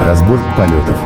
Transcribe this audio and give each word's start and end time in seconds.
Разбор 0.00 0.38
полетов. 0.56 0.96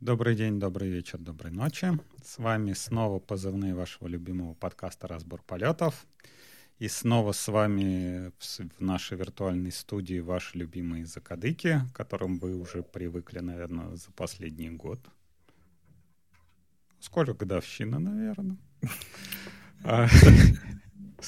Добрый 0.00 0.34
день, 0.34 0.58
добрый 0.58 0.90
вечер, 0.90 1.18
доброй 1.18 1.52
ночи. 1.52 1.92
С 2.22 2.38
вами 2.38 2.72
снова 2.72 3.20
позывные 3.20 3.74
вашего 3.74 4.08
любимого 4.08 4.54
подкаста 4.54 5.06
«Разбор 5.06 5.42
полетов». 5.42 6.06
И 6.78 6.88
снова 6.88 7.32
с 7.32 7.46
вами 7.48 8.32
в 8.38 8.80
нашей 8.80 9.16
виртуальной 9.16 9.72
студии 9.72 10.18
ваши 10.18 10.58
любимые 10.58 11.06
закадыки, 11.06 11.82
к 11.92 11.96
которым 11.96 12.38
вы 12.38 12.56
уже 12.56 12.82
привыкли, 12.82 13.38
наверное, 13.38 13.94
за 13.96 14.10
последний 14.12 14.70
год. 14.70 15.00
Сколько 17.00 17.34
годовщина, 17.34 17.98
наверное. 17.98 18.56
А, 19.84 20.06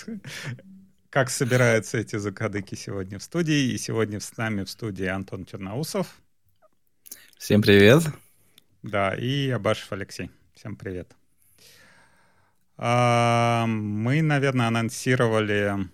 как 1.11 1.31
собираются 1.31 1.99
эти 1.99 2.17
закадыки 2.17 2.75
сегодня 2.75 3.19
в 3.19 3.23
студии? 3.23 3.73
И 3.73 3.79
сегодня 3.79 4.21
с 4.21 4.37
нами 4.37 4.65
в 4.65 4.71
студии 4.71 5.07
Антон 5.07 5.45
Черноусов. 5.45 6.21
Всем 7.39 7.63
привет. 7.63 8.03
Да, 8.83 9.15
и 9.15 9.51
Абашев 9.51 9.93
Алексей. 9.93 10.31
Всем 10.55 10.77
привет. 10.77 11.13
А, 12.77 13.67
мы, 13.67 14.23
наверное, 14.23 14.69
анонсировали 14.69 15.89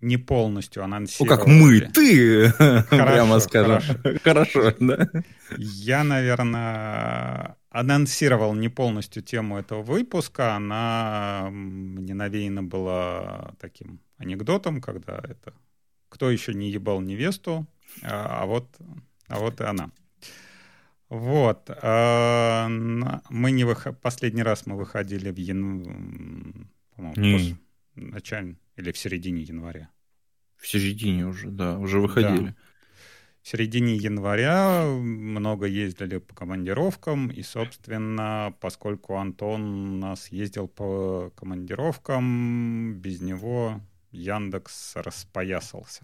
не 0.00 0.16
полностью 0.16 0.82
анонсировали. 0.82 1.30
Ну 1.30 1.36
как 1.36 1.46
мы, 1.46 1.80
ты, 1.80 2.48
хорошо, 2.58 2.86
прямо 2.88 3.38
скажем. 3.40 3.80
Хорошо. 3.80 4.18
хорошо, 4.24 4.74
да. 4.80 5.08
Я, 5.58 6.04
наверное, 6.04 7.56
анонсировал 7.70 8.54
не 8.54 8.68
полностью 8.68 9.22
тему 9.22 9.58
этого 9.58 9.82
выпуска. 9.82 10.56
Она 10.56 11.48
мне 11.50 12.14
навеяна 12.14 12.62
была 12.62 13.54
таким 13.58 14.00
анекдотом, 14.18 14.80
когда 14.80 15.18
это 15.22 15.54
«Кто 16.08 16.30
еще 16.30 16.52
не 16.52 16.70
ебал 16.70 17.00
невесту?» 17.00 17.66
А, 18.02 18.42
а 18.42 18.46
вот, 18.46 18.66
а 19.28 19.38
вот 19.38 19.60
и 19.60 19.64
она. 19.64 19.90
Вот. 21.08 21.70
А, 21.82 22.68
мы 22.68 23.50
не 23.50 23.64
вых... 23.64 23.88
Последний 24.00 24.42
раз 24.42 24.66
мы 24.66 24.76
выходили 24.76 25.30
в 25.30 25.36
январе, 25.36 26.66
по-моему, 26.94 27.56
начале 27.94 28.56
или 28.76 28.92
в 28.92 28.98
середине 28.98 29.42
января. 29.42 29.88
В 30.56 30.68
середине 30.68 31.26
уже, 31.26 31.48
да, 31.48 31.78
уже 31.78 32.00
выходили. 32.00 32.48
Да 32.48 32.56
в 33.42 33.48
середине 33.48 33.94
января 33.94 34.84
много 34.84 35.66
ездили 35.66 36.18
по 36.18 36.34
командировкам, 36.34 37.28
и, 37.28 37.42
собственно, 37.42 38.54
поскольку 38.60 39.16
Антон 39.16 39.94
у 39.94 39.96
нас 39.96 40.28
ездил 40.28 40.68
по 40.68 41.32
командировкам, 41.36 42.94
без 42.94 43.20
него 43.20 43.80
Яндекс 44.10 44.96
распоясался. 44.96 46.02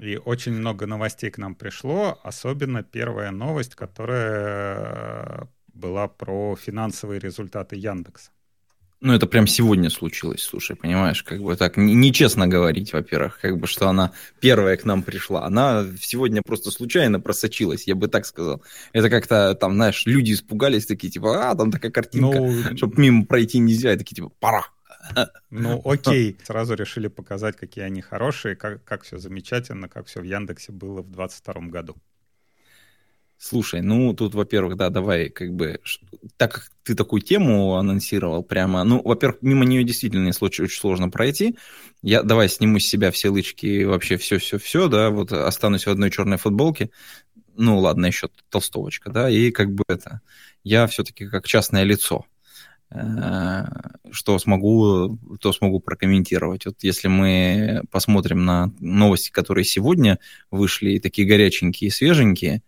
И 0.00 0.16
очень 0.16 0.52
много 0.52 0.86
новостей 0.86 1.30
к 1.30 1.38
нам 1.38 1.54
пришло, 1.54 2.18
особенно 2.24 2.82
первая 2.82 3.30
новость, 3.30 3.76
которая 3.76 5.48
была 5.72 6.08
про 6.08 6.56
финансовые 6.56 7.20
результаты 7.20 7.76
Яндекса. 7.76 8.30
Ну, 9.04 9.12
это 9.12 9.26
прям 9.26 9.46
сегодня 9.46 9.90
случилось, 9.90 10.42
слушай, 10.42 10.76
понимаешь, 10.76 11.22
как 11.22 11.42
бы 11.42 11.54
так 11.56 11.76
нечестно 11.76 12.46
говорить, 12.46 12.94
во-первых, 12.94 13.38
как 13.38 13.58
бы, 13.58 13.66
что 13.66 13.86
она 13.90 14.12
первая 14.40 14.78
к 14.78 14.86
нам 14.86 15.02
пришла. 15.02 15.44
Она 15.44 15.84
сегодня 16.00 16.40
просто 16.40 16.70
случайно 16.70 17.20
просочилась, 17.20 17.86
я 17.86 17.96
бы 17.96 18.08
так 18.08 18.24
сказал. 18.24 18.62
Это 18.94 19.10
как-то 19.10 19.54
там, 19.56 19.74
знаешь, 19.74 20.06
люди 20.06 20.32
испугались, 20.32 20.86
такие, 20.86 21.12
типа, 21.12 21.50
а, 21.50 21.54
там 21.54 21.70
такая 21.70 21.90
картинка, 21.90 22.38
ну, 22.40 22.76
чтобы 22.78 22.94
мимо 22.96 23.26
пройти 23.26 23.58
нельзя, 23.58 23.92
и 23.92 23.98
такие, 23.98 24.16
типа, 24.16 24.30
пора. 24.40 24.64
Ну, 25.50 25.82
окей, 25.84 26.38
сразу 26.42 26.72
решили 26.72 27.08
показать, 27.08 27.58
какие 27.58 27.84
они 27.84 28.00
хорошие, 28.00 28.56
как, 28.56 28.84
как 28.84 29.02
все 29.02 29.18
замечательно, 29.18 29.86
как 29.86 30.06
все 30.06 30.20
в 30.20 30.24
Яндексе 30.24 30.72
было 30.72 31.02
в 31.02 31.10
2022 31.10 31.68
году. 31.68 31.96
Слушай, 33.46 33.82
ну 33.82 34.14
тут, 34.14 34.34
во-первых, 34.34 34.76
да, 34.76 34.88
давай, 34.88 35.28
как 35.28 35.52
бы, 35.52 35.78
так 36.38 36.54
как 36.54 36.70
ты 36.82 36.94
такую 36.94 37.20
тему 37.20 37.74
анонсировал 37.74 38.42
прямо, 38.42 38.82
ну, 38.84 39.02
во-первых, 39.04 39.42
мимо 39.42 39.66
нее 39.66 39.84
действительно 39.84 40.30
очень 40.40 40.66
сложно 40.70 41.10
пройти. 41.10 41.54
Я 42.00 42.22
давай 42.22 42.48
сниму 42.48 42.78
с 42.78 42.86
себя 42.86 43.10
все 43.10 43.28
лычки, 43.28 43.84
вообще 43.84 44.16
все-все-все, 44.16 44.88
да, 44.88 45.10
вот 45.10 45.30
останусь 45.30 45.84
в 45.84 45.90
одной 45.90 46.10
черной 46.10 46.38
футболке. 46.38 46.88
Ну, 47.54 47.78
ладно, 47.80 48.06
еще 48.06 48.30
толстовочка, 48.48 49.10
да, 49.10 49.28
и 49.28 49.50
как 49.50 49.74
бы 49.74 49.84
это, 49.88 50.22
я 50.62 50.86
все-таки 50.86 51.26
как 51.28 51.46
частное 51.46 51.82
лицо 51.82 52.24
э, 52.88 53.64
что 54.10 54.38
смогу, 54.38 55.18
то 55.38 55.52
смогу 55.52 55.80
прокомментировать. 55.80 56.64
Вот 56.64 56.76
если 56.80 57.08
мы 57.08 57.82
посмотрим 57.90 58.46
на 58.46 58.72
новости, 58.80 59.30
которые 59.30 59.66
сегодня 59.66 60.18
вышли, 60.50 60.98
такие 60.98 61.28
горяченькие 61.28 61.90
свеженькие, 61.90 62.62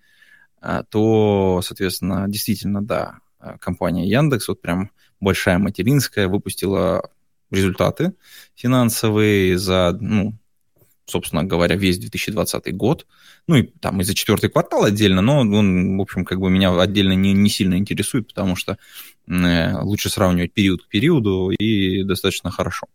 то, 0.91 1.61
соответственно, 1.63 2.27
действительно, 2.29 2.85
да, 2.85 3.19
а, 3.39 3.59
компания 3.59 4.09
Яндекс, 4.09 4.49
вот 4.49 4.61
прям 4.61 4.91
большая 5.21 5.59
материнская, 5.59 6.29
выпустила 6.29 7.11
результаты 7.51 8.15
финансовые 8.55 9.59
за, 9.59 9.97
ну, 10.01 10.35
собственно 11.07 11.45
говоря, 11.45 11.77
весь 11.77 11.99
2020 11.99 12.75
год. 12.77 13.07
Ну, 13.47 13.57
и 13.57 13.63
там 13.63 14.01
и 14.01 14.05
за 14.05 14.15
четвертый 14.15 14.51
квартал 14.51 14.85
отдельно, 14.85 15.23
но 15.23 15.41
он, 15.41 15.97
в 15.97 16.01
общем, 16.01 16.25
как 16.25 16.41
бы 16.41 16.51
меня 16.51 16.79
отдельно 16.79 17.13
не, 17.13 17.33
не 17.33 17.49
сильно 17.49 17.77
интересует, 17.77 18.27
потому 18.27 18.57
что 18.57 18.77
э, 19.29 19.81
лучше 19.83 20.11
сравнивать 20.11 20.53
период 20.53 20.83
к 20.85 20.89
периоду 20.89 21.51
и 21.51 22.03
достаточно 22.03 22.51
хорошо. 22.51 22.89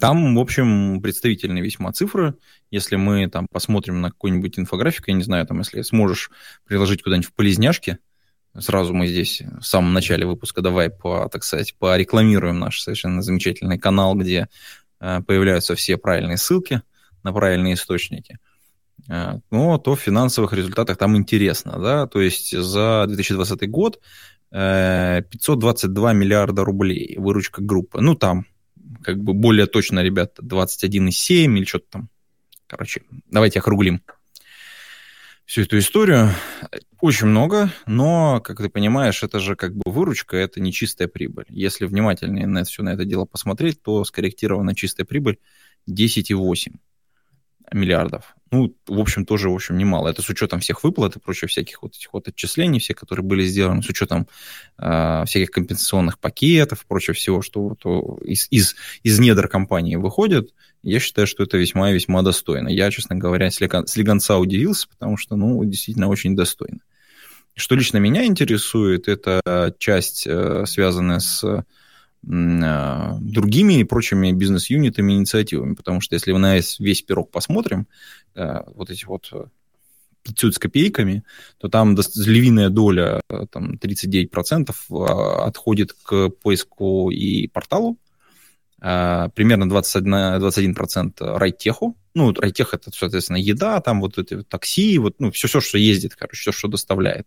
Там, 0.00 0.34
в 0.34 0.40
общем, 0.40 1.02
представительные 1.02 1.62
весьма 1.62 1.92
цифры. 1.92 2.34
Если 2.70 2.96
мы 2.96 3.28
там 3.28 3.46
посмотрим 3.52 4.00
на 4.00 4.10
какую-нибудь 4.10 4.58
инфографику, 4.58 5.04
я 5.08 5.14
не 5.14 5.22
знаю, 5.22 5.46
там, 5.46 5.58
если 5.58 5.82
сможешь 5.82 6.30
приложить 6.66 7.02
куда-нибудь 7.02 7.28
в 7.28 7.34
полезняшки, 7.34 7.98
сразу 8.58 8.94
мы 8.94 9.06
здесь 9.06 9.42
в 9.60 9.64
самом 9.64 9.92
начале 9.92 10.26
выпуска 10.26 10.62
давай, 10.62 10.88
по, 10.90 11.28
так 11.28 11.44
сказать, 11.44 11.74
порекламируем 11.78 12.58
наш 12.58 12.80
совершенно 12.80 13.20
замечательный 13.20 13.78
канал, 13.78 14.14
где 14.14 14.48
э, 15.00 15.20
появляются 15.26 15.74
все 15.74 15.98
правильные 15.98 16.38
ссылки 16.38 16.82
на 17.22 17.32
правильные 17.32 17.74
источники. 17.74 18.38
Э, 19.08 19.38
ну, 19.50 19.78
то 19.78 19.94
в 19.94 20.00
финансовых 20.00 20.54
результатах 20.54 20.96
там 20.96 21.16
интересно, 21.16 21.78
да, 21.78 22.06
то 22.06 22.20
есть 22.22 22.56
за 22.56 23.04
2020 23.06 23.70
год 23.70 24.00
э, 24.50 25.22
522 25.30 26.12
миллиарда 26.14 26.64
рублей 26.64 27.16
выручка 27.18 27.62
группы. 27.62 28.00
Ну, 28.00 28.14
там 28.14 28.46
как 29.02 29.18
бы 29.18 29.32
более 29.32 29.66
точно, 29.66 30.00
ребята, 30.00 30.42
21,7 30.42 31.56
или 31.56 31.64
что-то 31.64 31.86
там. 31.90 32.08
Короче, 32.66 33.02
давайте 33.26 33.58
округлим 33.58 34.02
всю 35.50 35.62
эту 35.62 35.78
историю. 35.78 36.30
Очень 37.00 37.26
много, 37.26 37.72
но, 37.86 38.40
как 38.40 38.58
ты 38.58 38.68
понимаешь, 38.68 39.22
это 39.22 39.40
же 39.40 39.56
как 39.56 39.74
бы 39.74 39.82
выручка, 39.84 40.36
это 40.36 40.60
не 40.60 40.72
чистая 40.72 41.08
прибыль. 41.08 41.46
Если 41.48 41.86
внимательнее 41.86 42.46
на 42.46 42.62
все 42.62 42.82
на 42.82 42.90
это 42.90 43.04
дело 43.04 43.24
посмотреть, 43.24 43.82
то 43.82 44.04
скорректирована 44.04 44.74
чистая 44.74 45.04
прибыль 45.04 45.38
10,8 45.88 46.76
миллиардов. 47.72 48.34
Ну, 48.52 48.74
в 48.88 48.98
общем, 48.98 49.24
тоже, 49.24 49.48
в 49.48 49.54
общем, 49.54 49.78
немало. 49.78 50.08
Это 50.08 50.22
с 50.22 50.28
учетом 50.28 50.58
всех 50.58 50.82
выплат 50.82 51.14
и 51.14 51.20
прочих 51.20 51.50
всяких 51.50 51.82
вот 51.82 51.94
этих 51.94 52.12
вот 52.12 52.26
отчислений, 52.26 52.80
все, 52.80 52.94
которые 52.94 53.24
были 53.24 53.44
сделаны, 53.44 53.82
с 53.82 53.88
учетом 53.88 54.26
э, 54.78 55.24
всяких 55.26 55.52
компенсационных 55.52 56.18
пакетов, 56.18 56.84
прочего 56.86 57.14
всего, 57.14 57.42
что 57.42 57.76
то 57.78 58.18
из, 58.24 58.48
из, 58.50 58.74
из 59.04 59.20
недр 59.20 59.46
компании 59.46 59.94
выходит. 59.94 60.52
Я 60.82 60.98
считаю, 60.98 61.28
что 61.28 61.44
это 61.44 61.58
весьма 61.58 61.90
и 61.90 61.94
весьма 61.94 62.22
достойно. 62.22 62.68
Я, 62.68 62.90
честно 62.90 63.14
говоря, 63.14 63.50
слегонца 63.50 64.38
удивился, 64.38 64.88
потому 64.88 65.16
что, 65.16 65.36
ну, 65.36 65.64
действительно 65.64 66.08
очень 66.08 66.34
достойно. 66.34 66.80
Что 67.54 67.76
лично 67.76 67.98
меня 67.98 68.24
интересует, 68.24 69.06
это 69.06 69.74
часть, 69.78 70.26
э, 70.26 70.64
связанная 70.66 71.20
с 71.20 71.64
другими 72.22 73.80
и 73.80 73.84
прочими 73.84 74.32
бизнес-юнитами, 74.32 75.12
инициативами. 75.14 75.74
Потому 75.74 76.00
что 76.00 76.14
если 76.14 76.32
мы 76.32 76.38
на 76.38 76.56
весь, 76.56 77.02
пирог 77.02 77.30
посмотрим, 77.30 77.86
а, 78.34 78.64
вот 78.74 78.90
эти 78.90 79.04
вот 79.06 79.32
500 80.22 80.54
с 80.54 80.58
копейками, 80.58 81.24
то 81.58 81.68
там 81.68 81.96
львиная 82.16 82.68
доля, 82.68 83.22
там 83.50 83.74
39% 83.74 84.74
а, 84.90 85.46
отходит 85.46 85.94
к 85.94 86.28
поиску 86.28 87.10
и 87.10 87.48
порталу, 87.48 87.96
примерно 88.78 89.64
21%, 89.64 90.38
21% 90.40 91.36
райтеху, 91.36 91.96
ну, 92.14 92.32
райтех 92.32 92.72
это, 92.72 92.90
соответственно, 92.94 93.36
еда, 93.36 93.78
там 93.82 94.00
вот 94.00 94.16
эти 94.16 94.42
такси, 94.42 94.96
вот, 94.96 95.16
ну, 95.18 95.30
все, 95.30 95.48
все, 95.48 95.60
что 95.60 95.76
ездит, 95.76 96.16
короче, 96.16 96.40
все, 96.40 96.52
что 96.52 96.66
доставляет. 96.66 97.26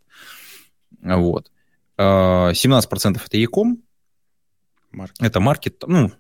Вот. 1.00 1.52
17% 2.00 3.22
это 3.24 3.38
Яком, 3.38 3.84
Маркет. 4.94 5.22
Это 5.22 5.40
маркет, 5.40 5.84
ну, 5.86 6.12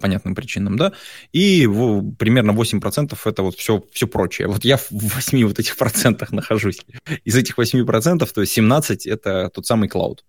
понятным 0.00 0.34
причинам, 0.34 0.76
да, 0.76 0.92
и 1.32 1.66
в, 1.66 2.12
примерно 2.16 2.50
8% 2.50 3.16
это 3.24 3.42
вот 3.42 3.56
все, 3.56 3.82
все 3.92 4.06
прочее. 4.06 4.48
Вот 4.48 4.64
я 4.64 4.76
в 4.76 4.90
8 4.90 5.44
вот 5.46 5.58
этих 5.58 5.76
процентах 5.76 6.32
нахожусь. 6.32 6.80
Из 7.24 7.36
этих 7.36 7.58
8%, 7.58 8.32
то 8.32 8.40
есть 8.40 8.52
17 8.52 9.06
это 9.06 9.48
тот 9.50 9.66
самый 9.66 9.88
клауд. 9.88 10.24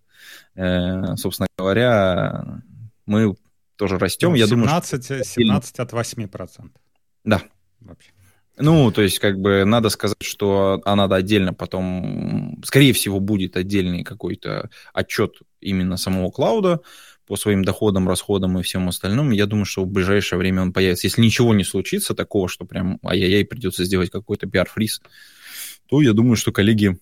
э, 0.54 1.16
собственно 1.16 1.48
говоря, 1.58 2.62
мы 3.06 3.34
тоже 3.76 3.98
растем. 3.98 4.36
17, 4.36 4.40
Я 4.40 4.46
думаю, 4.46 5.24
17 5.24 5.78
от 5.80 5.92
8 5.92 6.28
процентов. 6.28 6.82
Да. 7.24 7.42
Вообще. 7.80 8.10
Ну, 8.56 8.92
то 8.92 9.02
есть, 9.02 9.18
как 9.18 9.40
бы 9.40 9.64
надо 9.64 9.88
сказать, 9.88 10.22
что 10.22 10.80
а 10.84 10.94
надо 10.94 11.16
отдельно 11.16 11.52
потом, 11.52 12.62
скорее 12.64 12.92
всего, 12.92 13.18
будет 13.18 13.56
отдельный 13.56 14.04
какой-то 14.04 14.70
отчет 14.92 15.38
именно 15.60 15.96
самого 15.96 16.30
клауда 16.30 16.80
по 17.26 17.36
своим 17.36 17.64
доходам, 17.64 18.08
расходам 18.08 18.58
и 18.58 18.62
всем 18.62 18.88
остальному. 18.88 19.32
Я 19.32 19.46
думаю, 19.46 19.64
что 19.64 19.84
в 19.84 19.88
ближайшее 19.88 20.38
время 20.38 20.62
он 20.62 20.72
появится. 20.72 21.06
Если 21.06 21.22
ничего 21.22 21.54
не 21.54 21.64
случится 21.64 22.14
такого, 22.14 22.48
что 22.48 22.64
прям 22.64 22.98
ай-яй-яй 23.04 23.44
придется 23.44 23.84
сделать 23.84 24.10
какой-то 24.10 24.46
пиар-фриз, 24.46 25.00
то 25.86 26.02
я 26.02 26.12
думаю, 26.12 26.36
что 26.36 26.52
коллеги 26.52 26.98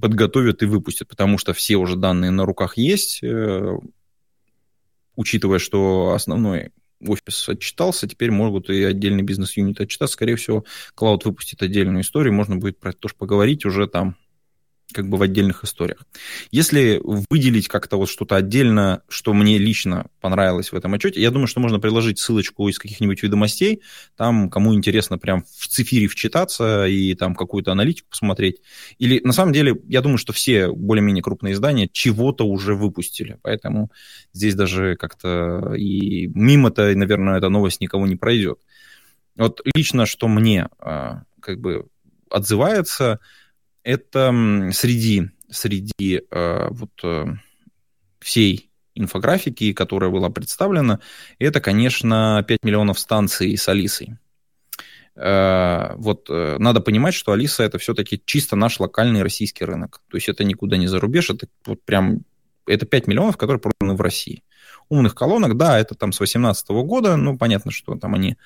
подготовят 0.00 0.62
и 0.62 0.66
выпустят, 0.66 1.08
потому 1.08 1.38
что 1.38 1.52
все 1.52 1.76
уже 1.76 1.96
данные 1.96 2.30
на 2.30 2.44
руках 2.44 2.76
есть, 2.76 3.22
э, 3.22 3.78
учитывая, 5.16 5.58
что 5.58 6.12
основной 6.14 6.72
офис 7.06 7.48
отчитался, 7.48 8.08
теперь 8.08 8.30
могут 8.30 8.70
и 8.70 8.82
отдельный 8.82 9.22
бизнес-юнит 9.22 9.80
отчитаться. 9.80 10.14
Скорее 10.14 10.36
всего, 10.36 10.64
Cloud 10.96 11.20
выпустит 11.24 11.62
отдельную 11.62 12.02
историю, 12.02 12.32
можно 12.32 12.56
будет 12.56 12.78
про 12.78 12.90
это 12.90 12.98
тоже 12.98 13.14
поговорить 13.16 13.64
уже 13.64 13.86
там 13.86 14.16
как 14.92 15.08
бы 15.08 15.16
в 15.16 15.22
отдельных 15.22 15.64
историях. 15.64 16.06
Если 16.50 17.00
выделить 17.02 17.68
как-то 17.68 17.96
вот 17.96 18.08
что-то 18.08 18.36
отдельно, 18.36 19.02
что 19.08 19.32
мне 19.32 19.58
лично 19.58 20.06
понравилось 20.20 20.72
в 20.72 20.76
этом 20.76 20.94
отчете, 20.94 21.20
я 21.20 21.30
думаю, 21.30 21.46
что 21.46 21.60
можно 21.60 21.80
приложить 21.80 22.18
ссылочку 22.18 22.68
из 22.68 22.78
каких-нибудь 22.78 23.22
ведомостей, 23.22 23.82
там, 24.16 24.50
кому 24.50 24.74
интересно 24.74 25.18
прям 25.18 25.44
в 25.44 25.66
цифире 25.68 26.06
вчитаться 26.06 26.86
и 26.86 27.14
там 27.14 27.34
какую-то 27.34 27.72
аналитику 27.72 28.08
посмотреть. 28.10 28.60
Или, 28.98 29.20
на 29.24 29.32
самом 29.32 29.52
деле, 29.52 29.74
я 29.88 30.00
думаю, 30.00 30.18
что 30.18 30.32
все 30.32 30.70
более-менее 30.70 31.22
крупные 31.22 31.54
издания 31.54 31.88
чего-то 31.90 32.46
уже 32.46 32.74
выпустили, 32.74 33.38
поэтому 33.42 33.90
здесь 34.32 34.54
даже 34.54 34.96
как-то 34.96 35.74
и 35.76 36.26
мимо-то, 36.28 36.94
наверное, 36.94 37.38
эта 37.38 37.48
новость 37.48 37.80
никого 37.80 38.06
не 38.06 38.16
пройдет. 38.16 38.58
Вот 39.36 39.60
лично, 39.74 40.06
что 40.06 40.28
мне 40.28 40.68
а, 40.78 41.22
как 41.40 41.60
бы 41.60 41.86
отзывается– 42.30 43.18
это 43.84 44.34
среди, 44.72 45.30
среди 45.50 46.22
э, 46.30 46.68
вот, 46.70 46.90
э, 47.04 47.26
всей 48.18 48.70
инфографики, 48.94 49.72
которая 49.72 50.10
была 50.10 50.30
представлена, 50.30 51.00
это, 51.38 51.60
конечно, 51.60 52.44
5 52.46 52.58
миллионов 52.64 52.98
станций 52.98 53.56
с 53.56 53.68
Алисой. 53.68 54.16
Э, 55.16 55.94
вот 55.96 56.26
э, 56.30 56.56
надо 56.58 56.80
понимать, 56.80 57.14
что 57.14 57.32
Алиса 57.32 57.62
это 57.62 57.78
все-таки 57.78 58.20
чисто 58.24 58.56
наш 58.56 58.80
локальный 58.80 59.22
российский 59.22 59.64
рынок. 59.64 60.00
То 60.08 60.16
есть 60.16 60.28
это 60.28 60.42
никуда 60.44 60.76
не 60.76 60.86
за 60.86 60.98
рубеж, 60.98 61.30
это 61.30 61.46
вот 61.66 61.82
прям 61.84 62.22
это 62.66 62.86
5 62.86 63.06
миллионов, 63.06 63.36
которые 63.36 63.60
проданы 63.60 63.94
в 63.94 64.00
России. 64.00 64.42
Умных 64.88 65.14
колонок, 65.14 65.56
да, 65.56 65.78
это 65.78 65.94
там 65.94 66.12
с 66.12 66.18
2018 66.18 66.68
года, 66.70 67.16
ну, 67.16 67.36
понятно, 67.36 67.70
что 67.70 67.94
там 67.96 68.14
они 68.14 68.36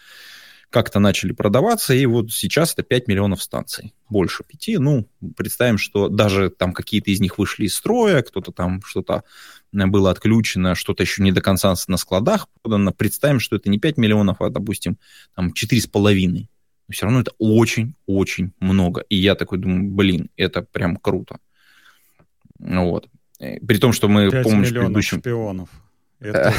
как-то 0.70 1.00
начали 1.00 1.32
продаваться, 1.32 1.94
и 1.94 2.04
вот 2.06 2.30
сейчас 2.32 2.74
это 2.74 2.82
5 2.82 3.08
миллионов 3.08 3.42
станций, 3.42 3.94
больше 4.08 4.44
5. 4.44 4.78
Ну, 4.80 5.08
представим, 5.36 5.78
что 5.78 6.08
даже 6.08 6.50
там 6.50 6.72
какие-то 6.72 7.10
из 7.10 7.20
них 7.20 7.38
вышли 7.38 7.64
из 7.64 7.74
строя, 7.74 8.22
кто-то 8.22 8.52
там 8.52 8.82
что-то 8.82 9.24
э, 9.72 9.86
было 9.86 10.10
отключено, 10.10 10.74
что-то 10.74 11.02
еще 11.02 11.22
не 11.22 11.32
до 11.32 11.40
конца 11.40 11.74
на 11.86 11.96
складах 11.96 12.48
продано. 12.62 12.92
Представим, 12.92 13.40
что 13.40 13.56
это 13.56 13.70
не 13.70 13.78
5 13.78 13.96
миллионов, 13.96 14.40
а, 14.40 14.50
допустим, 14.50 14.98
там 15.34 15.52
4,5. 15.52 16.48
Но 16.88 16.92
все 16.92 17.04
равно 17.04 17.20
это 17.20 17.32
очень-очень 17.38 18.52
много. 18.60 19.02
И 19.08 19.16
я 19.16 19.34
такой 19.34 19.58
думаю, 19.58 19.90
блин, 19.90 20.30
это 20.36 20.62
прям 20.62 20.96
круто. 20.96 21.38
Вот. 22.58 23.08
Э, 23.40 23.58
при 23.60 23.78
том, 23.78 23.92
что 23.92 24.08
мы, 24.08 24.30
5 24.30 24.44
помнишь, 24.44 24.70
миллионов 24.70 24.88
предыдущем... 24.88 25.18
шпионов. 25.20 25.68
Это 26.20 26.52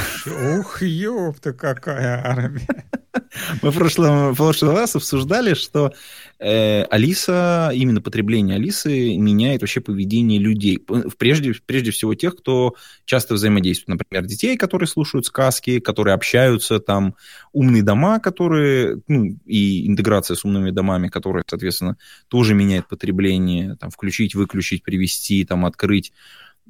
ух, 0.58 0.82
ёпта, 0.82 1.52
какая 1.54 2.26
армия. 2.26 2.68
Мы 3.62 3.72
в 3.72 3.76
прошлом, 3.76 4.34
в 4.34 4.38
прошлый 4.38 4.74
раз 4.74 4.96
обсуждали, 4.96 5.54
что 5.54 5.94
э, 6.40 6.84
Алиса, 6.84 7.72
именно 7.74 8.02
потребление 8.02 8.56
Алисы 8.56 9.18
меняет 9.18 9.62
вообще 9.62 9.82
поведение 9.82 10.40
людей. 10.40 10.84
Прежде, 11.18 11.54
прежде 11.66 11.92
всего 11.92 12.16
тех, 12.16 12.36
кто 12.38 12.76
часто 13.06 13.34
взаимодействует. 13.34 14.00
Например, 14.00 14.26
детей, 14.26 14.58
которые 14.58 14.88
слушают 14.88 15.26
сказки, 15.26 15.80
которые 15.80 16.14
общаются, 16.14 16.80
там, 16.80 17.16
умные 17.52 17.84
дома, 17.84 18.20
которые, 18.20 19.02
ну, 19.08 19.26
и 19.46 19.88
интеграция 19.88 20.36
с 20.36 20.46
умными 20.46 20.72
домами, 20.72 21.08
которые, 21.10 21.44
соответственно, 21.48 21.98
тоже 22.30 22.54
меняет 22.54 22.88
потребление, 22.88 23.76
там, 23.76 23.90
включить, 23.90 24.36
выключить, 24.36 24.84
привести, 24.84 25.44
там, 25.46 25.66
открыть. 25.66 26.14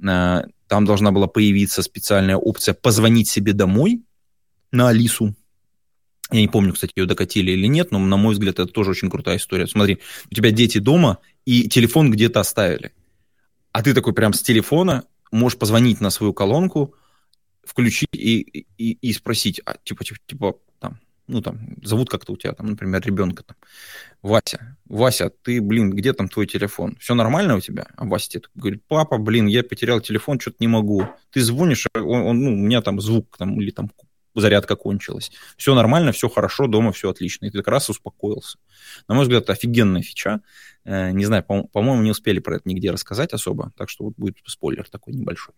Э, 0.07 0.43
там 0.67 0.85
должна 0.85 1.11
была 1.11 1.27
появиться 1.27 1.81
специальная 1.81 2.37
опция 2.37 2.73
«позвонить 2.73 3.27
себе 3.27 3.53
домой» 3.53 4.03
на 4.71 4.89
Алису. 4.89 5.35
Я 6.31 6.41
не 6.41 6.47
помню, 6.47 6.73
кстати, 6.73 6.93
ее 6.95 7.07
докатили 7.07 7.51
или 7.51 7.65
нет, 7.65 7.91
но, 7.91 7.97
на 7.97 8.17
мой 8.17 8.33
взгляд, 8.33 8.59
это 8.59 8.67
тоже 8.67 8.91
очень 8.91 9.09
крутая 9.09 9.37
история. 9.37 9.65
Смотри, 9.65 9.99
у 10.29 10.35
тебя 10.35 10.51
дети 10.51 10.77
дома, 10.77 11.17
и 11.45 11.67
телефон 11.67 12.11
где-то 12.11 12.39
оставили. 12.39 12.93
А 13.71 13.81
ты 13.81 13.95
такой 13.95 14.13
прям 14.13 14.33
с 14.33 14.41
телефона 14.43 15.05
можешь 15.31 15.57
позвонить 15.57 16.01
на 16.01 16.11
свою 16.11 16.33
колонку, 16.33 16.93
включить 17.63 18.09
и, 18.13 18.65
и, 18.77 18.91
и 18.91 19.13
спросить, 19.13 19.59
а, 19.65 19.77
типа, 19.83 20.03
типа, 20.03 20.19
типа, 20.27 20.55
ну, 21.29 21.41
там, 21.41 21.75
зовут 21.83 22.09
как-то 22.09 22.33
у 22.33 22.37
тебя, 22.37 22.53
там, 22.53 22.67
например, 22.67 23.01
ребенка, 23.05 23.43
там, 23.43 23.55
Вася, 24.21 24.77
Вася, 24.85 25.31
ты, 25.43 25.61
блин, 25.61 25.91
где 25.91 26.13
там 26.13 26.27
твой 26.27 26.47
телефон? 26.47 26.97
Все 26.99 27.13
нормально 27.13 27.55
у 27.55 27.61
тебя? 27.61 27.87
А 27.95 28.05
Вася 28.05 28.29
тебе 28.29 28.43
говорит, 28.55 28.83
папа, 28.87 29.17
блин, 29.17 29.47
я 29.47 29.63
потерял 29.63 30.01
телефон, 30.01 30.39
что-то 30.39 30.57
не 30.59 30.67
могу. 30.67 31.07
Ты 31.31 31.41
звонишь, 31.41 31.87
а 31.93 31.99
он, 32.01 32.21
он, 32.21 32.43
ну, 32.43 32.51
у 32.51 32.55
меня 32.55 32.81
там 32.81 32.99
звук, 32.99 33.37
там, 33.37 33.61
или 33.61 33.71
там 33.71 33.91
зарядка 34.35 34.75
кончилась. 34.75 35.31
Все 35.57 35.75
нормально, 35.75 36.11
все 36.11 36.29
хорошо, 36.29 36.67
дома 36.67 36.91
все 36.91 37.09
отлично. 37.09 37.45
И 37.45 37.49
ты 37.49 37.59
как 37.59 37.67
раз 37.67 37.89
успокоился. 37.89 38.57
На 39.07 39.15
мой 39.15 39.23
взгляд, 39.23 39.43
это 39.43 39.53
офигенная 39.53 40.01
фича. 40.01 40.41
Э, 40.85 41.11
не 41.11 41.25
знаю, 41.25 41.43
по-моему, 41.43 42.01
не 42.01 42.11
успели 42.11 42.39
про 42.39 42.55
это 42.55 42.67
нигде 42.67 42.91
рассказать 42.91 43.33
особо, 43.33 43.71
так 43.77 43.89
что 43.89 44.05
вот 44.05 44.13
будет 44.17 44.37
спойлер 44.45 44.87
такой 44.89 45.13
небольшой. 45.13 45.53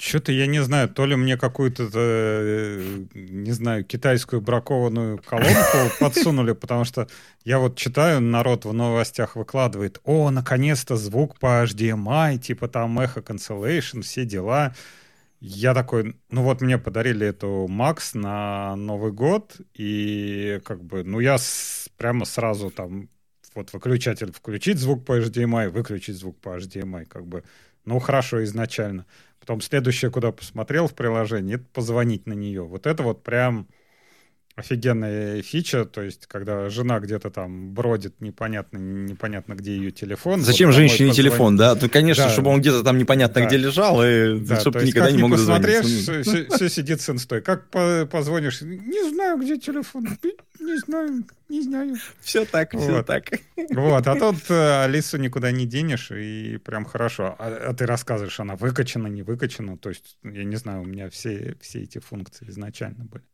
Что-то 0.00 0.30
я 0.30 0.46
не 0.46 0.62
знаю, 0.62 0.88
то 0.88 1.06
ли 1.06 1.16
мне 1.16 1.36
какую-то, 1.36 1.90
э, 1.92 3.04
не 3.14 3.50
знаю, 3.50 3.84
китайскую 3.84 4.40
бракованную 4.40 5.18
колонку 5.18 5.76
подсунули, 6.00 6.52
потому 6.52 6.84
что 6.84 7.08
я 7.44 7.58
вот 7.58 7.76
читаю, 7.76 8.20
народ 8.20 8.64
в 8.64 8.72
новостях 8.72 9.34
выкладывает, 9.34 10.00
о, 10.04 10.30
наконец-то 10.30 10.96
звук 10.96 11.36
по 11.40 11.64
HDMI, 11.64 12.38
типа 12.38 12.68
там 12.68 13.00
эхо 13.00 13.20
cancellation, 13.20 14.02
все 14.02 14.24
дела. 14.24 14.72
Я 15.40 15.74
такой, 15.74 16.16
ну 16.30 16.42
вот 16.44 16.60
мне 16.60 16.78
подарили 16.78 17.26
эту 17.26 17.66
Макс 17.68 18.14
на 18.14 18.76
Новый 18.76 19.10
год, 19.10 19.56
и 19.74 20.60
как 20.64 20.84
бы, 20.84 21.02
ну 21.02 21.18
я 21.18 21.38
с, 21.38 21.88
прямо 21.96 22.24
сразу 22.24 22.70
там, 22.70 23.08
вот 23.56 23.72
выключатель 23.72 24.32
включить 24.32 24.78
звук 24.78 25.04
по 25.04 25.18
HDMI, 25.18 25.70
выключить 25.70 26.16
звук 26.16 26.40
по 26.40 26.56
HDMI, 26.56 27.06
как 27.06 27.26
бы, 27.26 27.42
ну 27.88 27.98
хорошо 27.98 28.44
изначально. 28.44 29.06
Потом 29.40 29.62
следующее, 29.62 30.10
куда 30.10 30.30
посмотрел 30.30 30.88
в 30.88 30.94
приложении, 30.94 31.54
это 31.54 31.64
позвонить 31.72 32.26
на 32.26 32.34
нее. 32.34 32.62
Вот 32.62 32.86
это 32.86 33.02
вот 33.02 33.22
прям 33.22 33.66
офигенная 34.58 35.40
фича, 35.42 35.84
то 35.84 36.02
есть, 36.02 36.26
когда 36.26 36.68
жена 36.68 36.98
где-то 36.98 37.30
там 37.30 37.72
бродит, 37.72 38.20
непонятно, 38.20 38.78
непонятно, 38.78 39.54
где 39.54 39.76
ее 39.76 39.92
телефон. 39.92 40.40
Зачем 40.42 40.70
вот 40.70 40.74
женщине 40.76 41.12
телефон, 41.12 41.56
да? 41.56 41.76
То, 41.76 41.88
конечно, 41.88 42.24
да. 42.24 42.30
чтобы 42.30 42.50
он 42.50 42.60
где-то 42.60 42.82
там 42.82 42.98
непонятно 42.98 43.42
да. 43.42 43.46
где 43.46 43.56
лежал, 43.56 44.02
и 44.04 44.40
да, 44.40 44.58
чтобы 44.60 44.82
никогда 44.82 45.10
не 45.10 45.18
мог 45.18 45.32
посмотришь, 45.32 45.84
все, 45.84 46.46
все 46.48 46.68
сидит 46.68 47.00
с 47.00 47.08
инстой. 47.08 47.40
Как 47.40 47.70
по 47.70 48.06
позвонишь? 48.10 48.60
Не 48.62 49.08
знаю, 49.10 49.38
где 49.38 49.58
телефон. 49.58 50.08
Не 50.60 50.76
знаю, 50.78 51.24
не 51.48 51.62
знаю. 51.62 51.94
Все 52.20 52.44
так, 52.44 52.74
вот. 52.74 52.82
все 52.82 53.02
так. 53.04 53.30
Вот, 53.70 54.06
а 54.06 54.16
тут 54.16 54.50
э, 54.50 54.84
Алису 54.84 55.18
никуда 55.18 55.52
не 55.52 55.66
денешь, 55.66 56.10
и 56.10 56.56
прям 56.58 56.84
хорошо. 56.84 57.36
А, 57.38 57.68
а 57.68 57.74
ты 57.74 57.86
рассказываешь, 57.86 58.40
она 58.40 58.56
выкачана, 58.56 59.06
не 59.06 59.22
выкачана. 59.22 59.78
То 59.78 59.90
есть, 59.90 60.18
я 60.24 60.42
не 60.42 60.56
знаю, 60.56 60.82
у 60.82 60.84
меня 60.84 61.08
все, 61.10 61.56
все 61.60 61.82
эти 61.82 61.98
функции 62.00 62.48
изначально 62.48 63.04
были. 63.04 63.24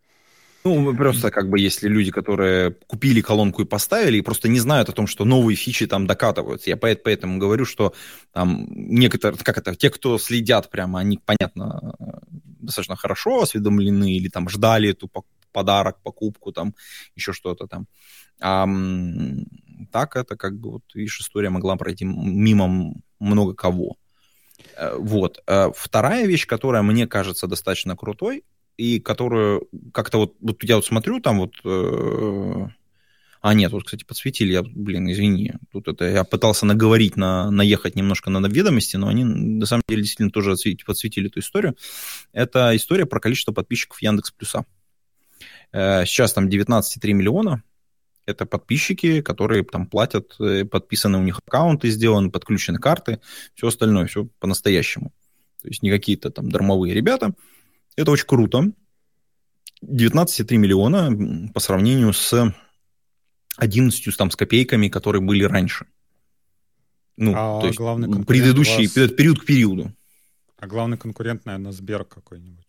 Ну, 0.66 0.96
просто 0.96 1.30
как 1.30 1.50
бы 1.50 1.60
если 1.60 1.88
люди, 1.88 2.10
которые 2.10 2.70
купили 2.86 3.20
колонку 3.20 3.60
и 3.60 3.66
поставили, 3.66 4.16
и 4.16 4.22
просто 4.22 4.48
не 4.48 4.60
знают 4.60 4.88
о 4.88 4.92
том, 4.92 5.06
что 5.06 5.26
новые 5.26 5.56
фичи 5.56 5.86
там 5.86 6.06
докатываются. 6.06 6.70
Я 6.70 6.78
поэтому 6.78 7.38
говорю, 7.38 7.66
что 7.66 7.92
там 8.32 8.66
некоторые, 8.70 9.38
как 9.38 9.58
это, 9.58 9.74
те, 9.74 9.90
кто 9.90 10.16
следят 10.16 10.70
прямо, 10.70 11.00
они, 11.00 11.20
понятно, 11.22 11.94
достаточно 12.60 12.96
хорошо 12.96 13.42
осведомлены 13.42 14.14
или 14.16 14.28
там 14.28 14.48
ждали 14.48 14.90
эту 14.90 15.10
подарок, 15.52 15.98
покупку, 16.02 16.50
там 16.50 16.74
еще 17.14 17.34
что-то 17.34 17.66
там. 17.66 17.86
А 18.40 18.66
так 19.92 20.16
это 20.16 20.34
как 20.36 20.58
бы, 20.58 20.70
вот, 20.70 20.82
видишь, 20.94 21.20
история 21.20 21.50
могла 21.50 21.76
пройти 21.76 22.06
мимо 22.06 22.94
много 23.20 23.54
кого. 23.54 23.96
Э, 24.76 24.96
вот. 24.96 25.42
Э, 25.46 25.70
вторая 25.76 26.26
вещь, 26.26 26.46
которая 26.46 26.82
мне 26.82 27.06
кажется 27.06 27.46
достаточно 27.46 27.96
крутой, 27.96 28.44
и 28.76 29.00
которую 29.00 29.68
как-то 29.92 30.18
вот, 30.18 30.34
вот 30.40 30.62
я 30.64 30.76
вот 30.76 30.84
смотрю, 30.84 31.20
там 31.20 31.38
вот, 31.38 31.54
э, 31.64 32.66
А, 33.40 33.52
нет, 33.52 33.72
вот, 33.72 33.84
кстати, 33.84 34.04
подсветили, 34.04 34.52
я, 34.52 34.62
блин, 34.62 35.10
извини, 35.10 35.52
тут 35.70 35.88
это 35.88 36.06
я 36.06 36.24
пытался 36.24 36.64
наговорить, 36.64 37.16
на, 37.16 37.50
наехать 37.50 37.94
немножко 37.94 38.30
на 38.30 38.46
ведомости, 38.46 38.96
но 38.96 39.08
они, 39.08 39.24
на 39.24 39.66
самом 39.66 39.82
деле, 39.86 40.00
действительно 40.00 40.30
тоже 40.30 40.52
отсветили, 40.52 40.84
подсветили 40.86 41.28
эту 41.28 41.40
историю. 41.40 41.76
Это 42.32 42.74
история 42.74 43.04
про 43.04 43.20
количество 43.20 43.52
подписчиков 43.52 44.00
Яндекс 44.00 44.30
Плюса. 44.30 44.64
Э, 45.72 46.06
сейчас 46.06 46.32
там 46.32 46.48
19,3 46.48 47.12
миллиона, 47.12 47.62
это 48.26 48.46
подписчики, 48.46 49.20
которые 49.20 49.64
там 49.64 49.86
платят, 49.86 50.34
э, 50.40 50.64
подписаны 50.64 51.18
у 51.18 51.22
них 51.22 51.40
аккаунты 51.46 51.90
сделаны, 51.90 52.30
подключены 52.30 52.78
карты, 52.78 53.20
все 53.54 53.68
остальное, 53.68 54.06
все 54.06 54.26
по-настоящему. 54.38 55.12
То 55.62 55.68
есть 55.68 55.82
не 55.82 55.90
какие-то 55.90 56.30
там 56.30 56.50
дармовые 56.50 56.94
ребята. 56.94 57.34
Это 57.96 58.10
очень 58.10 58.26
круто. 58.26 58.72
19,3 59.82 60.56
миллиона 60.56 61.50
по 61.52 61.60
сравнению 61.60 62.12
с 62.12 62.54
11 63.56 64.16
там, 64.16 64.30
с 64.30 64.36
копейками, 64.36 64.88
которые 64.88 65.22
были 65.22 65.44
раньше. 65.44 65.86
Ну, 67.16 67.32
а 67.36 67.60
то 67.60 67.66
есть 67.66 67.78
предыдущий 68.26 68.86
вас... 68.86 69.12
период 69.12 69.40
к 69.40 69.44
периоду. 69.44 69.92
А 70.58 70.66
главный 70.66 70.96
конкурент, 70.96 71.44
наверное, 71.44 71.72
Сбер 71.72 72.04
какой-нибудь. 72.04 72.64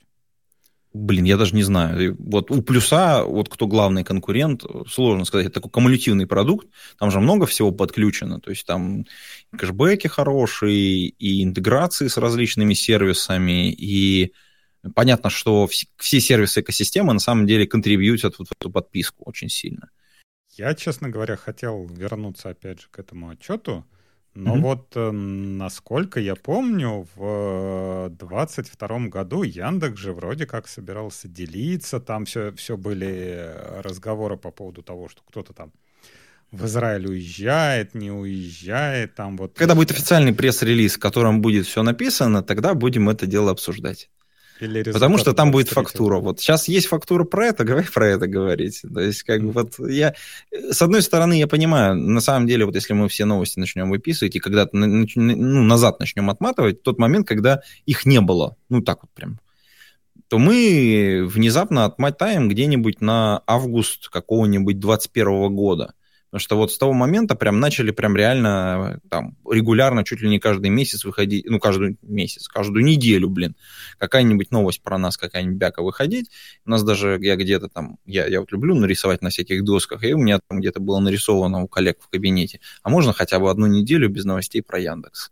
Блин, 0.93 1.25
я 1.25 1.35
даже 1.35 1.55
не 1.55 1.63
знаю. 1.63 2.15
Вот 2.19 2.51
у 2.51 2.61
плюса, 2.61 3.25
вот 3.25 3.49
кто 3.49 3.67
главный 3.67 4.05
конкурент, 4.05 4.63
сложно 4.87 5.25
сказать. 5.25 5.47
Это 5.47 5.55
такой 5.55 5.71
кумулятивный 5.71 6.25
продукт. 6.25 6.67
Там 6.97 7.11
же 7.11 7.19
много 7.19 7.45
всего 7.45 7.71
подключено. 7.71 8.39
То 8.39 8.51
есть 8.51 8.65
там 8.65 9.05
кэшбэки 9.57 10.07
хорошие, 10.07 11.07
и 11.07 11.43
интеграции 11.43 12.07
с 12.07 12.17
различными 12.17 12.73
сервисами, 12.73 13.73
и 13.73 14.31
понятно, 14.93 15.29
что 15.29 15.67
все 15.97 16.19
сервисы 16.19 16.61
экосистемы 16.61 17.13
на 17.13 17.19
самом 17.19 17.47
деле 17.47 17.65
контрибьютят 17.65 18.39
вот 18.39 18.49
в 18.49 18.51
эту 18.51 18.69
подписку 18.69 19.23
очень 19.25 19.49
сильно. 19.49 19.89
Я, 20.51 20.73
честно 20.73 21.09
говоря, 21.09 21.35
хотел 21.35 21.85
вернуться 21.85 22.49
опять 22.49 22.81
же 22.81 22.87
к 22.89 22.99
этому 22.99 23.29
отчету. 23.29 23.85
Но 24.35 24.57
mm-hmm. 24.57 24.61
вот 24.61 24.91
э, 24.95 25.11
насколько 25.11 26.19
я 26.19 26.35
помню, 26.35 27.07
в 27.15 28.09
22 28.09 28.99
году 29.07 29.43
Яндекс 29.43 29.97
же 29.97 30.11
вроде 30.11 30.45
как 30.45 30.67
собирался 30.67 31.29
делиться, 31.29 32.01
там 32.01 32.25
все, 32.25 32.51
все 32.51 32.75
были 32.75 33.49
разговоры 33.81 34.35
по 34.35 34.51
поводу 34.51 34.83
того, 34.83 35.07
что 35.07 35.21
кто-то 35.25 35.53
там 35.53 35.71
в 36.51 36.65
Израиль 36.65 37.07
уезжает, 37.07 37.95
не 37.95 38.11
уезжает, 38.11 39.15
там 39.15 39.37
вот... 39.37 39.53
Когда 39.55 39.73
будет 39.73 39.91
официальный 39.91 40.33
пресс-релиз, 40.33 40.95
в 40.95 40.99
котором 40.99 41.41
будет 41.41 41.65
все 41.65 41.81
написано, 41.83 42.43
тогда 42.43 42.73
будем 42.73 43.09
это 43.09 43.25
дело 43.25 43.51
обсуждать. 43.51 44.09
Потому 44.93 45.17
что 45.17 45.33
там 45.33 45.51
будет 45.51 45.69
фактура. 45.69 46.19
Вот 46.19 46.39
сейчас 46.39 46.67
есть 46.67 46.87
фактура 46.87 47.23
про 47.23 47.47
это, 47.47 47.63
говори 47.65 47.87
про 47.93 48.07
это 48.07 48.27
говорить. 48.27 48.81
То 48.81 49.01
есть, 49.01 49.23
как 49.23 49.43
бы 49.43 49.51
вот 49.51 49.79
я... 49.79 50.15
С 50.51 50.81
одной 50.81 51.01
стороны, 51.01 51.37
я 51.37 51.47
понимаю, 51.47 51.95
на 51.95 52.21
самом 52.21 52.47
деле, 52.47 52.65
вот 52.65 52.75
если 52.75 52.93
мы 52.93 53.09
все 53.09 53.25
новости 53.25 53.59
начнем 53.59 53.89
выписывать 53.89 54.35
и 54.35 54.39
когда-то 54.39 54.75
ну, 54.75 55.05
назад 55.63 55.99
начнем 55.99 56.29
отматывать, 56.29 56.83
тот 56.83 56.99
момент, 56.99 57.27
когда 57.27 57.61
их 57.85 58.05
не 58.05 58.21
было, 58.21 58.55
ну 58.69 58.81
так 58.81 58.99
вот 59.01 59.11
прям, 59.13 59.39
то 60.27 60.39
мы 60.39 61.27
внезапно 61.29 61.85
отмотаем 61.85 62.49
где-нибудь 62.49 63.01
на 63.01 63.41
август 63.45 64.09
какого-нибудь 64.09 64.79
21 64.79 65.53
года. 65.55 65.93
Потому 66.35 66.43
что 66.43 66.57
вот 66.57 66.73
с 66.73 66.77
того 66.77 66.91
момента 66.91 67.33
прям 67.35 67.61
начали 67.61 67.91
прям 67.91 68.17
реально 68.17 68.99
там 69.09 69.37
регулярно, 69.49 70.03
чуть 70.03 70.19
ли 70.19 70.27
не 70.27 70.37
каждый 70.37 70.69
месяц 70.69 71.05
выходить, 71.05 71.45
ну, 71.45 71.61
каждый 71.61 71.97
месяц, 72.01 72.49
каждую 72.49 72.83
неделю, 72.83 73.29
блин, 73.29 73.55
какая-нибудь 73.99 74.51
новость 74.51 74.83
про 74.83 74.97
нас, 74.97 75.15
какая-нибудь 75.15 75.57
бяка 75.57 75.81
выходить. 75.81 76.29
У 76.65 76.71
нас 76.71 76.83
даже, 76.83 77.17
я 77.21 77.37
где-то 77.37 77.69
там, 77.69 77.99
я, 78.05 78.27
я 78.27 78.41
вот 78.41 78.51
люблю 78.51 78.75
нарисовать 78.75 79.21
на 79.21 79.29
всяких 79.29 79.63
досках, 79.63 80.03
и 80.03 80.13
у 80.13 80.17
меня 80.17 80.41
там 80.45 80.59
где-то 80.59 80.81
было 80.81 80.99
нарисовано 80.99 81.63
у 81.63 81.69
коллег 81.69 81.99
в 82.01 82.09
кабинете. 82.09 82.59
А 82.83 82.89
можно 82.89 83.13
хотя 83.13 83.39
бы 83.39 83.49
одну 83.49 83.67
неделю 83.67 84.09
без 84.09 84.25
новостей 84.25 84.61
про 84.61 84.77
Яндекс? 84.77 85.31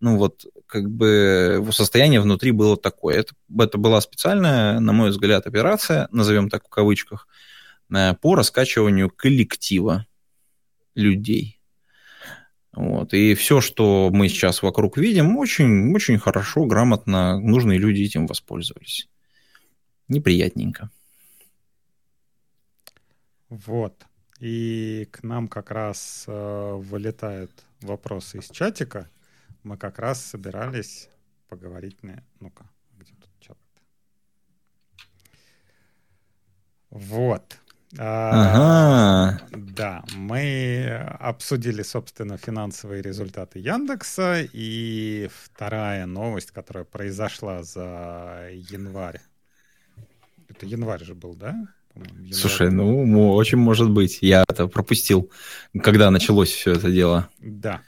ну 0.00 0.16
вот 0.18 0.46
как 0.66 0.90
бы 0.90 1.64
состояние 1.70 2.20
внутри 2.20 2.50
было 2.50 2.76
такое. 2.76 3.18
Это, 3.18 3.34
это 3.56 3.78
была 3.78 4.00
специальная, 4.00 4.80
на 4.80 4.92
мой 4.92 5.10
взгляд, 5.10 5.46
операция, 5.46 6.08
назовем 6.10 6.50
так 6.50 6.66
в 6.66 6.70
кавычках, 6.70 7.28
э, 7.94 8.14
по 8.14 8.34
раскачиванию 8.34 9.10
коллектива 9.10 10.06
людей. 10.94 11.60
Вот. 12.72 13.14
И 13.14 13.34
все, 13.34 13.60
что 13.60 14.10
мы 14.12 14.28
сейчас 14.28 14.62
вокруг 14.62 14.98
видим, 14.98 15.36
очень, 15.36 15.94
очень 15.94 16.18
хорошо, 16.18 16.66
грамотно, 16.66 17.38
нужные 17.38 17.78
люди 17.78 18.02
этим 18.02 18.26
воспользовались. 18.26 19.08
Неприятненько. 20.08 20.90
Вот. 23.48 24.04
И 24.40 25.08
к 25.12 25.22
нам 25.22 25.46
как 25.48 25.70
раз 25.70 26.24
э, 26.26 26.72
вылетают 26.74 27.52
вопросы 27.80 28.38
из 28.38 28.50
чатика. 28.50 29.08
Мы 29.62 29.76
как 29.76 29.98
раз 29.98 30.24
собирались 30.24 31.08
поговорить 31.48 32.02
на... 32.02 32.22
Ну-ка, 32.40 32.68
где 32.98 33.12
тут 33.14 33.30
чат? 33.40 33.58
Вот. 36.90 37.60
Ага. 37.98 39.40
Да, 39.52 40.04
мы 40.16 40.86
обсудили, 41.20 41.82
собственно, 41.82 42.36
финансовые 42.36 43.02
результаты 43.02 43.58
Яндекса. 43.58 44.46
И 44.52 45.28
вторая 45.32 46.06
новость, 46.06 46.50
которая 46.50 46.84
произошла 46.84 47.62
за 47.62 48.48
январь. 48.52 49.20
Это 50.48 50.66
январь 50.66 51.04
же 51.04 51.14
был, 51.14 51.34
да? 51.34 51.54
Январь. 51.94 52.32
Слушай, 52.32 52.70
ну, 52.70 53.32
очень 53.34 53.58
может 53.58 53.90
быть. 53.90 54.18
Я 54.20 54.44
это 54.48 54.66
пропустил, 54.66 55.30
когда 55.82 56.10
началось 56.10 56.50
все 56.50 56.72
это 56.72 56.90
дело. 56.90 57.28
Да. 57.38 57.82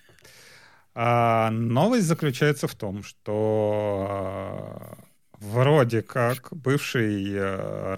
А 0.95 1.51
новость 1.51 2.07
заключается 2.07 2.69
в 2.69 2.75
том, 2.75 3.03
что 3.03 4.07
а, 4.09 4.99
вроде 5.39 6.01
как 6.01 6.49
бывший 6.53 7.33
э, 7.35 7.95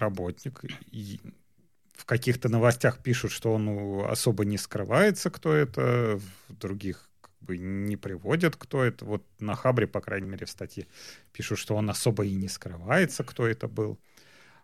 работник 1.98 2.08
каких-то 2.08 2.48
новостях 2.48 2.98
пишут, 2.98 3.32
что 3.32 3.52
он 3.52 3.64
ну, 3.64 4.04
особо 4.04 4.44
не 4.44 4.58
скрывается, 4.58 5.30
кто 5.30 5.52
это, 5.52 6.20
в 6.48 6.56
других 6.56 7.10
как 7.20 7.32
бы 7.40 7.58
не 7.58 7.96
приводят, 7.96 8.56
кто 8.56 8.82
это. 8.82 9.04
Вот 9.04 9.22
на 9.38 9.54
Хабре, 9.54 9.86
по 9.86 10.00
крайней 10.00 10.28
мере, 10.28 10.46
в 10.46 10.50
статье 10.50 10.86
пишут, 11.32 11.58
что 11.58 11.76
он 11.76 11.90
особо 11.90 12.24
и 12.24 12.34
не 12.34 12.48
скрывается, 12.48 13.24
кто 13.24 13.46
это 13.46 13.68
был. 13.68 13.98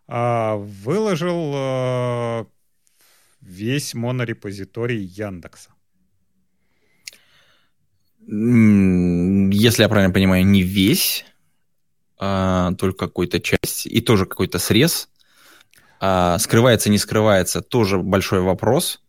А 0.06 0.56
выложил 0.56 1.52
а, 1.54 2.46
весь 3.40 3.94
монорепозиторий 3.94 5.02
Яндекса. 5.02 5.70
Если 8.26 9.82
я 9.82 9.88
правильно 9.88 10.14
понимаю, 10.14 10.46
не 10.46 10.62
весь, 10.62 11.26
а 12.16 12.72
только 12.74 13.06
какой-то 13.06 13.38
часть, 13.40 13.86
и 13.86 14.00
тоже 14.00 14.24
какой-то 14.24 14.58
срез 14.58 15.10
а, 16.00 16.38
скрывается, 16.38 16.90
не 16.90 16.98
скрывается, 16.98 17.62
тоже 17.62 17.98
большой 17.98 18.40
вопрос. 18.40 19.00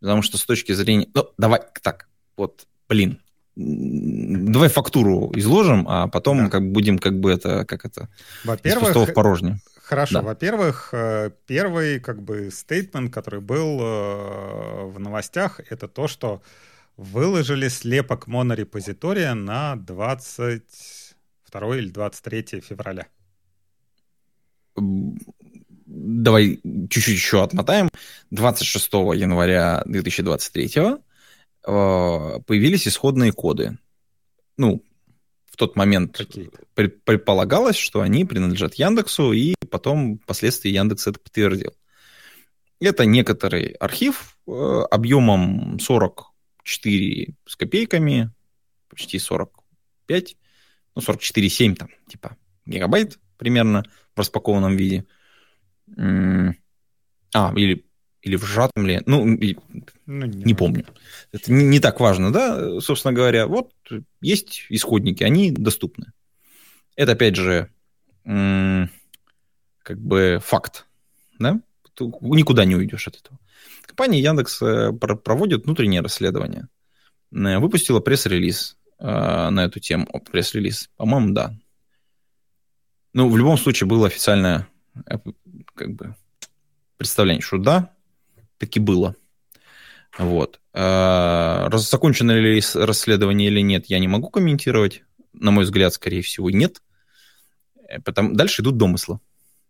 Потому 0.00 0.22
что 0.22 0.38
с 0.38 0.44
точки 0.44 0.72
зрения... 0.72 1.08
Ну, 1.14 1.28
давай 1.38 1.60
так, 1.82 2.08
вот, 2.36 2.66
блин, 2.88 3.20
давай 3.56 4.68
фактуру 4.68 5.32
изложим, 5.34 5.86
а 5.88 6.08
потом 6.08 6.44
да. 6.44 6.50
как 6.50 6.70
будем 6.70 6.98
как 6.98 7.18
бы 7.18 7.32
это, 7.32 7.64
как 7.64 7.84
это, 7.84 8.08
во-первых, 8.44 8.94
в 8.94 9.12
порожне. 9.14 9.58
Хорошо, 9.82 10.14
да. 10.14 10.22
во-первых, 10.22 10.90
э, 10.92 11.30
первый 11.46 12.00
как 12.00 12.20
бы 12.20 12.50
стейтмент, 12.50 13.14
который 13.14 13.40
был 13.40 13.78
э, 13.80 14.84
в 14.86 14.98
новостях, 14.98 15.60
это 15.70 15.88
то, 15.88 16.08
что 16.08 16.42
выложили 16.96 17.68
слепок 17.68 18.26
монорепозитория 18.26 19.34
на 19.34 19.76
22 19.76 21.76
или 21.76 21.88
23 21.88 22.60
февраля 22.60 23.06
давай 26.06 26.60
чуть-чуть 26.62 27.14
еще 27.14 27.42
отмотаем. 27.42 27.88
26 28.30 28.92
января 29.14 29.82
2023 29.86 30.70
э, 30.76 30.98
появились 32.46 32.88
исходные 32.88 33.32
коды. 33.32 33.78
Ну, 34.56 34.82
в 35.46 35.56
тот 35.56 35.76
момент 35.76 36.20
предполагалось, 36.74 37.76
что 37.76 38.00
они 38.00 38.24
принадлежат 38.24 38.74
Яндексу, 38.74 39.32
и 39.32 39.54
потом 39.70 40.18
впоследствии 40.18 40.70
Яндекс 40.70 41.06
это 41.06 41.18
подтвердил. 41.18 41.72
Это 42.78 43.06
некоторый 43.06 43.68
архив 43.72 44.36
э, 44.46 44.50
объемом 44.90 45.78
44 45.80 47.34
с 47.46 47.56
копейками, 47.56 48.30
почти 48.88 49.18
45, 49.18 50.36
ну, 50.94 51.02
44,7 51.02 51.74
там, 51.74 51.88
типа, 52.06 52.36
гигабайт 52.66 53.18
примерно 53.38 53.84
в 54.14 54.18
распакованном 54.18 54.76
виде. 54.76 55.06
А, 55.94 57.52
или, 57.54 57.84
или 58.22 58.36
в 58.36 58.44
сжатом 58.44 58.86
ли, 58.86 59.02
ну, 59.06 59.26
и, 59.26 59.56
ну 60.06 60.26
не, 60.26 60.44
не 60.44 60.54
помню. 60.54 60.86
Это 61.32 61.52
не, 61.52 61.64
не 61.64 61.80
так 61.80 62.00
важно, 62.00 62.32
да, 62.32 62.80
собственно 62.80 63.12
говоря. 63.12 63.46
Вот 63.46 63.72
есть 64.20 64.66
исходники, 64.68 65.22
они 65.22 65.50
доступны. 65.50 66.12
Это, 66.96 67.12
опять 67.12 67.36
же, 67.36 67.70
как 68.24 70.00
бы 70.00 70.40
факт, 70.42 70.86
да? 71.38 71.60
Ты 71.94 72.04
никуда 72.20 72.64
не 72.64 72.74
уйдешь 72.74 73.06
от 73.08 73.16
этого. 73.16 73.38
Компания 73.82 74.20
Яндекс 74.20 74.60
э, 74.60 74.92
проводит 74.92 75.64
внутреннее 75.64 76.02
расследование. 76.02 76.68
Э, 77.32 77.58
выпустила 77.58 78.00
пресс-релиз 78.00 78.76
на 78.98 79.64
эту 79.64 79.78
тему. 79.78 80.06
Пресс-релиз, 80.30 80.88
по-моему, 80.96 81.32
да. 81.32 81.54
Ну, 83.12 83.28
в 83.28 83.36
любом 83.36 83.58
случае, 83.58 83.86
было 83.86 84.06
официальное 84.06 84.68
как 85.74 85.94
бы, 85.94 86.14
представление, 86.96 87.42
что 87.42 87.58
да, 87.58 87.92
таки 88.58 88.80
было. 88.80 89.14
Вот. 90.18 90.60
Закончено 90.72 92.32
ли 92.32 92.62
расследование 92.74 93.48
или 93.48 93.60
нет, 93.60 93.86
я 93.86 93.98
не 93.98 94.08
могу 94.08 94.30
комментировать. 94.30 95.02
На 95.32 95.50
мой 95.50 95.64
взгляд, 95.64 95.92
скорее 95.92 96.22
всего, 96.22 96.50
нет. 96.50 96.80
Потом, 98.04 98.34
дальше 98.34 98.62
идут 98.62 98.78
домыслы. 98.78 99.20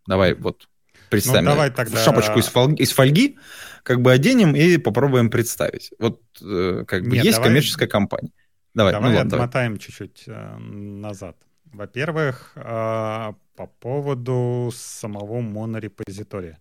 Давай 0.07 0.33
вот 0.33 0.69
представим. 1.09 1.45
Ну, 1.45 1.51
давай 1.51 1.71
тогда... 1.71 2.03
Шапочку 2.03 2.39
из 2.39 2.47
фольги, 2.47 2.83
из 2.83 2.91
фольги 2.91 3.37
как 3.83 4.01
бы 4.01 4.11
оденем 4.11 4.55
и 4.55 4.77
попробуем 4.77 5.29
представить. 5.29 5.91
Вот 5.99 6.21
э, 6.41 6.83
как 6.87 7.03
бы 7.03 7.15
Нет, 7.15 7.25
есть 7.25 7.37
давай... 7.37 7.49
коммерческая 7.49 7.87
компания. 7.87 8.31
Давай, 8.73 8.93
давай 8.93 9.11
ну, 9.11 9.17
ладно, 9.17 9.37
отмотаем 9.37 9.73
давай. 9.73 9.79
чуть-чуть 9.79 10.23
э, 10.27 10.57
назад. 10.57 11.37
Во-первых, 11.77 12.53
э, 12.55 13.33
по 13.55 13.67
поводу 13.79 14.71
самого 14.73 15.41
монорепозитория. 15.41 16.57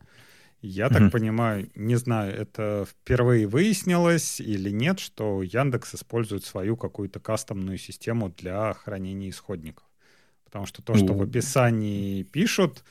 Я 0.60 0.90
так 0.90 1.02
mm-hmm. 1.02 1.10
понимаю, 1.10 1.70
не 1.74 1.96
знаю, 1.96 2.34
это 2.34 2.84
впервые 2.86 3.46
выяснилось 3.46 4.40
или 4.40 4.68
нет, 4.68 4.98
что 4.98 5.42
Яндекс 5.42 5.94
использует 5.94 6.44
свою 6.44 6.76
какую-то 6.76 7.18
кастомную 7.18 7.78
систему 7.78 8.28
для 8.28 8.74
хранения 8.74 9.30
исходников. 9.30 9.84
Потому 10.44 10.66
что 10.66 10.82
то, 10.82 10.94
что 10.94 11.06
mm-hmm. 11.06 11.16
в 11.16 11.22
описании 11.22 12.22
пишут, 12.22 12.84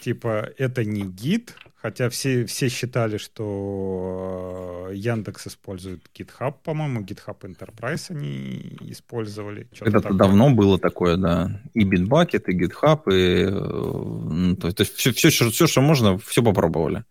типа, 0.00 0.50
это 0.58 0.84
не 0.84 1.02
гид, 1.02 1.54
хотя 1.76 2.08
все, 2.08 2.44
все 2.46 2.68
считали, 2.68 3.18
что 3.18 4.88
э, 4.90 4.94
Яндекс 4.94 5.46
использует 5.46 6.02
GitHub, 6.18 6.54
по-моему, 6.64 7.02
GitHub 7.02 7.38
Enterprise 7.40 8.06
они 8.10 8.76
использовали. 8.80 9.68
Это 9.80 10.12
давно 10.12 10.50
было 10.50 10.78
такое, 10.78 11.16
да. 11.16 11.60
И 11.74 11.84
Bitbucket, 11.84 12.44
и 12.46 12.58
GitHub, 12.58 13.02
и... 13.12 13.44
Э, 13.44 13.50
ну, 13.50 14.56
то, 14.56 14.68
есть 14.68 14.96
все, 14.96 15.12
все, 15.12 15.30
все, 15.30 15.66
что 15.66 15.80
можно, 15.80 16.18
все 16.18 16.42
попробовали. 16.42 17.04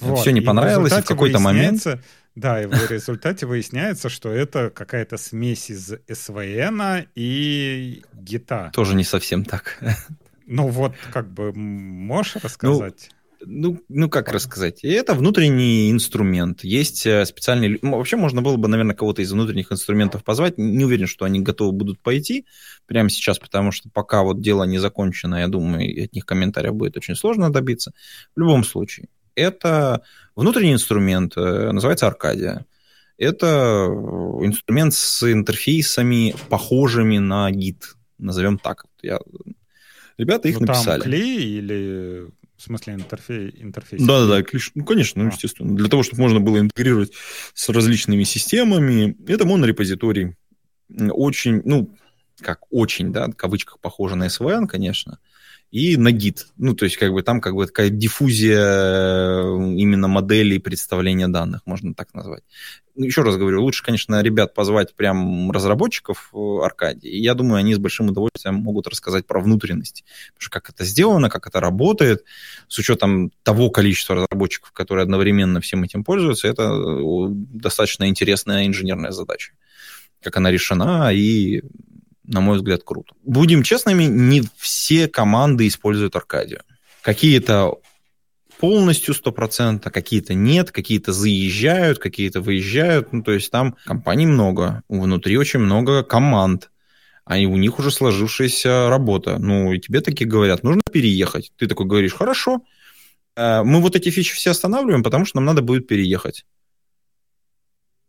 Вот. 0.00 0.20
Все 0.20 0.30
не 0.30 0.40
понравилось, 0.40 0.92
и 0.92 1.00
в, 1.00 1.04
в 1.04 1.08
какой-то 1.08 1.38
момент... 1.38 1.86
Да, 2.34 2.62
и 2.62 2.66
в 2.66 2.90
результате 2.90 3.46
выясняется, 3.46 4.08
что 4.08 4.30
это 4.30 4.70
какая-то 4.70 5.16
смесь 5.16 5.70
из 5.70 5.92
SVN 6.06 7.08
и 7.16 8.04
гита. 8.14 8.70
Тоже 8.72 8.94
не 8.94 9.02
совсем 9.02 9.44
так. 9.44 9.82
Ну 10.50 10.68
вот, 10.68 10.94
как 11.12 11.30
бы, 11.30 11.52
можешь 11.52 12.36
ну, 12.36 12.40
рассказать? 12.42 13.10
Ну, 13.10 13.16
ну, 13.70 13.80
ну 13.88 14.08
как 14.08 14.32
рассказать? 14.32 14.82
Это 14.82 15.12
внутренний 15.12 15.90
инструмент. 15.90 16.64
Есть 16.64 17.04
э, 17.04 17.26
специальный... 17.26 17.78
Вообще 17.82 18.16
можно 18.16 18.40
было 18.40 18.56
бы, 18.56 18.66
наверное, 18.66 18.96
кого-то 18.96 19.20
из 19.20 19.30
внутренних 19.30 19.70
инструментов 19.70 20.24
позвать. 20.24 20.56
Не 20.56 20.86
уверен, 20.86 21.06
что 21.06 21.26
они 21.26 21.40
готовы 21.40 21.72
будут 21.72 22.00
пойти 22.00 22.46
прямо 22.86 23.10
сейчас, 23.10 23.38
потому 23.38 23.72
что 23.72 23.90
пока 23.90 24.22
вот 24.22 24.40
дело 24.40 24.64
не 24.64 24.78
закончено, 24.78 25.36
я 25.36 25.48
думаю, 25.48 26.04
от 26.04 26.14
них 26.14 26.24
комментариев 26.24 26.74
будет 26.74 26.96
очень 26.96 27.14
сложно 27.14 27.52
добиться. 27.52 27.92
В 28.34 28.40
любом 28.40 28.64
случае, 28.64 29.08
это 29.34 30.02
внутренний 30.34 30.72
инструмент, 30.72 31.34
э, 31.36 31.72
называется 31.72 32.06
Аркадия. 32.06 32.64
Это 33.18 33.86
инструмент 34.40 34.94
с 34.94 35.30
интерфейсами, 35.30 36.34
похожими 36.48 37.18
на 37.18 37.50
гид, 37.50 37.96
назовем 38.16 38.56
так. 38.56 38.86
Я 39.02 39.18
Ребята 40.18 40.48
их 40.48 40.60
ну, 40.60 40.66
написали. 40.66 41.00
Там 41.00 41.10
клей 41.10 41.58
или 41.58 42.28
в 42.56 42.62
смысле 42.62 42.94
интерфейс? 42.94 43.54
интерфейс 43.60 44.02
да, 44.02 44.26
да, 44.26 44.42
да, 44.42 44.58
ну, 44.74 44.84
конечно, 44.84 45.22
ну, 45.22 45.30
а. 45.30 45.32
естественно. 45.32 45.76
Для 45.76 45.88
того, 45.88 46.02
чтобы 46.02 46.22
можно 46.22 46.40
было 46.40 46.58
интегрировать 46.58 47.12
с 47.54 47.68
различными 47.68 48.24
системами, 48.24 49.16
это 49.28 49.46
монорепозиторий. 49.46 50.34
Очень, 50.90 51.62
ну, 51.64 51.96
как 52.40 52.64
очень, 52.70 53.12
да, 53.12 53.28
в 53.28 53.34
кавычках 53.34 53.78
похоже 53.78 54.16
на 54.16 54.26
SVN, 54.26 54.66
конечно 54.66 55.18
и 55.70 55.96
на 55.96 56.12
гид. 56.12 56.46
Ну, 56.56 56.74
то 56.74 56.84
есть, 56.84 56.96
как 56.96 57.12
бы 57.12 57.22
там 57.22 57.40
как 57.40 57.54
бы 57.54 57.66
такая 57.66 57.90
диффузия 57.90 58.58
э, 58.58 59.74
именно 59.76 60.08
моделей 60.08 60.58
представления 60.58 61.28
данных, 61.28 61.62
можно 61.66 61.94
так 61.94 62.14
назвать. 62.14 62.42
Ну, 62.94 63.04
еще 63.04 63.22
раз 63.22 63.36
говорю, 63.36 63.62
лучше, 63.62 63.84
конечно, 63.84 64.20
ребят 64.22 64.54
позвать 64.54 64.94
прям 64.94 65.52
разработчиков 65.52 66.32
Аркадии. 66.34 67.08
И 67.08 67.20
я 67.20 67.34
думаю, 67.34 67.58
они 67.58 67.74
с 67.74 67.78
большим 67.78 68.08
удовольствием 68.08 68.56
могут 68.56 68.88
рассказать 68.88 69.26
про 69.26 69.40
внутренности. 69.40 70.04
Потому 70.34 70.40
что 70.40 70.50
как 70.50 70.70
это 70.70 70.84
сделано, 70.84 71.30
как 71.30 71.46
это 71.46 71.60
работает, 71.60 72.24
с 72.66 72.78
учетом 72.78 73.30
того 73.42 73.70
количества 73.70 74.16
разработчиков, 74.16 74.72
которые 74.72 75.04
одновременно 75.04 75.60
всем 75.60 75.84
этим 75.84 76.02
пользуются, 76.02 76.48
это 76.48 76.62
э, 76.64 77.26
достаточно 77.30 78.08
интересная 78.08 78.66
инженерная 78.66 79.12
задача. 79.12 79.52
Как 80.20 80.36
она 80.36 80.50
решена 80.50 81.12
и 81.12 81.62
на 82.28 82.40
мой 82.40 82.58
взгляд, 82.58 82.82
круто. 82.84 83.14
Будем 83.24 83.62
честными, 83.62 84.04
не 84.04 84.42
все 84.56 85.08
команды 85.08 85.66
используют 85.66 86.14
Аркадию. 86.14 86.60
Какие-то 87.02 87.78
полностью 88.60 89.14
100%, 89.14 89.90
какие-то 89.90 90.34
нет, 90.34 90.70
какие-то 90.70 91.12
заезжают, 91.12 91.98
какие-то 91.98 92.40
выезжают. 92.40 93.12
Ну, 93.12 93.22
то 93.22 93.32
есть 93.32 93.50
там 93.50 93.76
компаний 93.84 94.26
много, 94.26 94.82
внутри 94.88 95.38
очень 95.38 95.60
много 95.60 96.02
команд, 96.02 96.70
а 97.24 97.36
у 97.36 97.56
них 97.56 97.78
уже 97.78 97.90
сложившаяся 97.90 98.88
работа. 98.90 99.38
Ну, 99.38 99.72
и 99.72 99.80
тебе 99.80 100.00
такие 100.00 100.28
говорят, 100.28 100.62
нужно 100.62 100.82
переехать. 100.92 101.52
Ты 101.56 101.66
такой 101.66 101.86
говоришь, 101.86 102.14
хорошо, 102.14 102.62
э, 103.36 103.62
мы 103.62 103.80
вот 103.80 103.96
эти 103.96 104.10
фичи 104.10 104.34
все 104.34 104.50
останавливаем, 104.50 105.02
потому 105.02 105.24
что 105.24 105.38
нам 105.38 105.46
надо 105.46 105.62
будет 105.62 105.86
переехать. 105.86 106.44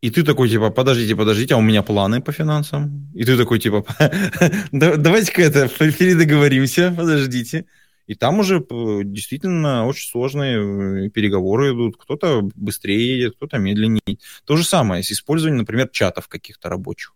И 0.01 0.09
ты 0.11 0.23
такой, 0.23 0.49
типа, 0.49 0.69
подождите, 0.69 1.15
подождите, 1.15 1.55
а 1.55 1.57
у 1.57 1.61
меня 1.61 1.83
планы 1.83 2.21
по 2.21 2.31
финансам. 2.31 3.11
И 3.13 3.25
ты 3.25 3.37
такой, 3.37 3.59
типа, 3.59 3.85
давайте-ка 4.71 5.41
это 5.41 5.67
передоговоримся, 5.67 6.93
подождите. 6.95 7.65
И 8.07 8.15
там 8.15 8.39
уже 8.39 8.57
э, 8.57 9.01
действительно 9.03 9.85
очень 9.85 10.09
сложные 10.09 11.05
э, 11.05 11.09
переговоры 11.09 11.73
идут. 11.73 11.97
Кто-то 11.97 12.41
быстрее 12.55 13.17
едет, 13.17 13.35
кто-то 13.35 13.59
медленнее. 13.59 14.17
То 14.45 14.55
же 14.55 14.63
самое 14.63 15.03
с 15.03 15.11
использованием, 15.11 15.59
например, 15.59 15.89
чатов 15.89 16.27
каких-то 16.27 16.69
рабочих. 16.69 17.13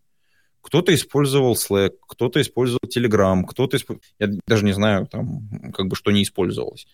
Кто-то 0.62 0.93
использовал 0.93 1.56
Slack, 1.56 1.93
кто-то 2.08 2.39
использовал 2.41 2.82
Telegram, 2.86 3.43
кто-то 3.43 3.78
использовал... 3.78 4.04
Я 4.19 4.28
даже 4.46 4.65
не 4.65 4.74
знаю, 4.74 5.08
там, 5.08 5.72
как 5.74 5.88
бы, 5.88 5.96
что 5.96 6.12
не 6.12 6.22
использовалось. 6.22 6.86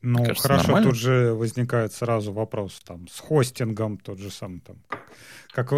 Ну, 0.00 0.18
кажется, 0.24 0.42
хорошо, 0.42 0.66
нормально. 0.68 0.90
тут 0.90 0.98
же 0.98 1.34
возникает 1.34 1.92
сразу 1.92 2.32
вопрос 2.32 2.80
там 2.84 3.08
с 3.08 3.18
хостингом, 3.18 3.98
тот 3.98 4.18
же 4.18 4.30
самый 4.30 4.60
там. 4.60 4.76
Как, 5.52 5.72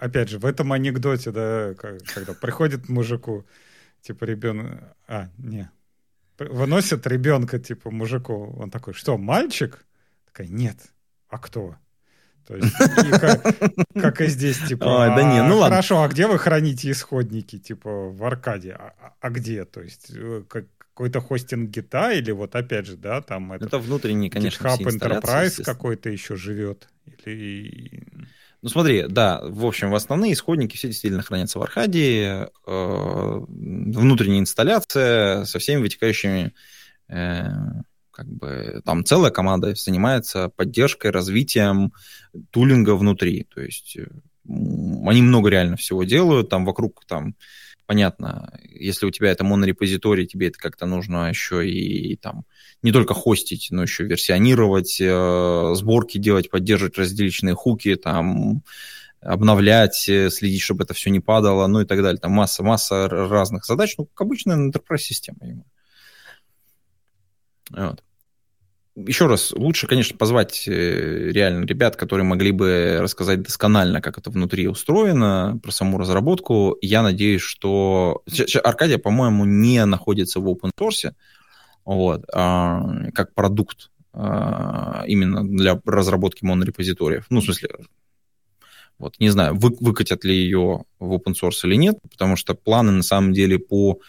опять 0.00 0.28
же, 0.28 0.38
в 0.38 0.44
этом 0.44 0.72
анекдоте, 0.72 1.32
да, 1.32 1.74
когда 1.74 2.34
приходит 2.34 2.88
мужику, 2.88 3.44
типа 4.02 4.24
ребенок, 4.24 4.94
а, 5.08 5.30
не, 5.38 5.68
выносят 6.38 7.06
ребенка, 7.06 7.58
типа, 7.58 7.90
мужику, 7.90 8.54
он 8.58 8.70
такой, 8.70 8.94
что, 8.94 9.16
мальчик? 9.18 9.84
Такая, 10.26 10.48
нет, 10.48 10.78
а 11.28 11.38
кто? 11.38 11.76
То 12.46 12.54
есть, 12.54 12.74
и 13.04 13.10
как, 13.10 13.42
как 14.00 14.20
и 14.20 14.26
здесь, 14.28 14.58
типа, 14.60 14.84
Ой, 14.84 15.08
да 15.16 15.22
не, 15.24 15.42
ну 15.42 15.60
а, 15.60 15.68
хорошо, 15.68 16.02
а 16.02 16.08
где 16.08 16.28
вы 16.28 16.38
храните 16.38 16.90
исходники, 16.90 17.58
типа, 17.58 18.10
в 18.10 18.22
аркаде? 18.22 18.72
А, 18.72 18.94
а, 19.00 19.14
а 19.20 19.30
где? 19.30 19.64
То 19.64 19.80
есть, 19.80 20.10
э, 20.14 20.44
как, 20.48 20.66
какой-то 20.96 21.20
хостинг 21.20 21.68
гита 21.68 22.10
или 22.12 22.30
вот 22.30 22.56
опять 22.56 22.86
же, 22.86 22.96
да, 22.96 23.20
там 23.20 23.52
это, 23.52 23.66
это 23.66 23.78
внутренний, 23.78 24.30
конечно, 24.30 24.66
GitHub 24.66 24.78
Enterprise 24.78 25.62
какой-то 25.62 26.08
еще 26.08 26.36
живет 26.36 26.88
или 27.26 28.02
ну 28.62 28.70
смотри, 28.70 29.04
да, 29.06 29.42
в 29.44 29.66
общем, 29.66 29.90
в 29.90 29.94
основные 29.94 30.32
исходники 30.32 30.74
все 30.74 30.88
действительно 30.88 31.22
хранятся 31.22 31.58
в 31.58 31.62
Аркадии, 31.62 32.46
э, 32.46 33.44
внутренняя 33.46 34.40
инсталляция 34.40 35.44
со 35.44 35.58
всеми 35.58 35.82
вытекающими, 35.82 36.54
э, 37.08 37.44
как 38.10 38.26
бы, 38.26 38.80
там 38.86 39.04
целая 39.04 39.30
команда 39.30 39.74
занимается 39.74 40.48
поддержкой, 40.48 41.10
развитием 41.10 41.92
тулинга 42.50 42.96
внутри, 42.96 43.46
то 43.54 43.60
есть 43.60 43.98
э, 43.98 44.06
они 44.48 45.20
много 45.20 45.50
реально 45.50 45.76
всего 45.76 46.04
делают, 46.04 46.48
там 46.48 46.64
вокруг 46.64 47.04
там 47.06 47.36
понятно, 47.86 48.58
если 48.62 49.06
у 49.06 49.10
тебя 49.10 49.30
это 49.30 49.44
монорепозиторий, 49.44 50.26
тебе 50.26 50.48
это 50.48 50.58
как-то 50.58 50.86
нужно 50.86 51.28
еще 51.28 51.68
и, 51.68 52.12
и 52.12 52.16
там 52.16 52.44
не 52.82 52.92
только 52.92 53.14
хостить, 53.14 53.68
но 53.70 53.82
еще 53.82 54.04
версионировать, 54.04 55.00
э, 55.00 55.72
сборки 55.74 56.18
делать, 56.18 56.50
поддерживать 56.50 56.98
разделичные 56.98 57.54
хуки, 57.54 57.96
там 57.96 58.62
обновлять, 59.20 60.08
э, 60.08 60.30
следить, 60.30 60.62
чтобы 60.62 60.84
это 60.84 60.94
все 60.94 61.10
не 61.10 61.20
падало, 61.20 61.66
ну 61.66 61.80
и 61.80 61.86
так 61.86 62.02
далее. 62.02 62.20
Там 62.20 62.32
масса, 62.32 62.62
масса 62.62 63.08
разных 63.08 63.64
задач, 63.64 63.94
ну, 63.98 64.06
как 64.06 64.20
обычная 64.20 64.56
enterprise-система. 64.56 65.64
Вот 67.70 68.02
еще 68.96 69.26
раз, 69.26 69.52
лучше, 69.52 69.86
конечно, 69.86 70.16
позвать 70.16 70.66
э, 70.66 71.30
реально 71.30 71.66
ребят, 71.66 71.96
которые 71.96 72.24
могли 72.24 72.50
бы 72.50 72.98
рассказать 73.00 73.42
досконально, 73.42 74.00
как 74.00 74.16
это 74.16 74.30
внутри 74.30 74.66
устроено, 74.68 75.60
про 75.62 75.70
саму 75.70 75.98
разработку. 75.98 76.78
Я 76.80 77.02
надеюсь, 77.02 77.42
что... 77.42 78.22
Аркадия, 78.64 78.98
по-моему, 78.98 79.44
не 79.44 79.84
находится 79.84 80.40
в 80.40 80.48
open 80.48 80.70
source, 80.78 81.12
вот, 81.84 82.24
а, 82.32 83.10
как 83.12 83.34
продукт. 83.34 83.90
именно 84.14 85.46
для 85.46 85.78
разработки 85.84 86.42
монорепозиториев. 86.42 87.26
Ну, 87.28 87.40
в 87.40 87.44
смысле, 87.44 87.68
вот, 88.98 89.20
не 89.20 89.28
знаю, 89.28 89.54
вы, 89.54 89.76
выкатят 89.78 90.24
ли 90.24 90.34
ее 90.34 90.84
в 90.98 91.12
open 91.12 91.34
source 91.34 91.64
или 91.64 91.74
нет, 91.76 91.98
потому 92.10 92.36
что 92.36 92.54
планы 92.54 92.92
на 92.92 93.02
самом 93.02 93.34
деле 93.34 93.58
по 93.58 94.00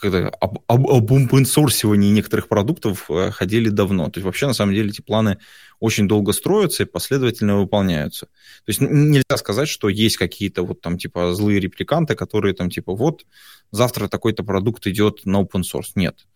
когда, 0.00 0.28
об, 0.40 0.58
об, 0.66 0.86
об 0.88 1.12
open 1.12 1.96
некоторых 1.96 2.48
продуктов 2.48 3.10
э, 3.10 3.30
ходили 3.30 3.68
давно. 3.68 4.06
То 4.06 4.18
есть 4.18 4.24
вообще, 4.24 4.46
на 4.46 4.54
самом 4.54 4.74
деле, 4.74 4.90
эти 4.90 5.00
планы 5.00 5.38
очень 5.78 6.08
долго 6.08 6.32
строятся 6.32 6.82
и 6.82 6.86
последовательно 6.86 7.58
выполняются. 7.58 8.26
То 8.26 8.68
есть 8.68 8.80
нельзя 8.80 9.36
сказать, 9.36 9.68
что 9.68 9.88
есть 9.88 10.16
какие-то 10.16 10.62
вот 10.62 10.80
там 10.80 10.98
типа 10.98 11.34
злые 11.34 11.60
репликанты, 11.60 12.14
которые 12.14 12.54
там 12.54 12.70
типа 12.70 12.94
вот 12.94 13.24
завтра 13.70 14.08
такой-то 14.08 14.42
продукт 14.42 14.86
идет 14.86 15.20
на 15.24 15.42
open 15.42 15.62
source. 15.62 15.92
Нет. 15.94 16.26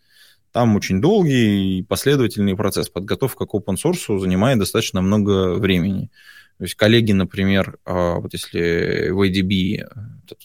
Там 0.53 0.77
очень 0.77 1.01
долгий 1.01 1.79
и 1.79 1.83
последовательный 1.83 2.57
процесс. 2.57 2.89
Подготовка 2.89 3.45
к 3.45 3.55
open 3.55 3.77
source 3.83 4.19
занимает 4.19 4.59
достаточно 4.59 5.01
много 5.01 5.55
времени. 5.55 6.11
То 6.59 6.65
есть 6.65 6.77
коллеги, 6.77 7.11
например, 7.13 7.79
а, 7.85 8.21
вот 8.21 8.33
если 8.33 9.11
в 9.11 9.21
ADB, 9.23 9.85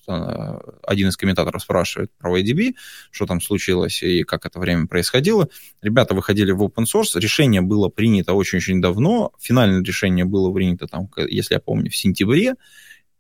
а, 0.08 0.60
один 0.84 1.10
из 1.10 1.17
комментаторов 1.17 1.62
спрашивает 1.62 2.12
про 2.17 2.39
ADB, 2.39 2.74
что 3.12 3.28
там 3.28 3.39
случилось 3.39 4.02
и 4.02 4.24
как 4.24 4.45
это 4.48 4.60
время 4.60 4.88
происходило, 4.88 5.50
ребята 5.82 6.15
выходили 6.15 6.52
в 6.52 6.63
open 6.63 6.86
source, 6.86 7.19
решение 7.19 7.62
было 7.62 7.89
принято 7.89 8.34
очень-очень 8.34 8.82
давно, 8.82 9.34
финальное 9.39 9.84
решение 9.84 10.26
было 10.26 10.52
принято 10.52 10.88
там, 10.88 11.10
если 11.28 11.54
я 11.54 11.60
помню, 11.60 11.91
в 11.91 11.95
сентябре, 11.95 12.56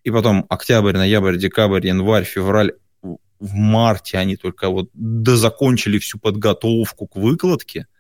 и 0.03 0.09
потом 0.09 0.45
октябрь, 0.49 0.93
ноябрь, 0.93 1.37
декабрь, 1.37 1.85
январь, 1.85 2.23
февраль, 2.23 2.73
в 3.03 3.53
марте 3.53 4.17
они 4.17 4.35
только 4.35 4.69
вот 4.69 4.89
дозакончили 4.93 5.99
всю 5.99 6.17
подготовку 6.17 7.07
к 7.07 7.15
выкладке– 7.15 7.85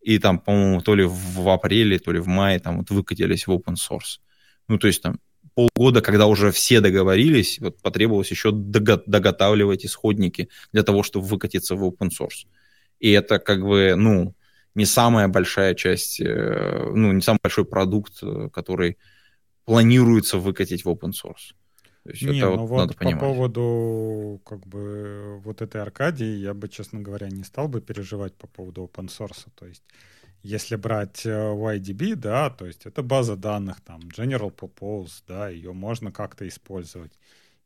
и 0.00 0.18
там, 0.18 0.38
по-моему, 0.38 0.80
то 0.80 0.94
ли 0.94 1.04
в 1.04 1.48
апреле, 1.48 1.98
то 1.98 2.12
ли 2.12 2.20
в 2.20 2.26
мае 2.26 2.58
там 2.58 2.78
вот 2.78 2.90
выкатились 2.90 3.46
в 3.46 3.50
open 3.50 3.74
source. 3.74 4.20
Ну, 4.68 4.78
то 4.78 4.86
есть 4.86 5.02
там 5.02 5.18
полгода, 5.54 6.00
когда 6.00 6.26
уже 6.26 6.50
все 6.50 6.80
договорились, 6.80 7.58
вот 7.60 7.80
потребовалось 7.82 8.30
еще 8.30 8.50
дого- 8.50 9.02
доготавливать 9.06 9.84
исходники 9.84 10.48
для 10.72 10.82
того, 10.82 11.02
чтобы 11.02 11.26
выкатиться 11.26 11.74
в 11.74 11.84
open 11.84 12.08
source. 12.08 12.46
И 12.98 13.10
это 13.10 13.38
как 13.38 13.62
бы, 13.62 13.94
ну, 13.96 14.34
не 14.74 14.86
самая 14.86 15.28
большая 15.28 15.74
часть, 15.74 16.20
э, 16.20 16.90
ну, 16.94 17.12
не 17.12 17.22
самый 17.22 17.40
большой 17.42 17.64
продукт, 17.64 18.22
э, 18.22 18.48
который 18.52 18.96
планируется 19.64 20.38
выкатить 20.38 20.84
в 20.84 20.88
open 20.88 21.12
source. 21.12 21.54
То 22.04 22.10
есть 22.10 22.22
не, 22.22 22.38
это 22.38 22.50
ну 22.50 22.66
вот, 22.66 22.78
надо 22.78 22.94
по 22.94 23.04
понимать. 23.04 23.20
поводу 23.20 24.40
как 24.44 24.66
бы 24.66 25.40
вот 25.44 25.60
этой 25.62 25.82
Аркадии 25.82 26.38
я 26.38 26.54
бы, 26.54 26.68
честно 26.68 27.00
говоря, 27.00 27.28
не 27.28 27.44
стал 27.44 27.68
бы 27.68 27.80
переживать 27.80 28.34
по 28.36 28.46
поводу 28.46 28.84
open 28.84 29.06
source. 29.08 29.48
То 29.54 29.66
есть 29.66 29.84
если 30.42 30.76
брать 30.76 31.26
э, 31.26 31.30
YDB, 31.30 32.14
да, 32.14 32.50
то 32.50 32.66
есть 32.66 32.86
это 32.86 33.02
база 33.02 33.36
данных, 33.36 33.80
там, 33.82 34.00
General 34.08 34.54
Purpose, 34.54 35.22
да, 35.28 35.48
ее 35.50 35.72
можно 35.72 36.12
как-то 36.12 36.48
использовать. 36.48 37.12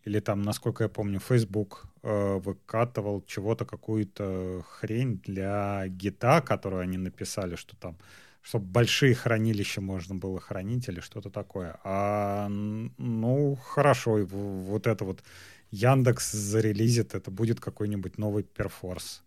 Или 0.05 0.20
там, 0.20 0.42
насколько 0.42 0.85
я 0.85 0.88
помню, 0.88 1.20
Facebook 1.20 1.87
э, 2.03 2.38
выкатывал 2.38 3.23
чего-то, 3.23 3.64
какую-то 3.64 4.62
хрень 4.68 5.18
для 5.25 5.87
гита, 5.88 6.40
которую 6.42 6.83
они 6.83 6.99
написали, 6.99 7.55
что 7.57 7.77
там 7.77 7.97
чтобы 8.45 8.67
большие 8.67 9.15
хранилища 9.15 9.81
можно 9.81 10.15
было 10.15 10.39
хранить 10.39 10.89
или 10.89 11.01
что-то 11.01 11.31
такое. 11.31 11.81
А, 11.83 12.49
ну, 12.49 13.57
хорошо, 13.57 14.19
вот 14.27 14.87
это 14.87 15.05
вот 15.07 15.23
Яндекс 15.71 16.33
зарелизит, 16.33 17.15
это 17.15 17.31
будет 17.31 17.59
какой-нибудь 17.59 18.19
новый 18.19 18.45
перфорс. 18.45 19.23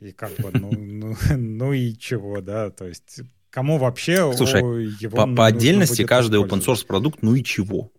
И 0.00 0.12
как 0.12 0.32
бы, 0.38 0.50
ну, 0.52 0.70
ну, 0.76 1.16
ну 1.30 1.72
и 1.72 1.94
чего, 1.94 2.42
да, 2.42 2.68
то 2.70 2.86
есть 2.86 3.22
кому 3.48 3.78
вообще 3.78 4.30
Слушай, 4.34 4.60
его 5.00 5.16
по, 5.16 5.26
по 5.34 5.46
отдельности 5.46 6.04
каждый 6.04 6.40
open 6.40 6.60
source 6.60 6.86
продукт, 6.86 7.22
ну 7.22 7.34
и 7.34 7.42
чего? 7.42 7.90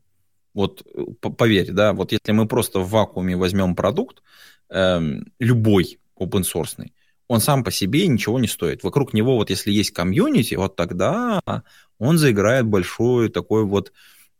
Вот 0.53 0.85
поверь, 1.19 1.71
да, 1.71 1.93
вот 1.93 2.11
если 2.11 2.31
мы 2.31 2.47
просто 2.47 2.79
в 2.79 2.91
вакууме 2.91 3.35
возьмем 3.35 3.75
продукт, 3.75 4.21
эм, 4.69 5.25
любой 5.39 5.97
open 6.15 6.43
source, 6.43 6.87
он 7.33 7.41
сам 7.41 7.63
по 7.63 7.71
себе 7.71 8.07
ничего 8.07 8.39
не 8.39 8.47
стоит. 8.47 8.83
Вокруг 8.83 9.13
него 9.13 9.35
вот 9.35 9.49
если 9.49 9.71
есть 9.71 9.91
комьюнити, 9.91 10.53
вот 10.55 10.75
тогда 10.75 11.41
он 11.97 12.17
заиграет 12.17 12.65
большой 12.65 13.29
такой 13.29 13.65
вот, 13.65 13.91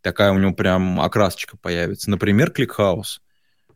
такая 0.01 0.31
у 0.31 0.37
него 0.37 0.53
прям 0.53 1.01
окрасочка 1.01 1.57
появится. 1.57 2.09
Например, 2.09 2.51
ClickHouse. 2.51 3.21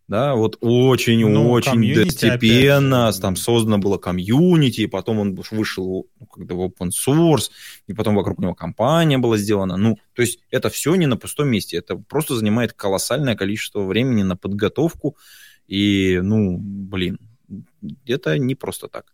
Да, 0.08 0.36
вот 0.36 0.58
очень-очень 0.62 1.93
ну, 1.93 2.06
постепенно 2.06 3.12
там 3.12 3.36
создано 3.36 3.77
было 3.77 3.97
комьюнити, 3.97 4.82
и 4.82 4.88
потом 4.88 5.19
он 5.19 5.36
вышел 5.51 6.08
ну, 6.17 6.25
когда 6.27 6.56
в 6.56 6.62
open 6.62 6.91
source, 6.91 7.49
и 7.88 7.93
потом 7.93 8.15
вокруг 8.15 8.39
него 8.39 8.56
компания 8.56 9.17
была 9.17 9.36
сделана. 9.36 9.75
Ну, 9.75 9.97
то 10.13 10.21
есть 10.21 10.39
это 10.49 10.69
все 10.69 10.95
не 10.95 11.08
на 11.08 11.17
пустом 11.17 11.49
месте, 11.49 11.75
это 11.75 11.97
просто 11.97 12.36
занимает 12.36 12.71
колоссальное 12.71 13.36
количество 13.36 13.82
времени 13.82 14.23
на 14.23 14.38
подготовку, 14.38 15.17
и, 15.67 16.21
ну, 16.23 16.58
блин, 16.58 17.19
это 18.06 18.38
не 18.38 18.56
просто 18.56 18.88
так. 18.88 19.13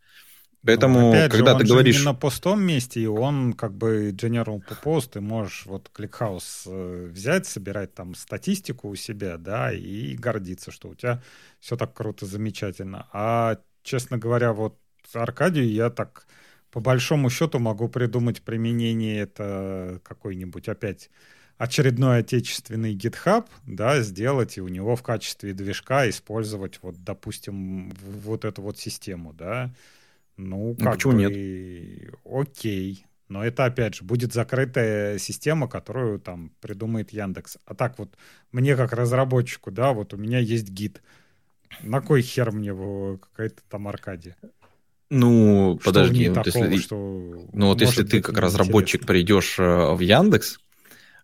Поэтому, 0.66 1.00
ну, 1.00 1.10
опять 1.12 1.32
когда 1.32 1.54
же, 1.54 1.60
ты 1.60 1.66
говоришь... 1.68 2.00
не 2.00 2.06
на 2.06 2.14
пустом 2.14 2.64
месте, 2.64 3.02
и 3.02 3.06
он 3.06 3.52
как 3.54 3.76
бы 3.76 4.12
general 4.12 4.62
purpose, 4.66 5.10
ты 5.12 5.20
можешь 5.20 5.66
вот 5.66 5.92
ClickHouse 5.94 6.64
э, 6.68 7.08
взять, 7.08 7.46
собирать 7.46 7.94
там 7.94 8.16
статистику 8.16 8.88
у 8.88 8.96
себя, 8.96 9.38
да, 9.38 9.74
и 9.74 10.16
гордиться, 10.16 10.72
что 10.72 10.88
у 10.88 10.96
тебя 10.96 11.22
все 11.60 11.76
так 11.76 11.94
круто, 11.94 12.26
замечательно. 12.26 13.10
А, 13.12 13.58
честно 13.84 14.18
говоря, 14.18 14.54
вот 14.54 14.78
Аркадию 15.14 15.70
я 15.70 15.90
так 15.90 16.28
по 16.72 16.80
большому 16.80 17.30
счету 17.30 17.60
могу 17.60 17.90
придумать 17.90 18.42
применение 18.42 19.20
это 19.20 20.00
какой-нибудь 20.04 20.70
опять 20.70 21.10
очередной 21.58 22.20
отечественный 22.20 22.96
GitHub, 22.96 23.46
да, 23.66 24.02
сделать 24.02 24.58
и 24.58 24.62
у 24.62 24.68
него 24.68 24.96
в 24.96 25.04
качестве 25.04 25.54
движка 25.54 26.10
использовать 26.10 26.80
вот, 26.82 27.04
допустим, 27.04 27.92
вот 28.02 28.46
эту 28.46 28.62
вот 28.62 28.78
систему, 28.78 29.34
да. 29.34 29.74
Ну, 30.36 30.76
ну 30.78 30.84
как 30.86 30.96
почему 30.96 31.14
бы, 31.14 31.20
нет? 31.20 32.16
Окей. 32.26 33.06
Но 33.30 33.44
это, 33.44 33.66
опять 33.66 33.96
же, 33.96 34.04
будет 34.04 34.34
закрытая 34.34 35.18
система, 35.18 35.68
которую 35.68 36.20
там 36.20 36.52
придумает 36.60 37.14
Яндекс. 37.14 37.58
А 37.66 37.74
так 37.74 37.98
вот, 37.98 38.16
мне 38.52 38.76
как 38.76 38.94
разработчику, 38.94 39.72
да, 39.72 39.94
вот 39.94 40.14
у 40.14 40.18
меня 40.18 40.40
есть 40.40 40.70
гид. 40.70 41.02
На 41.82 42.02
кой 42.02 42.22
хер 42.22 42.52
мне 42.52 42.68
его 42.68 43.18
какая-то 43.18 43.62
там 43.70 43.88
Аркадия? 43.88 44.38
Ну, 45.10 45.78
что 45.80 45.92
подожди, 45.92 46.30
вот 46.30 46.44
такого, 46.44 46.66
если, 46.66 46.78
что 46.78 47.48
ну 47.54 47.68
вот 47.68 47.82
если 47.82 48.04
ты 48.04 48.22
как 48.22 48.38
разработчик 48.38 49.06
придешь 49.06 49.60
э, 49.60 49.94
в 49.94 50.00
Яндекс, 50.00 50.60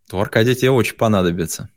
то 0.09 0.19
Аркадия 0.19 0.55
тебе 0.55 0.71
очень 0.71 0.95
понадобится. 0.95 1.69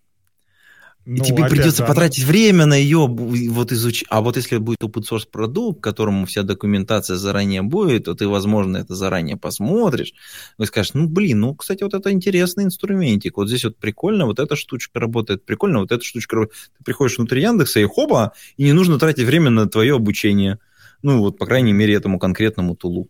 Ну, 1.04 1.16
и 1.16 1.26
тебе 1.26 1.48
придется 1.48 1.82
да. 1.82 1.88
потратить 1.88 2.24
время 2.24 2.64
на 2.64 2.74
ее 2.74 3.08
вот 3.08 3.72
изучить. 3.72 4.06
А 4.08 4.20
вот 4.20 4.36
если 4.36 4.58
будет 4.58 4.82
open 4.82 5.02
source 5.02 5.26
продукт, 5.30 5.80
к 5.80 5.82
которому 5.82 6.26
вся 6.26 6.44
документация 6.44 7.16
заранее 7.16 7.62
будет, 7.62 8.04
то 8.04 8.14
ты, 8.14 8.28
возможно, 8.28 8.76
это 8.76 8.94
заранее 8.94 9.36
посмотришь. 9.36 10.14
И 10.58 10.64
скажешь, 10.64 10.94
ну, 10.94 11.08
блин, 11.08 11.40
ну, 11.40 11.56
кстати, 11.56 11.82
вот 11.82 11.92
это 11.94 12.12
интересный 12.12 12.64
инструментик. 12.64 13.36
Вот 13.36 13.48
здесь 13.48 13.64
вот 13.64 13.76
прикольно, 13.78 14.26
вот 14.26 14.38
эта 14.38 14.54
штучка 14.54 15.00
работает, 15.00 15.44
прикольно, 15.44 15.80
вот 15.80 15.90
эта 15.90 16.04
штучка 16.04 16.36
работает. 16.36 16.70
Ты 16.78 16.84
приходишь 16.84 17.18
внутрь 17.18 17.40
Яндекса 17.40 17.80
и 17.80 17.84
хоба, 17.84 18.32
и 18.56 18.62
не 18.62 18.72
нужно 18.72 18.98
тратить 19.00 19.26
время 19.26 19.50
на 19.50 19.68
твое 19.68 19.96
обучение. 19.96 20.60
Ну, 21.02 21.18
вот, 21.18 21.36
по 21.36 21.46
крайней 21.46 21.72
мере, 21.72 21.94
этому 21.94 22.20
конкретному 22.20 22.76
тулу. 22.76 23.08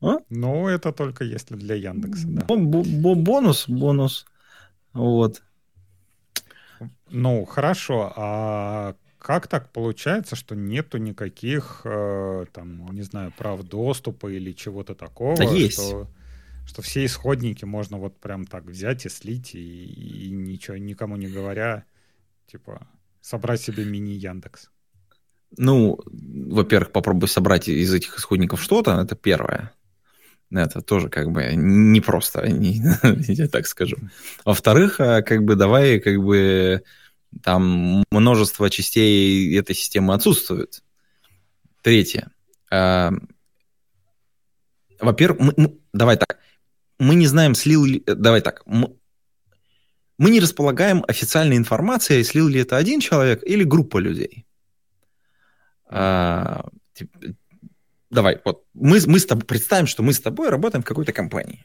А? 0.00 0.18
Ну, 0.30 0.68
это 0.68 0.92
только 0.92 1.24
если 1.24 1.56
для 1.56 1.74
Яндекса, 1.74 2.28
да. 2.28 2.46
Бонус, 2.46 3.68
бонус. 3.68 4.24
Вот. 4.98 5.42
Ну, 7.10 7.44
хорошо. 7.44 8.12
А 8.16 8.94
как 9.18 9.48
так 9.48 9.72
получается, 9.72 10.36
что 10.36 10.54
нету 10.54 10.98
никаких, 10.98 11.82
э, 11.84 12.46
там, 12.52 12.86
не 12.92 13.02
знаю, 13.02 13.32
прав 13.36 13.62
доступа 13.62 14.28
или 14.28 14.52
чего-то 14.52 14.94
такого? 14.94 15.36
Да 15.36 15.44
есть. 15.44 15.74
Что, 15.74 16.08
что 16.66 16.82
все 16.82 17.04
исходники 17.04 17.64
можно 17.64 17.98
вот 17.98 18.18
прям 18.18 18.46
так 18.46 18.64
взять 18.64 19.06
и 19.06 19.08
слить, 19.08 19.54
и, 19.54 20.28
и 20.28 20.30
ничего, 20.30 20.76
никому 20.76 21.16
не 21.16 21.26
говоря, 21.26 21.84
типа, 22.46 22.86
собрать 23.20 23.60
себе 23.60 23.84
мини-Яндекс. 23.84 24.70
Ну, 25.56 25.98
во-первых, 26.04 26.92
попробуй 26.92 27.28
собрать 27.28 27.68
из 27.68 27.92
этих 27.92 28.18
исходников 28.18 28.62
что-то, 28.62 29.00
это 29.00 29.16
первое. 29.16 29.72
Это 30.50 30.80
тоже 30.80 31.08
как 31.08 31.30
бы 31.30 31.44
не, 32.48 32.82
я 33.32 33.48
так 33.48 33.66
скажу. 33.66 33.96
Во-вторых, 34.44 35.00
а, 35.00 35.22
как 35.22 35.44
бы 35.44 35.56
давай 35.56 36.00
как 36.00 36.22
бы 36.22 36.82
там 37.42 38.04
множество 38.10 38.70
частей 38.70 39.56
этой 39.58 39.74
системы 39.74 40.14
отсутствует. 40.14 40.82
Третье. 41.82 42.30
А, 42.70 43.12
во-первых, 45.00 45.54
мы, 45.56 45.78
давай 45.92 46.16
так, 46.16 46.38
мы 46.98 47.14
не 47.14 47.26
знаем, 47.26 47.54
слил 47.54 47.84
ли... 47.84 48.02
Давай 48.06 48.40
так, 48.40 48.62
мы, 48.66 48.96
мы 50.18 50.30
не 50.30 50.40
располагаем 50.40 51.04
официальной 51.06 51.56
информацией, 51.56 52.24
слил 52.24 52.48
ли 52.48 52.60
это 52.60 52.76
один 52.76 53.00
человек 53.00 53.42
или 53.44 53.64
группа 53.64 53.98
людей. 53.98 54.46
А, 55.86 56.66
давай, 58.10 58.40
вот 58.44 58.64
мы, 58.74 58.98
мы 59.06 59.18
с 59.18 59.26
тобой, 59.26 59.44
представим, 59.44 59.86
что 59.86 60.02
мы 60.02 60.12
с 60.12 60.20
тобой 60.20 60.48
работаем 60.48 60.82
в 60.82 60.86
какой-то 60.86 61.12
компании. 61.12 61.64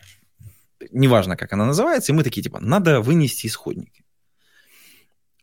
Неважно, 0.92 1.38
как 1.38 1.54
она 1.54 1.66
называется, 1.66 2.12
и 2.12 2.16
мы 2.16 2.24
такие, 2.24 2.44
типа, 2.44 2.60
надо 2.60 3.02
вынести 3.02 3.48
исходники. 3.48 4.04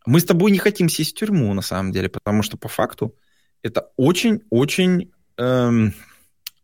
Мы 0.07 0.21
с 0.21 0.25
тобой 0.25 0.51
не 0.51 0.59
хотим 0.59 0.89
сесть 0.89 1.13
в 1.13 1.19
тюрьму, 1.19 1.53
на 1.55 1.63
самом 1.63 1.93
деле, 1.93 2.09
потому 2.09 2.43
что 2.43 2.57
по 2.57 2.69
факту 2.69 3.17
это 3.63 3.91
очень-очень, 3.97 5.13
эм, 5.37 5.95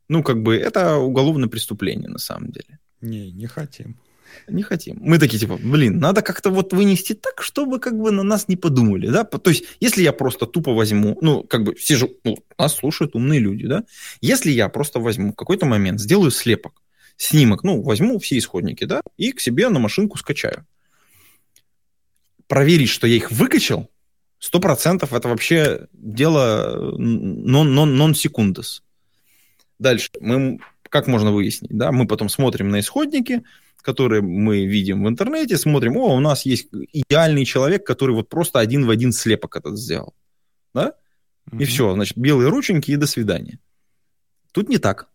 ну, 0.09 0.23
как 0.23 0.43
бы, 0.43 0.57
это 0.57 0.97
уголовное 0.97 1.49
преступление, 1.49 2.09
на 2.09 2.19
самом 2.19 2.51
деле. 2.51 2.79
Не, 3.01 3.31
не 3.33 3.47
хотим. 3.47 4.01
Не 4.49 4.63
хотим. 4.63 4.99
Мы 5.01 5.19
такие, 5.19 5.39
типа, 5.39 5.59
блин, 5.63 5.99
надо 5.99 6.23
как-то 6.23 6.51
вот 6.51 6.73
вынести 6.73 7.15
так, 7.15 7.43
чтобы 7.43 7.79
как 7.79 7.99
бы 7.99 8.11
на 8.11 8.23
нас 8.23 8.49
не 8.49 8.57
подумали, 8.57 9.09
да? 9.09 9.25
То 9.25 9.51
есть, 9.51 9.65
если 9.81 10.03
я 10.03 10.13
просто 10.13 10.47
тупо 10.47 10.75
возьму, 10.75 11.19
ну, 11.21 11.43
как 11.43 11.65
бы 11.65 11.77
сижу, 11.79 12.11
ну, 12.25 12.37
нас 12.59 12.77
слушают 12.77 13.15
умные 13.15 13.41
люди, 13.41 13.67
да? 13.67 13.85
Если 14.21 14.51
я 14.51 14.69
просто 14.69 15.01
возьму 15.01 15.33
в 15.33 15.37
какой-то 15.37 15.67
момент, 15.67 16.01
сделаю 16.01 16.31
слепок, 16.31 16.83
снимок, 17.17 17.65
ну, 17.65 17.83
возьму 17.83 18.19
все 18.19 18.39
исходники, 18.39 18.85
да, 18.85 19.03
и 19.17 19.33
к 19.33 19.41
себе 19.41 19.69
на 19.69 19.79
машинку 19.79 20.19
скачаю. 20.19 20.67
Проверить, 22.47 22.91
что 22.91 23.07
я 23.07 23.17
их 23.17 23.31
выкачал, 23.33 23.91
сто 24.39 24.61
процентов 24.61 25.13
это 25.13 25.29
вообще 25.29 25.89
дело 25.93 26.95
нон-секундес. 26.99 28.83
Дальше. 29.79 30.11
Мы, 30.21 30.59
как 30.89 31.07
можно 31.07 31.33
выяснить? 31.33 31.71
Да? 31.71 31.93
Мы 31.93 32.07
потом 32.07 32.29
смотрим 32.29 32.69
на 32.69 32.81
исходники, 32.81 33.43
которые 33.83 34.23
мы 34.23 34.67
видим 34.67 35.05
в 35.05 35.09
интернете, 35.09 35.57
смотрим, 35.57 35.97
о, 35.97 36.15
у 36.15 36.21
нас 36.21 36.45
есть 36.45 36.69
идеальный 36.93 37.45
человек, 37.45 37.87
который 37.87 38.15
вот 38.15 38.29
просто 38.29 38.59
один 38.59 38.85
в 38.87 38.91
один 38.91 39.13
слепок 39.13 39.57
этот 39.57 39.79
сделал. 39.79 40.15
Да? 40.75 40.95
И 41.53 41.57
mm-hmm. 41.57 41.65
все, 41.65 41.95
значит, 41.95 42.19
белые 42.19 42.49
рученьки 42.49 42.91
и 42.91 42.97
до 42.97 43.07
свидания. 43.07 43.61
Тут 44.53 44.69
не 44.69 44.79
так. 44.79 45.09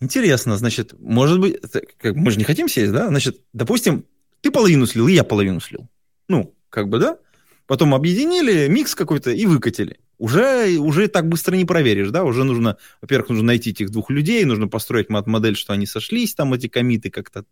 Интересно, 0.00 0.56
значит, 0.56 0.94
может 0.98 1.40
быть, 1.40 1.60
как, 1.98 2.14
мы 2.14 2.30
же 2.30 2.38
не 2.38 2.44
хотим 2.44 2.68
сесть, 2.68 2.92
да? 2.92 3.08
Значит, 3.08 3.40
допустим, 3.52 4.06
ты 4.40 4.50
половину 4.50 4.86
слил, 4.86 5.08
и 5.08 5.12
я 5.12 5.24
половину 5.24 5.60
слил. 5.60 5.88
Ну, 6.28 6.54
как 6.68 6.88
бы, 6.88 6.98
да? 6.98 7.18
Потом 7.66 7.94
объединили, 7.94 8.68
микс 8.68 8.94
какой-то 8.94 9.30
и 9.30 9.46
выкатили 9.46 10.00
уже, 10.18 10.78
уже 10.78 11.08
так 11.08 11.28
быстро 11.28 11.56
не 11.56 11.64
проверишь, 11.64 12.10
да, 12.10 12.24
уже 12.24 12.44
нужно, 12.44 12.76
во-первых, 13.00 13.30
нужно 13.30 13.46
найти 13.46 13.70
этих 13.70 13.90
двух 13.90 14.10
людей, 14.10 14.44
нужно 14.44 14.68
построить 14.68 15.08
модель, 15.08 15.56
что 15.56 15.72
они 15.72 15.86
сошлись, 15.86 16.34
там 16.34 16.54
эти 16.54 16.68
комиты 16.68 17.10
как-то. 17.10 17.44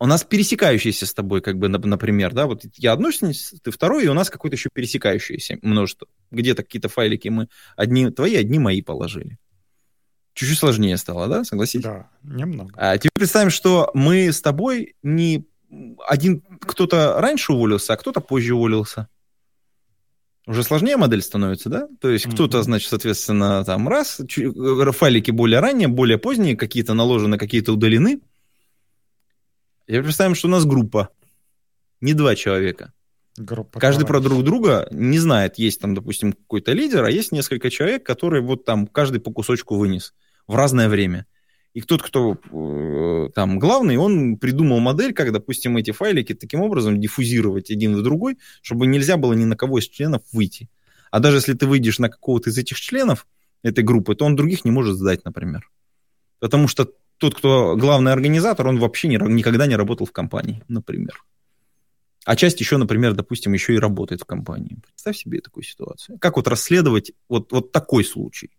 У 0.00 0.06
нас 0.06 0.24
пересекающиеся 0.24 1.06
с 1.06 1.14
тобой, 1.14 1.40
как 1.40 1.58
бы, 1.58 1.68
например, 1.68 2.34
да, 2.34 2.46
вот 2.46 2.64
я 2.76 2.92
одну, 2.92 3.10
ты 3.10 3.70
второй, 3.70 4.04
и 4.04 4.08
у 4.08 4.14
нас 4.14 4.28
какое-то 4.28 4.56
еще 4.56 4.68
пересекающееся 4.72 5.58
множество. 5.62 6.08
Где-то 6.30 6.62
какие-то 6.62 6.88
файлики 6.88 7.28
мы 7.28 7.48
одни 7.76 8.10
твои, 8.10 8.34
одни 8.34 8.58
мои 8.58 8.82
положили. 8.82 9.38
Чуть-чуть 10.34 10.58
сложнее 10.58 10.96
стало, 10.96 11.28
да, 11.28 11.44
согласись? 11.44 11.82
Да, 11.82 12.10
немного. 12.24 12.74
А 12.76 12.98
теперь 12.98 13.12
представим, 13.14 13.50
что 13.50 13.92
мы 13.94 14.32
с 14.32 14.42
тобой 14.42 14.96
не 15.04 15.46
один 16.06 16.42
кто-то 16.60 17.20
раньше 17.20 17.52
уволился, 17.52 17.92
а 17.92 17.96
кто-то 17.96 18.20
позже 18.20 18.54
уволился 18.54 19.08
уже 20.46 20.62
сложнее 20.62 20.96
модель 20.96 21.22
становится, 21.22 21.68
да? 21.68 21.88
То 22.00 22.10
есть 22.10 22.26
mm-hmm. 22.26 22.34
кто-то, 22.34 22.62
значит, 22.62 22.88
соответственно, 22.88 23.64
там 23.64 23.88
раз, 23.88 24.20
файлики 24.92 25.30
более 25.30 25.60
ранние, 25.60 25.88
более 25.88 26.18
поздние, 26.18 26.56
какие-то 26.56 26.94
наложены, 26.94 27.38
какие-то 27.38 27.72
удалены. 27.72 28.20
Я 29.86 30.02
представим, 30.02 30.34
что 30.34 30.48
у 30.48 30.50
нас 30.50 30.64
группа, 30.64 31.10
не 32.00 32.14
два 32.14 32.34
человека. 32.34 32.92
Группа 33.36 33.80
каждый 33.80 34.06
товарищ. 34.06 34.22
про 34.22 34.28
друг 34.28 34.44
друга 34.44 34.88
не 34.90 35.18
знает. 35.18 35.58
Есть 35.58 35.80
там, 35.80 35.94
допустим, 35.94 36.32
какой-то 36.32 36.72
лидер, 36.72 37.02
а 37.04 37.10
есть 37.10 37.32
несколько 37.32 37.70
человек, 37.70 38.04
которые 38.04 38.42
вот 38.42 38.64
там 38.64 38.86
каждый 38.86 39.20
по 39.20 39.32
кусочку 39.32 39.76
вынес 39.76 40.14
в 40.46 40.54
разное 40.54 40.88
время. 40.88 41.26
И 41.74 41.80
тот, 41.80 42.02
кто 42.02 42.36
э, 42.36 43.30
там 43.34 43.58
главный, 43.58 43.96
он 43.96 44.36
придумал 44.36 44.78
модель, 44.78 45.12
как, 45.12 45.32
допустим, 45.32 45.76
эти 45.76 45.90
файлики 45.90 46.32
таким 46.32 46.60
образом 46.60 47.00
диффузировать 47.00 47.70
один 47.70 47.96
в 47.96 48.02
другой, 48.02 48.38
чтобы 48.62 48.86
нельзя 48.86 49.16
было 49.16 49.32
ни 49.32 49.44
на 49.44 49.56
кого 49.56 49.80
из 49.80 49.88
членов 49.88 50.22
выйти. 50.32 50.70
А 51.10 51.18
даже 51.18 51.38
если 51.38 51.54
ты 51.54 51.66
выйдешь 51.66 51.98
на 51.98 52.08
какого-то 52.08 52.50
из 52.50 52.58
этих 52.58 52.78
членов 52.78 53.26
этой 53.64 53.82
группы, 53.82 54.14
то 54.14 54.24
он 54.24 54.36
других 54.36 54.64
не 54.64 54.70
может 54.70 54.96
сдать, 54.96 55.24
например. 55.24 55.68
Потому 56.38 56.68
что 56.68 56.88
тот, 57.18 57.34
кто 57.34 57.76
главный 57.76 58.12
организатор, 58.12 58.68
он 58.68 58.78
вообще 58.78 59.08
не, 59.08 59.16
никогда 59.16 59.66
не 59.66 59.74
работал 59.74 60.06
в 60.06 60.12
компании, 60.12 60.62
например. 60.68 61.24
А 62.24 62.36
часть 62.36 62.60
еще, 62.60 62.76
например, 62.76 63.14
допустим, 63.14 63.52
еще 63.52 63.74
и 63.74 63.78
работает 63.78 64.22
в 64.22 64.26
компании. 64.26 64.78
Представь 64.86 65.16
себе 65.16 65.40
такую 65.40 65.64
ситуацию. 65.64 66.18
Как 66.18 66.36
вот 66.36 66.46
расследовать 66.46 67.12
вот, 67.28 67.50
вот 67.50 67.72
такой 67.72 68.04
случай? 68.04 68.50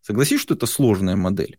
Согласись, 0.00 0.40
что 0.40 0.54
это 0.54 0.66
сложная 0.66 1.16
модель? 1.16 1.58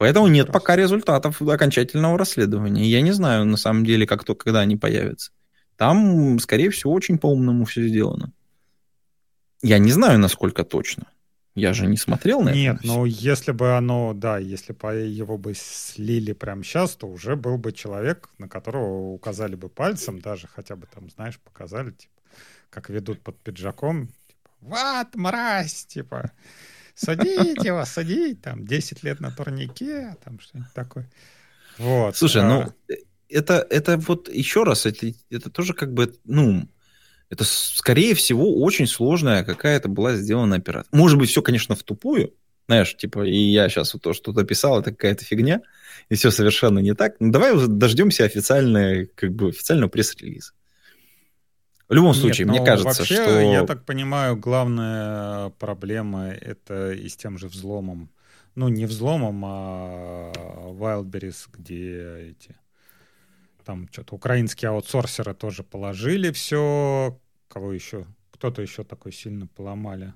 Поэтому 0.00 0.28
нет 0.28 0.50
пока 0.50 0.76
результатов 0.76 1.42
окончательного 1.42 2.16
расследования. 2.16 2.88
Я 2.88 3.02
не 3.02 3.12
знаю, 3.12 3.44
на 3.44 3.58
самом 3.58 3.84
деле, 3.84 4.06
как 4.06 4.24
то, 4.24 4.34
когда 4.34 4.60
они 4.60 4.78
появятся. 4.78 5.30
Там, 5.76 6.38
скорее 6.38 6.70
всего, 6.70 6.94
очень 6.94 7.18
по-умному 7.18 7.66
все 7.66 7.86
сделано. 7.86 8.32
Я 9.60 9.76
не 9.76 9.92
знаю, 9.92 10.18
насколько 10.18 10.64
точно. 10.64 11.04
Я 11.54 11.74
же 11.74 11.86
не 11.86 11.98
смотрел 11.98 12.40
на 12.40 12.48
это. 12.48 12.58
Нет, 12.58 12.78
но 12.82 13.04
если 13.04 13.52
бы 13.52 13.76
оно, 13.76 14.14
да, 14.14 14.38
если 14.38 14.72
бы 14.72 14.90
его 14.94 15.36
бы 15.36 15.52
слили 15.54 16.32
прямо 16.32 16.64
сейчас, 16.64 16.96
то 16.96 17.06
уже 17.06 17.36
был 17.36 17.58
бы 17.58 17.70
человек, 17.70 18.30
на 18.38 18.48
которого 18.48 19.12
указали 19.12 19.54
бы 19.54 19.68
пальцем, 19.68 20.22
даже 20.22 20.48
хотя 20.48 20.76
бы 20.76 20.86
там, 20.86 21.10
знаешь, 21.10 21.38
показали, 21.38 21.90
типа, 21.90 22.22
как 22.70 22.88
ведут 22.88 23.20
под 23.20 23.38
пиджаком, 23.40 24.06
типа, 24.06 24.50
вот, 24.62 25.14
мразь, 25.14 25.84
типа, 25.84 26.30
Садить 27.00 27.64
его, 27.64 27.82
садить, 27.86 28.42
там, 28.42 28.66
10 28.66 29.02
лет 29.04 29.20
на 29.20 29.30
турнике, 29.30 30.16
там, 30.22 30.38
что-нибудь 30.38 30.72
такое. 30.74 31.10
Вот. 31.78 32.14
Слушай, 32.14 32.42
а... 32.42 32.46
ну, 32.46 32.96
это, 33.30 33.66
это 33.70 33.96
вот 33.96 34.28
еще 34.28 34.64
раз, 34.64 34.84
это, 34.84 35.10
это 35.30 35.48
тоже 35.48 35.72
как 35.72 35.94
бы, 35.94 36.14
ну, 36.24 36.68
это, 37.30 37.44
скорее 37.44 38.14
всего, 38.14 38.60
очень 38.60 38.86
сложная 38.86 39.44
какая-то 39.44 39.88
была 39.88 40.14
сделана 40.14 40.56
операция. 40.56 40.90
Может 40.92 41.18
быть, 41.18 41.30
все, 41.30 41.40
конечно, 41.40 41.74
в 41.74 41.82
тупую, 41.84 42.34
знаешь, 42.66 42.94
типа, 42.94 43.26
и 43.26 43.34
я 43.34 43.70
сейчас 43.70 43.94
вот 43.94 44.02
то, 44.02 44.12
что-то 44.12 44.44
писал, 44.44 44.80
это 44.80 44.90
какая-то 44.90 45.24
фигня, 45.24 45.62
и 46.10 46.16
все 46.16 46.30
совершенно 46.30 46.80
не 46.80 46.94
так. 46.94 47.14
Ну, 47.18 47.32
давай 47.32 47.54
дождемся 47.66 48.24
официальной, 48.24 49.06
как 49.06 49.32
бы, 49.32 49.48
официального 49.48 49.88
пресс-релиза. 49.88 50.52
В 51.90 51.92
любом 51.92 52.12
Нет, 52.12 52.20
случае, 52.20 52.46
мне 52.46 52.64
кажется, 52.64 53.00
вообще, 53.00 53.16
что... 53.16 53.40
Я 53.40 53.66
так 53.66 53.84
понимаю, 53.84 54.36
главная 54.36 55.50
проблема 55.58 56.28
это 56.28 56.92
и 56.92 57.08
с 57.08 57.16
тем 57.16 57.36
же 57.36 57.48
взломом. 57.48 58.10
Ну, 58.54 58.68
не 58.68 58.86
взломом, 58.86 59.42
а 59.44 60.32
Wildberries, 60.70 61.48
где 61.52 62.30
эти... 62.30 62.56
Там 63.64 63.88
что-то 63.90 64.14
украинские 64.14 64.70
аутсорсеры 64.70 65.34
тоже 65.34 65.64
положили 65.64 66.30
все. 66.30 67.18
Кого 67.48 67.72
еще? 67.72 68.06
Кто-то 68.30 68.62
еще 68.62 68.84
такой 68.84 69.12
сильно 69.12 69.48
поломали. 69.48 70.14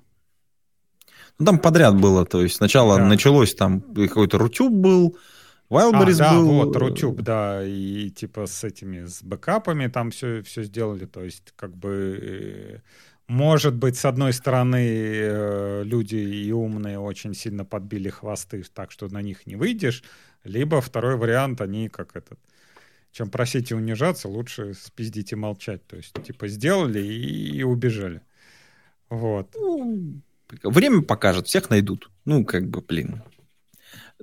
Ну, 1.39 1.45
там 1.45 1.59
подряд 1.59 1.99
было. 1.99 2.25
То 2.25 2.41
есть 2.41 2.55
сначала 2.55 2.99
да. 2.99 3.05
началось 3.05 3.53
там 3.53 3.81
какой-то 3.81 4.37
Рутюб 4.37 4.71
был, 4.71 5.17
Wildberries 5.69 6.21
а, 6.21 6.29
да, 6.29 6.33
был... 6.33 6.51
вот, 6.53 6.75
Рутюб, 6.75 7.21
да, 7.21 7.65
и 7.65 8.09
типа 8.09 8.45
с 8.45 8.63
этими, 8.63 9.05
с 9.05 9.23
бэкапами 9.23 9.87
там 9.87 10.11
все, 10.11 10.43
все 10.43 10.63
сделали, 10.63 11.05
то 11.05 11.23
есть 11.23 11.53
как 11.55 11.75
бы... 11.75 12.19
Э, 12.21 12.79
может 13.27 13.73
быть, 13.73 13.97
с 13.97 14.05
одной 14.05 14.33
стороны, 14.33 14.85
э, 14.87 15.83
люди 15.83 16.15
и 16.15 16.51
умные 16.51 16.99
очень 16.99 17.33
сильно 17.33 17.65
подбили 17.65 18.09
хвосты, 18.09 18.63
так 18.71 18.91
что 18.91 19.07
на 19.07 19.23
них 19.23 19.47
не 19.47 19.55
выйдешь, 19.55 20.03
либо 20.43 20.79
второй 20.79 21.15
вариант, 21.17 21.59
они 21.59 21.89
как 21.89 22.15
этот, 22.15 22.37
чем 23.11 23.31
просить 23.31 23.71
и 23.71 23.73
унижаться, 23.73 24.27
лучше 24.27 24.75
спиздить 24.75 25.31
и 25.31 25.35
молчать. 25.35 25.87
То 25.87 25.95
есть, 25.95 26.13
типа, 26.21 26.47
сделали 26.47 26.99
и, 26.99 27.57
и 27.57 27.63
убежали. 27.63 28.21
Вот. 29.09 29.49
Ну, 29.55 30.21
время 30.61 31.01
покажет, 31.01 31.47
всех 31.47 31.71
найдут. 31.71 32.11
Ну, 32.25 32.45
как 32.45 32.67
бы, 32.67 32.81
блин 32.81 33.23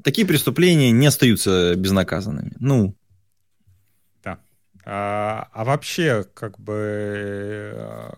такие 0.02 0.26
преступления 0.26 0.90
не 0.90 1.06
остаются 1.06 1.74
безнаказанными. 1.76 2.52
Ну. 2.58 2.96
Да. 4.22 4.38
А, 4.84 5.48
а 5.52 5.64
вообще, 5.64 6.24
как 6.34 6.58
бы 6.58 7.72
э, 7.74 8.10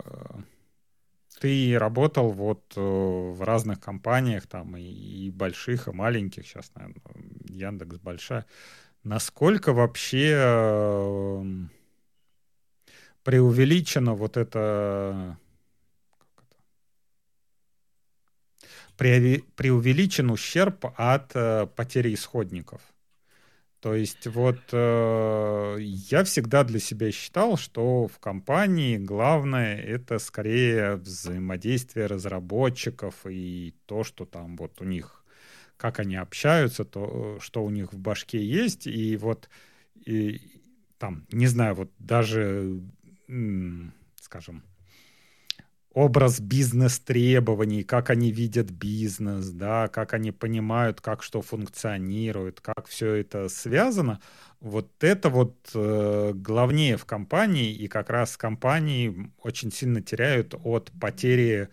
ты 1.40 1.78
работал 1.78 2.30
вот 2.30 2.72
э, 2.76 2.80
в 2.80 3.42
разных 3.42 3.80
компаниях, 3.80 4.46
там 4.46 4.76
и, 4.76 5.30
больших, 5.30 5.88
и 5.88 5.92
маленьких, 5.92 6.46
сейчас, 6.46 6.70
наверное, 6.74 7.02
Яндекс 7.48 7.98
большая. 7.98 8.46
Насколько 9.02 9.72
вообще 9.72 10.32
э, 10.34 11.44
преувеличено 13.22 14.14
вот 14.14 14.36
это 14.36 15.36
преувеличен 18.96 20.30
ущерб 20.30 20.86
от 20.96 21.32
э, 21.34 21.66
потери 21.66 22.14
исходников. 22.14 22.80
То 23.84 23.94
есть 23.94 24.26
вот 24.26 24.60
э, 24.72 25.76
я 25.78 26.24
всегда 26.24 26.64
для 26.64 26.80
себя 26.80 27.12
считал, 27.12 27.58
что 27.58 28.08
в 28.08 28.18
компании 28.18 28.96
главное 28.96 29.76
это 29.76 30.18
скорее 30.18 30.96
взаимодействие 30.96 32.06
разработчиков 32.06 33.14
и 33.28 33.74
то, 33.84 34.02
что 34.02 34.24
там 34.24 34.56
вот 34.56 34.80
у 34.80 34.84
них, 34.84 35.22
как 35.76 36.00
они 36.00 36.16
общаются, 36.16 36.86
то, 36.86 37.38
что 37.40 37.62
у 37.62 37.68
них 37.68 37.92
в 37.92 37.98
башке 37.98 38.42
есть. 38.42 38.86
И 38.86 39.18
вот 39.18 39.50
и, 40.06 40.40
там, 40.96 41.26
не 41.30 41.46
знаю, 41.46 41.74
вот 41.74 41.90
даже, 41.98 42.80
скажем, 44.18 44.62
образ 45.94 46.40
бизнес-требований, 46.40 47.84
как 47.84 48.10
они 48.10 48.32
видят 48.32 48.70
бизнес, 48.70 49.48
да, 49.50 49.88
как 49.88 50.12
они 50.12 50.32
понимают, 50.32 51.00
как 51.00 51.22
что 51.22 51.40
функционирует, 51.40 52.60
как 52.60 52.88
все 52.88 53.14
это 53.14 53.48
связано, 53.48 54.20
вот 54.60 54.90
это 55.04 55.30
вот 55.30 55.56
э, 55.72 56.32
главнее 56.34 56.96
в 56.96 57.04
компании, 57.04 57.72
и 57.72 57.86
как 57.86 58.10
раз 58.10 58.36
компании 58.36 59.30
очень 59.42 59.70
сильно 59.70 60.02
теряют 60.02 60.54
от 60.64 60.90
потери 61.00 61.68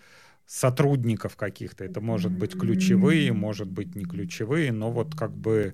сотрудников 0.45 1.35
каких-то. 1.35 1.83
Это 1.83 1.99
может 1.99 2.31
быть 2.31 2.53
ключевые, 2.59 3.33
может 3.33 3.71
быть 3.71 3.95
не 3.95 4.05
ключевые, 4.05 4.71
но 4.71 4.91
вот 4.91 5.15
как 5.15 5.35
бы 5.35 5.73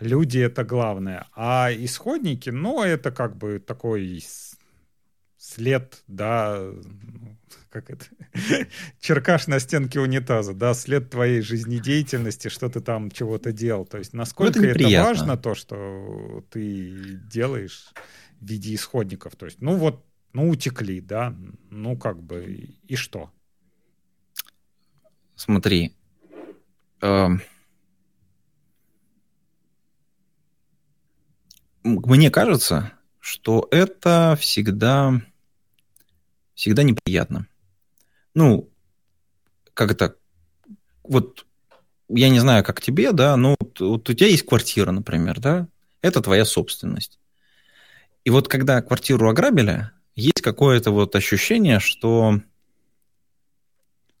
люди 0.00 0.38
это 0.38 0.64
главное. 0.64 1.26
А 1.34 1.70
исходники, 1.72 2.50
ну, 2.50 2.82
это 2.82 3.10
как 3.10 3.36
бы 3.36 3.58
такой 3.58 4.20
след, 5.38 6.02
да, 6.06 6.62
как 7.70 7.90
это, 7.90 8.04
черкаш 9.00 9.46
на 9.46 9.58
стенке 9.60 10.00
унитаза, 10.00 10.54
да, 10.54 10.74
след 10.74 11.10
твоей 11.10 11.40
жизнедеятельности, 11.40 12.48
что 12.48 12.68
ты 12.68 12.80
там 12.80 13.10
чего-то 13.10 13.52
делал. 13.52 13.84
То 13.84 13.98
есть 13.98 14.12
насколько 14.12 14.60
ну, 14.60 14.66
это, 14.66 14.84
это 14.84 15.02
важно, 15.02 15.36
то, 15.36 15.54
что 15.54 16.44
ты 16.50 17.20
делаешь 17.30 17.92
в 18.40 18.46
виде 18.46 18.74
исходников. 18.74 19.36
То 19.36 19.46
есть, 19.46 19.60
ну 19.60 19.76
вот, 19.76 20.04
ну 20.32 20.48
утекли, 20.48 21.00
да, 21.00 21.34
ну 21.70 21.96
как 21.96 22.22
бы, 22.22 22.70
и 22.82 22.96
что? 22.96 23.30
Смотри, 25.34 25.94
э, 27.02 27.28
мне 31.82 32.30
кажется, 32.30 32.95
что 33.26 33.66
это 33.72 34.38
всегда, 34.40 35.20
всегда 36.54 36.84
неприятно. 36.84 37.48
Ну, 38.34 38.70
как 39.74 39.90
это, 39.90 40.14
вот 41.02 41.44
я 42.08 42.28
не 42.28 42.38
знаю, 42.38 42.62
как 42.62 42.80
тебе, 42.80 43.10
да, 43.10 43.36
но 43.36 43.56
вот, 43.58 43.80
вот 43.80 44.08
у 44.08 44.14
тебя 44.14 44.28
есть 44.28 44.46
квартира, 44.46 44.92
например, 44.92 45.40
да, 45.40 45.66
это 46.02 46.22
твоя 46.22 46.44
собственность. 46.44 47.18
И 48.24 48.30
вот 48.30 48.46
когда 48.46 48.80
квартиру 48.80 49.28
ограбили, 49.28 49.90
есть 50.14 50.40
какое-то 50.40 50.92
вот 50.92 51.16
ощущение, 51.16 51.80
что, 51.80 52.40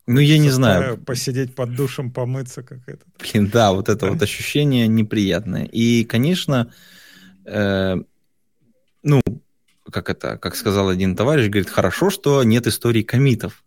ну, 0.08 0.18
я 0.18 0.38
не 0.38 0.50
знаю. 0.50 0.98
Посидеть 0.98 1.54
под 1.54 1.76
душем, 1.76 2.10
помыться, 2.10 2.64
как 2.64 2.80
это. 2.88 3.04
Блин, 3.20 3.50
да, 3.50 3.72
вот 3.72 3.88
это 3.88 4.06
вот 4.10 4.20
ощущение 4.20 4.88
неприятное. 4.88 5.64
И, 5.64 6.04
конечно, 6.04 6.72
э, 7.44 7.98
как 9.90 10.10
это, 10.10 10.36
как 10.36 10.56
сказал 10.56 10.88
один 10.88 11.16
товарищ, 11.16 11.48
говорит, 11.48 11.70
хорошо, 11.70 12.10
что 12.10 12.42
нет 12.44 12.66
истории 12.66 13.02
комитов. 13.02 13.64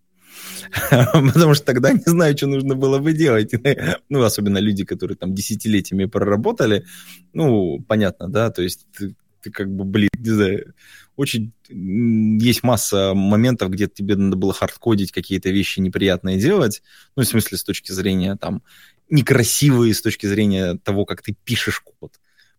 Потому 0.90 1.54
что 1.54 1.66
тогда 1.66 1.92
не 1.92 2.04
знаю, 2.06 2.38
что 2.38 2.48
нужно 2.48 2.76
было 2.76 3.00
бы 3.00 3.14
делать. 3.14 3.54
Ну, 4.10 4.24
особенно 4.24 4.58
люди, 4.58 4.86
которые 4.86 5.18
там 5.18 5.34
десятилетиями 5.34 6.06
проработали. 6.06 6.86
Ну, 7.34 7.84
понятно, 7.88 8.28
да, 8.28 8.50
то 8.50 8.62
есть 8.62 8.88
ты, 8.98 9.16
ты 9.42 9.52
как 9.52 9.70
бы, 9.70 9.84
блин, 9.84 10.10
не 10.18 10.30
знаю, 10.30 10.74
очень 11.16 11.54
есть 11.70 12.64
масса 12.64 13.14
моментов, 13.14 13.70
где 13.70 13.88
тебе 13.88 14.16
надо 14.16 14.36
было 14.36 14.54
хардкодить 14.54 15.12
какие-то 15.12 15.50
вещи 15.50 15.80
неприятные 15.80 16.40
делать. 16.40 16.82
Ну, 17.16 17.24
в 17.24 17.28
смысле, 17.28 17.58
с 17.58 17.64
точки 17.64 17.92
зрения 17.92 18.36
там 18.36 18.64
некрасивые, 19.10 19.94
с 19.94 20.02
точки 20.02 20.26
зрения 20.26 20.76
того, 20.84 21.06
как 21.06 21.22
ты 21.22 21.36
пишешь 21.44 21.82
код 21.82 22.14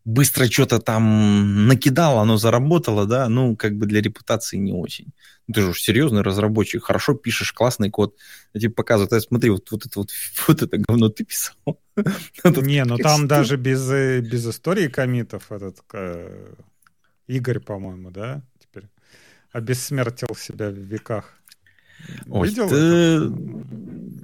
быстро 0.05 0.47
что-то 0.47 0.79
там 0.79 1.67
накидал, 1.67 2.19
оно 2.19 2.37
заработало, 2.37 3.07
да, 3.07 3.29
ну, 3.29 3.57
как 3.57 3.77
бы 3.77 3.87
для 3.87 4.01
репутации 4.01 4.57
не 4.57 4.73
очень. 4.73 5.13
Ну, 5.47 5.55
ты 5.55 5.63
же 5.63 5.69
уж 5.71 5.81
серьезный 5.81 6.23
разработчик, 6.23 6.85
хорошо 6.85 7.15
пишешь, 7.15 7.53
классный 7.53 7.91
код. 7.91 8.17
Я 8.55 8.61
тебе 8.61 8.73
показываю, 8.73 9.17
а 9.17 9.21
смотри, 9.21 9.51
вот, 9.51 9.71
вот, 9.71 9.87
это, 9.87 9.99
вот, 9.99 10.11
вот 10.49 10.63
это 10.63 10.79
говно 10.79 11.09
ты 11.09 11.25
писал. 11.25 11.57
Не, 12.45 12.85
ну 12.85 12.97
там 12.97 13.29
даже 13.29 13.57
без, 13.57 13.91
э, 13.91 14.21
без 14.21 14.47
истории 14.47 14.89
комитов 14.89 15.53
этот 15.53 15.81
э, 15.93 16.55
Игорь, 17.27 17.61
по-моему, 17.61 18.11
да, 18.11 18.43
теперь 18.59 18.89
обессмертил 19.53 20.35
себя 20.35 20.71
в 20.71 20.75
веках. 20.75 21.35
Видел 22.27 22.67
это? 22.67 23.29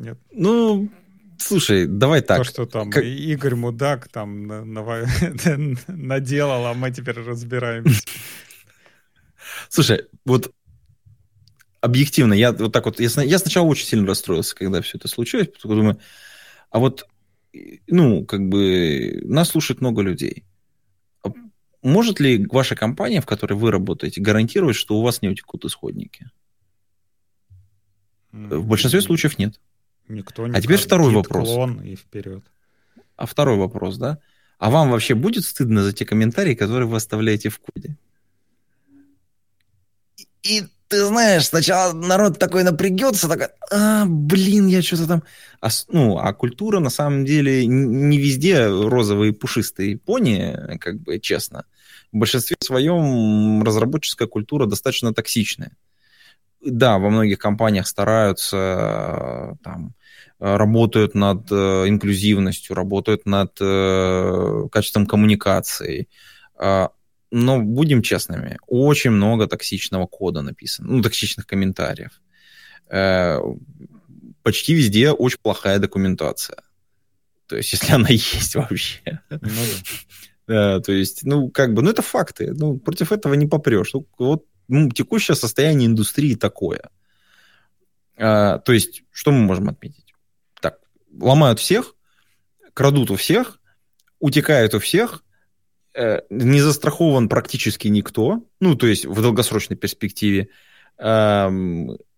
Нет. 0.01 0.19
Ну, 0.33 0.89
Слушай, 1.39 1.87
давай 1.87 2.23
так. 2.23 2.39
То, 2.39 2.45
что 2.45 2.67
там 2.67 2.91
как... 2.91 3.05
Игорь 3.05 3.55
Мудак 3.55 4.09
там 4.09 4.47
на, 4.47 4.65
на, 4.65 5.07
наделал, 5.89 6.67
а 6.67 6.75
мы 6.75 6.91
теперь 6.91 7.17
разбираемся. 7.21 8.03
Слушай, 9.69 10.07
вот 10.25 10.53
объективно, 11.81 12.35
я 12.35 12.53
вот 12.53 12.73
так 12.73 12.85
вот, 12.87 13.01
я, 13.01 13.09
я 13.23 13.39
сначала 13.39 13.67
очень 13.67 13.87
сильно 13.87 14.07
расстроился, 14.07 14.55
когда 14.55 14.81
все 14.83 14.99
это 14.99 15.09
случилось, 15.09 15.49
потому 15.49 15.75
что 15.75 15.81
думаю, 15.81 16.01
а 16.71 16.79
вот, 16.79 17.07
ну, 17.87 18.25
как 18.25 18.49
бы, 18.49 19.21
нас 19.25 19.51
слушает 19.51 19.81
много 19.81 20.03
людей. 20.03 20.45
А 21.23 21.31
может 21.83 22.21
ли 22.21 22.47
ваша 22.47 22.75
компания, 22.75 23.21
в 23.21 23.27
которой 23.27 23.55
вы 23.55 23.71
работаете, 23.71 24.21
гарантировать, 24.21 24.77
что 24.77 24.99
у 24.99 25.03
вас 25.03 25.23
не 25.23 25.29
утекут 25.29 25.65
исходники? 25.65 26.31
В 28.33 28.67
большинстве 28.67 29.01
случаев 29.01 29.39
нет. 29.39 29.59
Никто 30.09 30.47
не 30.47 30.57
А 30.57 30.61
теперь 30.61 30.79
второй 30.79 31.13
вопрос. 31.13 31.49
и 31.85 31.97
вперед. 31.97 32.45
А 33.17 33.27
второй 33.27 33.57
вопрос, 33.57 33.97
да? 33.97 34.19
А 34.59 34.71
вам 34.71 34.91
вообще 34.91 35.15
будет 35.15 35.45
стыдно 35.45 35.83
за 35.83 35.93
те 35.93 36.05
комментарии, 36.05 36.55
которые 36.55 36.89
вы 36.89 36.97
оставляете 36.97 37.49
в 37.49 37.59
коде? 37.59 37.97
И 40.43 40.63
ты 40.89 41.05
знаешь, 41.05 41.47
сначала 41.47 41.93
народ 41.93 42.39
такой 42.39 42.63
напрягется, 42.63 43.29
такой, 43.29 43.49
а, 43.73 44.05
блин, 44.07 44.67
я 44.67 44.83
что-то 44.83 45.07
там... 45.07 45.23
А, 45.61 45.69
ну, 45.89 46.19
а 46.19 46.33
культура 46.33 46.79
на 46.79 46.91
самом 46.91 47.25
деле 47.25 47.67
не 47.67 48.19
везде 48.19 48.69
розовые 48.69 49.33
пушистые 49.33 49.99
пони, 49.99 50.79
как 50.79 51.01
бы 51.01 51.19
честно. 51.19 51.65
В 52.13 52.19
большинстве 52.19 52.57
своем 52.61 53.63
разработческая 53.65 54.29
культура 54.29 54.67
достаточно 54.67 55.13
токсичная 55.13 55.73
да, 56.67 56.99
во 56.99 57.11
многих 57.11 57.39
компаниях 57.39 57.87
стараются, 57.87 59.57
там, 59.63 59.95
работают 60.39 61.15
над 61.15 61.51
э, 61.51 61.89
инклюзивностью, 61.89 62.77
работают 62.77 63.27
над 63.27 63.57
э, 63.61 64.69
качеством 64.71 65.07
коммуникации. 65.07 66.09
А, 66.59 66.91
но 67.31 67.61
будем 67.61 68.03
честными, 68.03 68.59
очень 68.67 69.11
много 69.11 69.47
токсичного 69.47 70.07
кода 70.07 70.43
написано, 70.43 70.89
ну, 70.89 71.03
токсичных 71.03 71.47
комментариев. 71.47 72.21
Э, 72.91 73.39
почти 74.43 74.75
везде 74.75 75.11
очень 75.11 75.39
плохая 75.43 75.79
документация. 75.79 76.63
То 77.47 77.57
есть, 77.57 77.73
если 77.73 77.93
она 77.93 78.09
есть 78.11 78.55
вообще. 78.55 79.21
Ну, 79.31 79.39
да. 79.41 79.49
Да, 80.47 80.81
то 80.81 80.93
есть, 80.93 81.25
ну, 81.25 81.51
как 81.51 81.75
бы, 81.75 81.83
ну, 81.83 81.91
это 81.91 82.03
факты. 82.03 82.53
Ну, 82.55 82.79
против 82.79 83.11
этого 83.11 83.35
не 83.35 83.47
попрешь. 83.47 83.93
Ну, 83.95 84.07
вот 84.19 84.45
ну, 84.69 84.91
текущее 84.91 85.35
состояние 85.35 85.87
индустрии 85.87 86.35
такое. 86.35 86.91
А, 88.17 88.59
то 88.59 88.73
есть, 88.73 89.03
что 89.11 89.31
мы 89.31 89.41
можем 89.41 89.69
отметить? 89.69 90.15
Так, 90.61 90.79
ломают 91.19 91.61
всех, 91.61 91.95
крадут 92.75 93.11
у 93.11 93.17
всех, 93.17 93.61
утекают 94.19 94.75
у 94.75 94.79
всех, 94.79 95.23
э, 95.95 96.21
не 96.31 96.61
застрахован 96.61 97.29
практически 97.29 97.89
никто, 97.89 98.43
ну, 98.61 98.75
то 98.75 98.87
есть 98.87 99.07
в 99.07 99.21
долгосрочной 99.23 99.77
перспективе. 99.77 100.49
Э, 100.99 101.51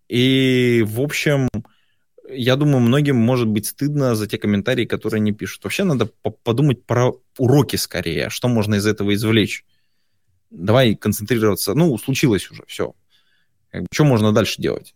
и, 0.07 0.83
в 0.87 1.01
общем, 1.01 1.47
я 2.31 2.55
думаю, 2.55 2.79
многим 2.79 3.15
может 3.15 3.47
быть 3.47 3.67
стыдно 3.67 4.15
за 4.15 4.27
те 4.27 4.37
комментарии, 4.37 4.85
которые 4.85 5.19
они 5.19 5.31
пишут. 5.31 5.63
Вообще 5.63 5.83
надо 5.83 6.09
подумать 6.43 6.85
про 6.85 7.13
уроки 7.37 7.75
скорее, 7.75 8.29
что 8.29 8.47
можно 8.47 8.75
из 8.75 8.85
этого 8.85 9.13
извлечь 9.13 9.65
давай 10.49 10.95
концентрироваться. 10.95 11.73
Ну, 11.73 11.97
случилось 11.97 12.49
уже, 12.51 12.63
все. 12.67 12.93
Как 13.71 13.81
бы, 13.81 13.87
что 13.91 14.03
можно 14.03 14.31
дальше 14.31 14.61
делать? 14.61 14.95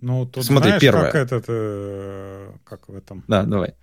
Ну, 0.00 0.26
тут 0.26 0.44
Смотри, 0.44 0.68
знаешь, 0.68 0.80
первое. 0.82 1.10
как 1.10 1.14
этот, 1.14 1.44
э, 1.48 2.52
как 2.64 2.88
в 2.88 2.94
этом... 2.94 3.24
Да, 3.26 3.42
давай. 3.42 3.74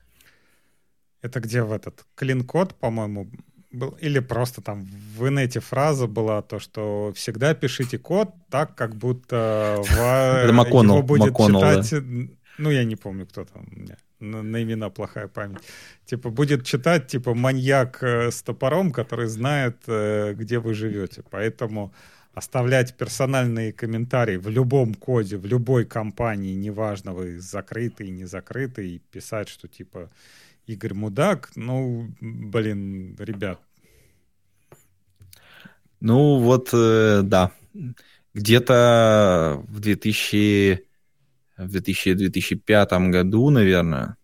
Это 1.21 1.39
где 1.39 1.63
в 1.63 1.71
этот 1.71 2.05
клин-код, 2.15 2.75
по-моему, 2.75 3.29
был, 3.71 3.97
или 3.99 4.19
просто 4.19 4.61
там 4.61 4.87
в 5.17 5.27
инете 5.27 5.59
фраза 5.59 6.07
была 6.07 6.41
то, 6.41 6.59
что 6.59 7.11
всегда 7.15 7.53
пишите 7.53 7.97
код 7.97 8.29
так, 8.49 8.75
как 8.75 8.95
будто 8.95 9.81
его 10.93 11.01
будет 11.03 11.35
читать... 11.35 11.93
Ну, 12.57 12.69
я 12.69 12.85
не 12.85 12.95
помню, 12.95 13.25
кто 13.25 13.43
там 13.43 13.65
на, 14.25 14.43
на 14.43 14.63
имена 14.63 14.89
плохая 14.89 15.27
память. 15.27 15.61
Типа 16.05 16.29
будет 16.29 16.65
читать 16.65 17.07
типа 17.07 17.33
маньяк 17.33 18.03
э, 18.03 18.31
с 18.31 18.41
топором, 18.41 18.91
который 18.91 19.27
знает, 19.27 19.77
э, 19.87 20.33
где 20.33 20.59
вы 20.59 20.73
живете. 20.73 21.23
Поэтому 21.29 21.93
оставлять 22.33 22.95
персональные 22.97 23.71
комментарии 23.71 24.37
в 24.37 24.49
любом 24.49 24.93
коде, 24.93 25.37
в 25.37 25.45
любой 25.45 25.85
компании, 25.85 26.53
неважно, 26.53 27.13
вы 27.13 27.39
закрытый, 27.39 28.09
не 28.09 28.25
закрытый, 28.25 29.01
писать, 29.11 29.47
что 29.47 29.67
типа 29.67 30.09
Игорь 30.67 30.93
мудак, 30.93 31.51
ну, 31.55 32.09
блин, 32.19 33.15
ребят. 33.19 33.59
Ну, 36.01 36.39
вот, 36.39 36.69
э, 36.73 37.21
да. 37.23 37.51
Где-то 38.33 39.63
в 39.69 39.79
2000 39.79 40.84
в 41.57 41.75
2000-2005 41.75 43.09
году, 43.09 43.49
наверное, 43.49 44.17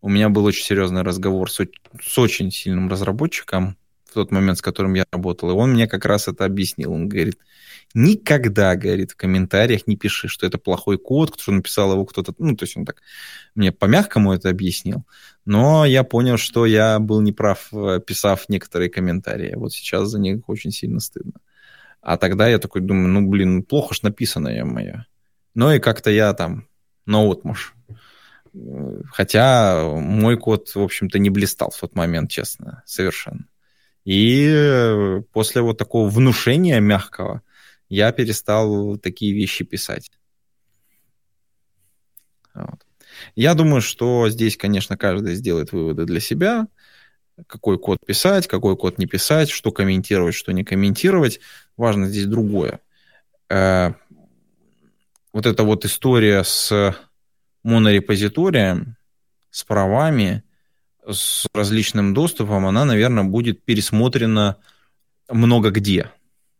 у 0.00 0.08
меня 0.08 0.28
был 0.28 0.44
очень 0.44 0.64
серьезный 0.64 1.02
разговор 1.02 1.50
с, 1.50 1.60
с 2.00 2.18
очень 2.18 2.50
сильным 2.50 2.88
разработчиком 2.88 3.76
в 4.04 4.14
тот 4.14 4.30
момент, 4.30 4.58
с 4.58 4.62
которым 4.62 4.94
я 4.94 5.04
работал, 5.10 5.50
и 5.50 5.52
он 5.52 5.72
мне 5.72 5.88
как 5.88 6.04
раз 6.04 6.28
это 6.28 6.44
объяснил. 6.44 6.92
Он 6.92 7.08
говорит, 7.08 7.38
никогда, 7.92 8.76
говорит, 8.76 9.12
в 9.12 9.16
комментариях 9.16 9.86
не 9.86 9.96
пиши, 9.96 10.28
что 10.28 10.46
это 10.46 10.58
плохой 10.58 10.96
код, 10.96 11.38
что 11.40 11.52
написал 11.52 11.92
его 11.92 12.04
кто-то, 12.04 12.34
ну, 12.38 12.56
то 12.56 12.64
есть 12.64 12.76
он 12.76 12.84
так 12.84 13.02
мне 13.54 13.72
по-мягкому 13.72 14.32
это 14.32 14.48
объяснил, 14.48 15.04
но 15.44 15.84
я 15.84 16.04
понял, 16.04 16.36
что 16.36 16.66
я 16.66 16.98
был 16.98 17.20
неправ, 17.20 17.70
писав 18.06 18.48
некоторые 18.48 18.90
комментарии. 18.90 19.54
Вот 19.56 19.72
сейчас 19.72 20.08
за 20.08 20.20
них 20.20 20.48
очень 20.48 20.70
сильно 20.70 21.00
стыдно. 21.00 21.40
А 22.00 22.16
тогда 22.16 22.48
я 22.48 22.58
такой 22.58 22.82
думаю, 22.82 23.08
ну, 23.08 23.28
блин, 23.28 23.64
плохо 23.64 23.94
ж 23.94 24.02
написано, 24.02 24.48
я 24.48 24.64
моя. 24.64 25.06
Ну 25.54 25.72
и 25.72 25.80
как-то 25.80 26.10
я 26.10 26.32
там 26.34 26.68
наотмашь. 27.06 27.74
Хотя 29.12 29.82
мой 29.84 30.36
код, 30.38 30.74
в 30.74 30.80
общем-то, 30.80 31.18
не 31.18 31.30
блистал 31.30 31.70
в 31.70 31.78
тот 31.78 31.94
момент, 31.94 32.30
честно, 32.30 32.82
совершенно. 32.86 33.46
И 34.04 35.20
после 35.32 35.62
вот 35.62 35.78
такого 35.78 36.08
внушения 36.08 36.80
мягкого 36.80 37.42
я 37.88 38.12
перестал 38.12 38.96
такие 38.98 39.32
вещи 39.34 39.64
писать. 39.64 40.10
Вот. 42.54 42.86
Я 43.34 43.54
думаю, 43.54 43.80
что 43.80 44.28
здесь, 44.28 44.56
конечно, 44.56 44.96
каждый 44.96 45.34
сделает 45.34 45.72
выводы 45.72 46.04
для 46.04 46.20
себя, 46.20 46.66
какой 47.46 47.78
код 47.78 47.98
писать, 48.06 48.46
какой 48.46 48.76
код 48.76 48.98
не 48.98 49.06
писать, 49.06 49.50
что 49.50 49.72
комментировать, 49.72 50.34
что 50.34 50.52
не 50.52 50.64
комментировать. 50.64 51.40
Важно 51.76 52.06
здесь 52.06 52.26
другое. 52.26 52.80
Вот 55.36 55.44
эта 55.44 55.64
вот 55.64 55.84
история 55.84 56.42
с 56.44 56.96
монорепозиторием, 57.62 58.96
с 59.50 59.64
правами, 59.64 60.44
с 61.06 61.46
различным 61.52 62.14
доступом, 62.14 62.64
она, 62.64 62.86
наверное, 62.86 63.24
будет 63.24 63.62
пересмотрена 63.62 64.56
много 65.28 65.68
где. 65.68 66.10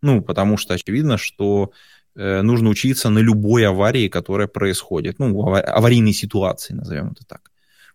Ну, 0.02 0.20
потому 0.20 0.58
что 0.58 0.74
очевидно, 0.74 1.16
что 1.16 1.72
э, 2.16 2.42
нужно 2.42 2.68
учиться 2.68 3.08
на 3.08 3.20
любой 3.20 3.66
аварии, 3.66 4.08
которая 4.08 4.46
происходит. 4.46 5.18
Ну, 5.18 5.54
аварийной 5.54 6.12
ситуации, 6.12 6.74
назовем 6.74 7.12
это 7.12 7.24
так. 7.24 7.52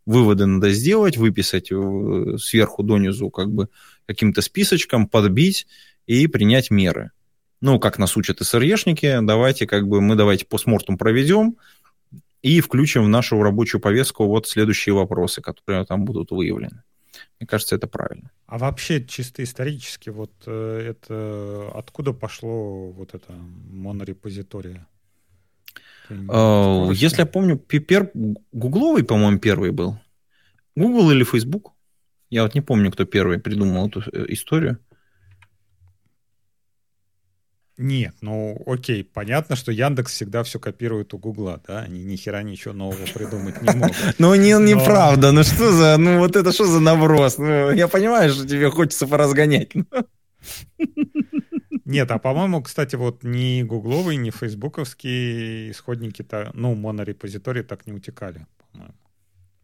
Выводы 0.08 0.48
надо 0.48 0.72
сделать, 0.72 1.16
выписать 1.16 1.72
э, 1.72 2.38
сверху 2.40 2.82
донизу 2.82 3.30
как 3.30 3.52
бы 3.52 3.70
каким-то 4.08 4.42
списочком, 4.42 5.08
подбить 5.08 5.68
и 6.08 6.26
принять 6.26 6.72
меры 6.72 7.12
ну, 7.62 7.80
как 7.80 7.99
нас 7.99 8.18
учат 8.18 8.41
СРЕшники, 8.41 9.20
давайте 9.22 9.68
как 9.68 9.88
бы 9.88 10.01
мы 10.01 10.16
давайте 10.16 10.45
постмортум 10.45 10.97
проведем 10.97 11.57
и 12.41 12.59
включим 12.59 13.03
в 13.05 13.07
нашу 13.07 13.41
рабочую 13.41 13.80
повестку 13.80 14.26
вот 14.26 14.47
следующие 14.47 14.95
вопросы, 14.95 15.41
которые 15.41 15.86
там 15.86 16.03
будут 16.03 16.32
выявлены. 16.32 16.84
Мне 17.39 17.47
кажется, 17.47 17.76
это 17.76 17.88
правильно. 17.88 18.32
А 18.47 18.57
вообще 18.57 19.03
чисто 19.05 19.43
исторически 19.43 20.09
вот 20.09 20.32
э, 20.45 20.89
это 20.89 21.72
откуда 21.74 22.14
пошло 22.14 22.91
вот 22.91 23.14
это 23.14 23.34
монорепозитория? 23.70 24.88
Uh, 26.09 26.93
если 26.93 27.20
я 27.20 27.26
помню, 27.26 27.57
пер... 27.57 28.12
гугловый, 28.51 29.03
по-моему, 29.03 29.39
первый 29.39 29.72
был. 29.72 29.97
Google 30.76 31.12
или 31.12 31.24
Facebook? 31.24 31.72
Я 32.30 32.43
вот 32.43 32.53
не 32.53 32.62
помню, 32.62 32.91
кто 32.91 33.05
первый 33.05 33.39
придумал 33.39 33.88
эту 33.88 34.01
э, 34.12 34.26
историю. 34.30 34.80
Нет, 37.82 38.14
ну 38.22 38.62
окей, 38.68 39.04
понятно, 39.04 39.56
что 39.56 39.72
Яндекс 39.72 40.14
всегда 40.14 40.44
все 40.44 40.60
копирует 40.60 41.16
у 41.16 41.18
Гугла, 41.18 41.60
да, 41.68 41.80
они 41.80 42.04
ни 42.04 42.16
хера 42.16 42.44
ничего 42.44 42.76
нового 42.76 43.06
придумать 43.12 43.60
не 43.60 43.76
могут. 43.76 43.96
Ну 44.20 44.36
не, 44.36 44.52
неправда, 44.52 45.32
ну 45.32 45.42
что 45.42 45.72
за, 45.72 45.98
ну 45.98 46.20
вот 46.20 46.36
это 46.36 46.52
что 46.52 46.66
за 46.66 46.80
наброс? 46.80 47.40
Ну, 47.40 47.72
я 47.72 47.88
понимаю, 47.88 48.32
что 48.32 48.48
тебе 48.48 48.70
хочется 48.70 49.08
поразгонять. 49.08 49.72
Нет, 51.86 52.12
а 52.12 52.20
по-моему, 52.20 52.62
кстати, 52.62 52.96
вот 52.96 53.24
ни 53.24 53.64
гугловые, 53.64 54.18
ни 54.18 54.30
фейсбуковские 54.30 55.72
исходники, 55.72 56.24
ну, 56.54 56.76
монорепозитории 56.76 57.64
так 57.64 57.88
не 57.88 57.94
утекали, 57.94 58.46
по-моему. 58.72 58.94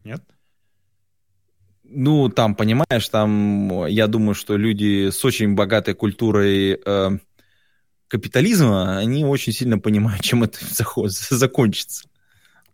Нет? 0.03 0.23
Ну, 1.83 2.29
там, 2.29 2.55
понимаешь, 2.55 3.07
там, 3.09 3.85
я 3.85 4.07
думаю, 4.07 4.33
что 4.33 4.57
люди 4.57 5.11
с 5.11 5.23
очень 5.23 5.53
богатой 5.53 5.93
культурой 5.93 6.81
э, 6.83 7.17
капитализма, 8.07 8.97
они 8.97 9.25
очень 9.25 9.53
сильно 9.53 9.79
понимают, 9.79 10.21
чем 10.21 10.43
это 10.43 10.59
закончится. 11.07 12.07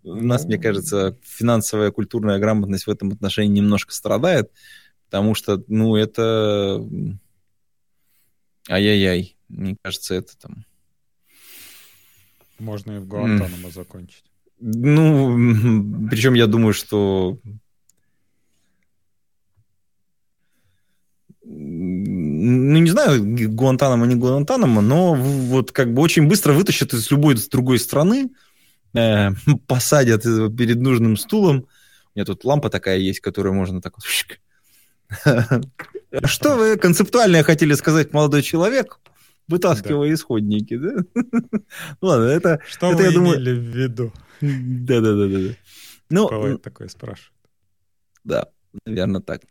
У 0.03 0.15
нас, 0.15 0.45
мне 0.45 0.57
кажется, 0.57 1.17
финансовая 1.23 1.91
культурная 1.91 2.39
грамотность 2.39 2.87
в 2.87 2.89
этом 2.89 3.11
отношении 3.11 3.59
немножко 3.59 3.93
страдает, 3.93 4.51
потому 5.05 5.33
что, 5.33 5.63
ну, 5.67 5.95
это... 5.95 6.85
Ай-яй-яй. 8.69 9.37
Мне 9.47 9.77
кажется, 9.81 10.15
это 10.15 10.37
там... 10.37 10.65
Можно 12.59 12.93
и 12.93 12.99
в 12.99 13.07
Гуантанамо 13.07 13.71
закончить. 13.71 14.23
Ну, 14.59 16.07
причем 16.09 16.33
я 16.33 16.47
думаю, 16.47 16.73
что 16.73 17.37
ну, 22.43 22.79
не 22.79 22.89
знаю, 22.89 23.23
Гуантанамо, 23.23 24.05
не 24.05 24.15
Гуантанамо, 24.15 24.81
но 24.81 25.15
вот 25.15 25.71
как 25.71 25.93
бы 25.93 26.01
очень 26.01 26.27
быстро 26.27 26.53
вытащат 26.53 26.93
из 26.93 27.09
любой 27.11 27.37
с 27.37 27.47
другой 27.47 27.79
страны, 27.79 28.31
э, 28.93 29.29
посадят 29.67 30.23
перед 30.23 30.77
нужным 30.77 31.17
стулом. 31.17 31.67
У 32.13 32.19
меня 32.19 32.25
тут 32.25 32.43
лампа 32.43 32.69
такая 32.69 32.97
есть, 32.97 33.21
которую 33.21 33.53
можно 33.53 33.81
так 33.81 33.93
вот... 33.95 34.05
Что 36.25 36.57
вы 36.57 36.77
концептуально 36.77 37.43
хотели 37.43 37.73
сказать, 37.73 38.13
молодой 38.13 38.43
человек? 38.43 38.99
Вытаскивая 39.47 40.09
да. 40.09 40.13
исходники, 40.13 40.77
да? 40.77 40.93
Ладно, 42.01 42.25
это... 42.25 42.59
Что 42.67 42.91
это, 42.91 42.97
вы 42.97 43.03
я 43.03 43.09
имели 43.09 43.15
думаю... 43.15 43.39
в 43.39 43.75
виду? 43.75 44.13
Да-да-да. 44.41 45.55
Ну, 46.09 46.29
Бывает 46.29 46.61
такое 46.61 46.87
спрашивают. 46.87 47.33
Да, 48.23 48.47
наверное, 48.85 49.21
так. 49.21 49.41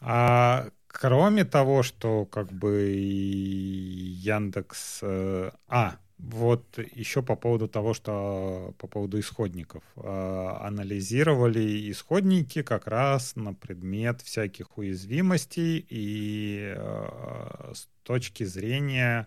А 0.00 0.68
кроме 0.92 1.44
того, 1.44 1.82
что 1.82 2.26
как 2.26 2.52
бы 2.52 2.92
Яндекс... 4.22 5.00
Э, 5.02 5.50
а, 5.66 5.96
вот 6.18 6.78
еще 6.94 7.20
по 7.22 7.34
поводу 7.34 7.66
того, 7.66 7.94
что 7.94 8.74
по 8.78 8.86
поводу 8.86 9.18
исходников. 9.18 9.82
Э, 9.96 10.56
анализировали 10.60 11.90
исходники 11.90 12.62
как 12.62 12.86
раз 12.86 13.34
на 13.34 13.54
предмет 13.54 14.20
всяких 14.22 14.78
уязвимостей 14.78 15.84
и 15.88 16.74
э, 16.76 17.72
с 17.74 17.88
точки 18.04 18.44
зрения 18.44 19.26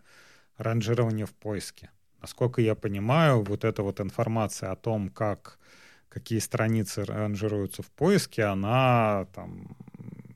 ранжирования 0.58 1.26
в 1.26 1.34
поиске. 1.34 1.90
Насколько 2.22 2.62
я 2.62 2.76
понимаю, 2.76 3.44
вот 3.44 3.66
эта 3.66 3.84
вот 3.84 4.00
информация 4.00 4.72
о 4.72 4.76
том, 4.78 5.10
как 5.10 5.60
какие 6.08 6.40
страницы 6.40 7.04
ранжируются 7.04 7.84
в 7.84 7.92
поиске, 7.92 8.44
она 8.44 9.28
там 9.34 9.76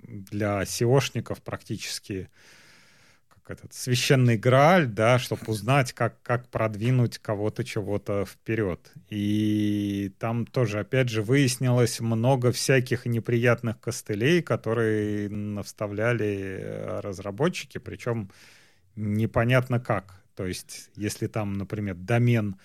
для 0.09 0.63
SEOшников 0.63 1.41
практически 1.43 2.29
как 3.27 3.57
этот 3.57 3.73
священный 3.73 4.37
грааль, 4.37 4.87
да, 4.87 5.19
чтобы 5.19 5.41
узнать, 5.47 5.93
как, 5.93 6.21
как 6.21 6.49
продвинуть 6.49 7.17
кого-то 7.17 7.63
чего-то 7.63 8.25
вперед. 8.25 8.91
И 9.09 10.11
там 10.19 10.45
тоже, 10.45 10.79
опять 10.79 11.09
же, 11.09 11.21
выяснилось 11.21 11.99
много 11.99 12.51
всяких 12.51 13.05
неприятных 13.05 13.79
костылей, 13.79 14.41
которые 14.41 15.29
наставляли 15.29 16.99
разработчики, 17.01 17.77
причем 17.77 18.31
непонятно 18.95 19.79
как. 19.79 20.21
То 20.35 20.45
есть, 20.45 20.89
если 20.95 21.27
там, 21.27 21.53
например, 21.53 21.95
домен 21.95 22.55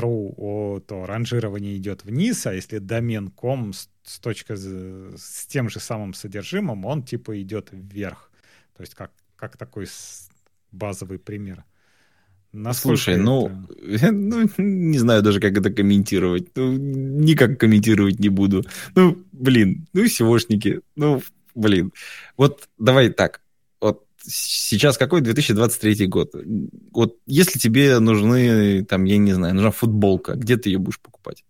ру, 0.00 0.82
то 0.86 1.06
ранжирование 1.06 1.76
идет 1.76 2.04
вниз, 2.04 2.46
а 2.46 2.54
если 2.54 2.78
домен 2.78 3.30
ком 3.30 3.72
с, 3.72 3.88
с 4.04 4.18
точки 4.18 4.54
с 4.54 5.46
тем 5.46 5.68
же 5.68 5.80
самым 5.80 6.14
содержимым, 6.14 6.84
он 6.84 7.02
типа 7.02 7.40
идет 7.40 7.68
вверх. 7.72 8.30
То 8.76 8.82
есть 8.82 8.94
как, 8.94 9.12
как 9.36 9.56
такой 9.56 9.86
базовый 10.70 11.18
пример. 11.18 11.64
Насколько 12.52 12.96
Слушай, 12.98 13.16
ну, 13.16 13.66
это... 13.82 14.12
ну, 14.12 14.48
не 14.58 14.98
знаю 14.98 15.22
даже, 15.22 15.40
как 15.40 15.56
это 15.56 15.70
комментировать. 15.70 16.48
Ну, 16.54 16.72
никак 16.72 17.58
комментировать 17.58 18.18
не 18.18 18.28
буду. 18.28 18.64
Ну, 18.94 19.24
блин, 19.32 19.86
ну, 19.94 20.04
SEOшники, 20.04 20.82
ну, 20.94 21.22
блин. 21.54 21.92
Вот 22.36 22.68
давай 22.78 23.08
так, 23.08 23.40
сейчас 24.24 24.98
какой 24.98 25.20
2023 25.20 26.06
год? 26.06 26.34
Вот 26.92 27.18
если 27.26 27.58
тебе 27.58 27.98
нужны, 27.98 28.84
там, 28.84 29.04
я 29.04 29.18
не 29.18 29.32
знаю, 29.32 29.54
нужна 29.54 29.70
футболка, 29.70 30.34
где 30.34 30.56
ты 30.56 30.70
ее 30.70 30.78
будешь 30.78 31.00
покупать? 31.00 31.44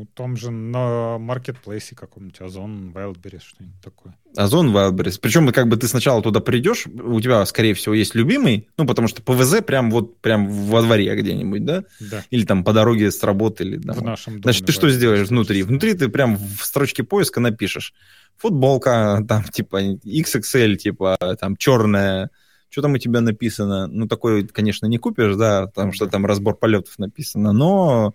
Ну, 0.00 0.06
там 0.14 0.34
же 0.34 0.50
на 0.50 1.18
маркетплейсе 1.18 1.94
каком-нибудь, 1.94 2.40
Озон, 2.40 2.90
Wildberries, 2.94 3.42
что-нибудь 3.44 3.82
такое. 3.84 4.16
Озон, 4.34 4.74
Wildberries. 4.74 5.18
Причем, 5.20 5.46
как 5.52 5.68
бы 5.68 5.76
ты 5.76 5.88
сначала 5.88 6.22
туда 6.22 6.40
придешь, 6.40 6.86
у 6.86 7.20
тебя, 7.20 7.44
скорее 7.44 7.74
всего, 7.74 7.94
есть 7.94 8.14
любимый, 8.14 8.66
ну, 8.78 8.86
потому 8.86 9.08
что 9.08 9.20
ПВЗ 9.20 9.60
прям 9.60 9.90
вот 9.90 10.18
прям 10.22 10.48
во 10.48 10.80
дворе 10.80 11.14
где-нибудь, 11.14 11.66
да? 11.66 11.84
Да. 12.00 12.24
Или 12.30 12.46
там 12.46 12.64
по 12.64 12.72
дороге 12.72 13.10
с 13.10 13.22
работы. 13.22 13.64
Или, 13.64 13.76
там. 13.76 13.94
В 13.94 14.02
нашем 14.02 14.32
доме. 14.34 14.42
Значит, 14.44 14.64
ты 14.64 14.72
что 14.72 14.88
сделаешь 14.88 15.28
внутри? 15.28 15.62
Внутри 15.64 15.92
ты 15.92 16.08
прям 16.08 16.38
в 16.38 16.64
строчке 16.64 17.04
поиска 17.04 17.40
напишешь. 17.40 17.92
Футболка, 18.38 19.22
там, 19.28 19.44
типа, 19.44 19.82
XXL, 19.82 20.76
типа, 20.76 21.18
там, 21.38 21.58
черная, 21.58 22.30
что 22.70 22.80
там 22.80 22.94
у 22.94 22.98
тебя 22.98 23.20
написано? 23.20 23.86
Ну, 23.86 24.08
такой, 24.08 24.46
конечно, 24.46 24.86
не 24.86 24.96
купишь, 24.96 25.36
да, 25.36 25.66
потому 25.66 25.92
что 25.92 26.06
там 26.06 26.24
разбор 26.24 26.56
полетов 26.56 26.98
написано, 26.98 27.52
но 27.52 28.14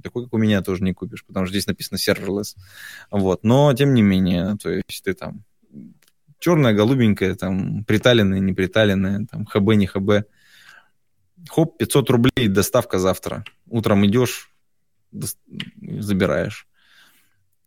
такой, 0.00 0.24
как 0.24 0.34
у 0.34 0.38
меня, 0.38 0.62
тоже 0.62 0.82
не 0.82 0.94
купишь, 0.94 1.24
потому 1.24 1.46
что 1.46 1.52
здесь 1.52 1.66
написано 1.66 1.96
serverless. 1.96 2.56
Вот. 3.10 3.44
Но, 3.44 3.72
тем 3.74 3.94
не 3.94 4.02
менее, 4.02 4.56
то 4.60 4.70
есть 4.70 5.02
ты 5.04 5.14
там 5.14 5.44
черная, 6.38 6.72
голубенькая, 6.72 7.34
там, 7.34 7.84
приталенная, 7.84 8.40
не 8.40 8.52
приталенная, 8.52 9.26
там, 9.30 9.44
ХБ, 9.46 9.74
не 9.74 9.86
ХБ. 9.86 10.28
Хоп, 11.48 11.78
500 11.78 12.10
рублей, 12.10 12.48
доставка 12.48 12.98
завтра. 12.98 13.44
Утром 13.68 14.04
идешь, 14.06 14.50
забираешь. 15.10 16.66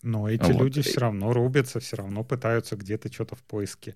Но 0.03 0.29
эти 0.29 0.51
вот. 0.51 0.61
люди 0.61 0.81
все 0.81 0.99
равно 0.99 1.31
рубятся, 1.31 1.79
все 1.79 1.97
равно 1.97 2.23
пытаются 2.23 2.75
где-то 2.75 3.11
что-то 3.11 3.35
в 3.35 3.43
поиске. 3.43 3.95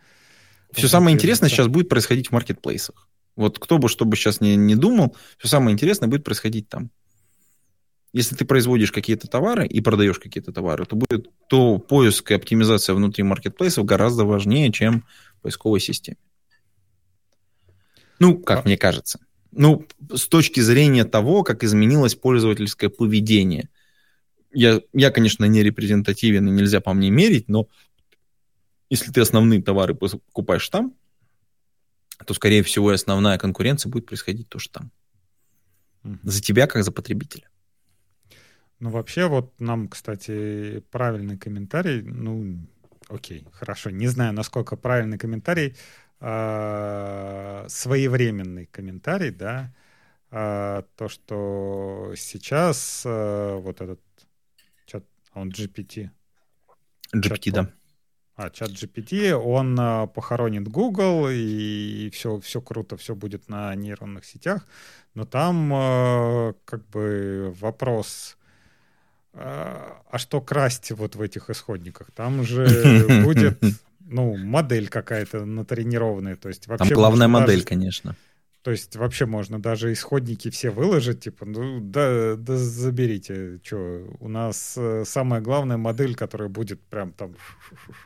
Все 0.72 0.88
самое 0.88 1.14
интересное 1.14 1.50
сейчас 1.50 1.68
будет 1.68 1.90
происходить 1.90 2.28
в 2.28 2.32
маркетплейсах. 2.32 3.08
Вот 3.36 3.60
кто 3.60 3.78
бы 3.78 3.90
что 3.90 4.06
бы 4.06 4.16
сейчас 4.16 4.40
не, 4.40 4.56
не 4.56 4.76
думал, 4.76 5.16
все 5.38 5.48
самое 5.48 5.74
интересное 5.74 6.08
будет 6.08 6.24
происходить 6.24 6.70
там. 6.70 6.90
Если 8.16 8.34
ты 8.34 8.46
производишь 8.46 8.94
какие-то 8.94 9.28
товары 9.28 9.68
и 9.68 9.82
продаешь 9.82 10.20
какие-то 10.20 10.54
товары, 10.54 10.86
то 10.86 10.96
будет 10.96 11.28
то 11.50 11.80
поиск 11.80 12.32
и 12.32 12.34
оптимизация 12.34 12.96
внутри 12.96 13.26
маркетплейсов 13.26 13.84
гораздо 13.84 14.24
важнее, 14.24 14.72
чем 14.72 15.04
в 15.38 15.42
поисковой 15.42 15.82
системе. 15.82 16.16
Ну, 18.20 18.38
как 18.38 18.60
а... 18.60 18.62
мне 18.64 18.78
кажется. 18.78 19.20
Ну, 19.52 19.86
с 20.10 20.30
точки 20.30 20.62
зрения 20.62 21.04
того, 21.04 21.44
как 21.44 21.66
изменилось 21.66 22.16
пользовательское 22.16 22.90
поведение. 22.90 23.68
Я, 24.54 24.80
я, 24.94 25.12
конечно, 25.12 25.44
не 25.44 25.62
репрезентативен 25.62 26.48
и 26.48 26.52
нельзя 26.52 26.80
по 26.80 26.94
мне 26.94 27.10
мерить, 27.10 27.50
но 27.50 27.68
если 28.90 29.12
ты 29.12 29.20
основные 29.20 29.62
товары 29.62 29.94
покупаешь 29.94 30.70
там, 30.70 30.96
то, 32.26 32.34
скорее 32.34 32.64
всего, 32.64 32.92
и 32.92 32.96
основная 32.96 33.38
конкуренция 33.38 33.90
будет 33.90 34.06
происходить 34.06 34.48
тоже 34.48 34.70
там. 34.70 34.90
За 36.24 36.42
тебя, 36.42 36.66
как 36.66 36.82
за 36.86 36.94
потребителя. 36.94 37.50
Ну, 38.86 38.92
вообще, 38.92 39.26
вот 39.26 39.60
нам, 39.60 39.88
кстати, 39.88 40.84
правильный 40.92 41.40
комментарий, 41.40 42.04
ну, 42.04 42.60
окей, 43.10 43.44
хорошо, 43.52 43.90
не 43.90 44.06
знаю, 44.06 44.32
насколько 44.32 44.76
правильный 44.76 45.18
комментарий, 45.18 45.76
э, 46.20 47.66
своевременный 47.68 48.68
комментарий, 48.68 49.32
да, 49.32 49.74
э, 50.30 50.84
то, 50.98 51.10
что 51.10 52.14
сейчас 52.16 53.02
э, 53.08 53.56
вот 53.60 53.82
этот 53.82 54.00
чат, 54.86 55.04
он 55.34 55.50
GPT. 55.50 56.12
GPT, 57.12 57.44
чат, 57.44 57.54
да. 57.56 57.72
А, 58.36 58.52
чат 58.52 58.70
GPT, 58.70 59.34
он 59.34 59.80
э, 59.80 60.08
похоронит 60.14 60.68
Google, 60.68 61.30
и, 61.32 62.06
и 62.06 62.10
все, 62.12 62.40
все 62.40 62.62
круто, 62.62 62.98
все 62.98 63.16
будет 63.16 63.50
на 63.50 63.74
нейронных 63.74 64.26
сетях, 64.26 64.68
но 65.16 65.26
там 65.26 65.74
э, 65.74 66.54
как 66.66 66.88
бы 66.90 67.52
вопрос 67.60 68.35
а, 69.38 70.02
а 70.10 70.18
что 70.18 70.40
красть 70.40 70.92
вот 70.92 71.16
в 71.16 71.22
этих 71.22 71.50
исходниках? 71.50 72.08
Там 72.16 72.44
же 72.44 73.22
будет, 73.24 73.62
ну, 74.00 74.38
модель 74.38 74.88
какая-то 74.88 75.46
натренированная, 75.46 76.36
то 76.36 76.48
есть 76.48 76.68
вообще... 76.68 76.90
Там 76.90 76.96
главная 76.96 77.28
модель, 77.28 77.58
даже, 77.58 77.66
конечно. 77.66 78.16
То 78.62 78.72
есть 78.72 78.96
вообще 78.96 79.26
можно 79.26 79.62
даже 79.62 79.94
исходники 79.94 80.50
все 80.50 80.72
выложить, 80.72 81.20
типа, 81.20 81.46
ну, 81.46 81.80
да, 81.82 82.36
да 82.36 82.56
заберите, 82.58 83.60
что, 83.64 84.08
у 84.20 84.28
нас 84.28 84.76
э, 84.78 85.04
самая 85.06 85.42
главная 85.42 85.78
модель, 85.78 86.16
которая 86.16 86.50
будет 86.50 86.82
прям 86.82 87.12
там 87.12 87.36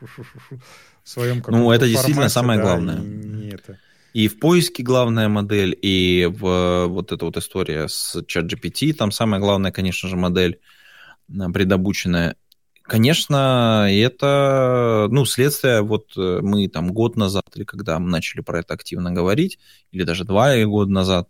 в 0.00 1.08
своем 1.08 1.42
Ну, 1.46 1.70
это 1.70 1.86
действительно 1.86 2.28
самое 2.28 2.58
да, 2.58 2.66
главное. 2.66 2.98
Не 2.98 3.50
это. 3.50 3.78
И 4.12 4.26
в 4.26 4.40
поиске 4.40 4.82
главная 4.82 5.28
модель, 5.28 5.78
и 5.80 6.28
в 6.28 6.86
вот 6.88 7.12
эта 7.12 7.24
вот 7.24 7.36
история 7.36 7.86
с 7.86 8.16
ChatGPT, 8.16 8.92
там 8.94 9.12
самая 9.12 9.40
главная, 9.40 9.70
конечно 9.70 10.08
же, 10.08 10.16
модель— 10.16 10.58
предобученная. 11.52 12.36
Конечно, 12.82 13.86
это, 13.88 15.06
ну, 15.10 15.24
следствие, 15.24 15.82
вот 15.82 16.12
э, 16.16 16.40
мы 16.42 16.66
там 16.66 16.92
год 16.92 17.16
назад, 17.16 17.44
или 17.54 17.62
когда 17.62 18.00
мы 18.00 18.08
начали 18.10 18.40
про 18.40 18.60
это 18.60 18.74
активно 18.74 19.12
говорить, 19.12 19.60
или 19.92 20.02
даже 20.02 20.24
два 20.24 20.56
года 20.64 20.90
назад, 20.90 21.28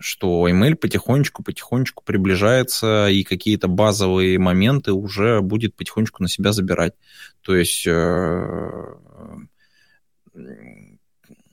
что 0.00 0.48
email 0.48 0.74
потихонечку-потихонечку 0.74 2.02
приближается, 2.04 3.08
и 3.08 3.22
какие-то 3.22 3.68
базовые 3.68 4.38
моменты 4.38 4.92
уже 4.92 5.40
будет 5.40 5.76
потихонечку 5.76 6.22
на 6.22 6.28
себя 6.28 6.52
забирать. 6.52 6.94
То 7.42 7.54
есть 7.54 7.86
э, 7.86 8.84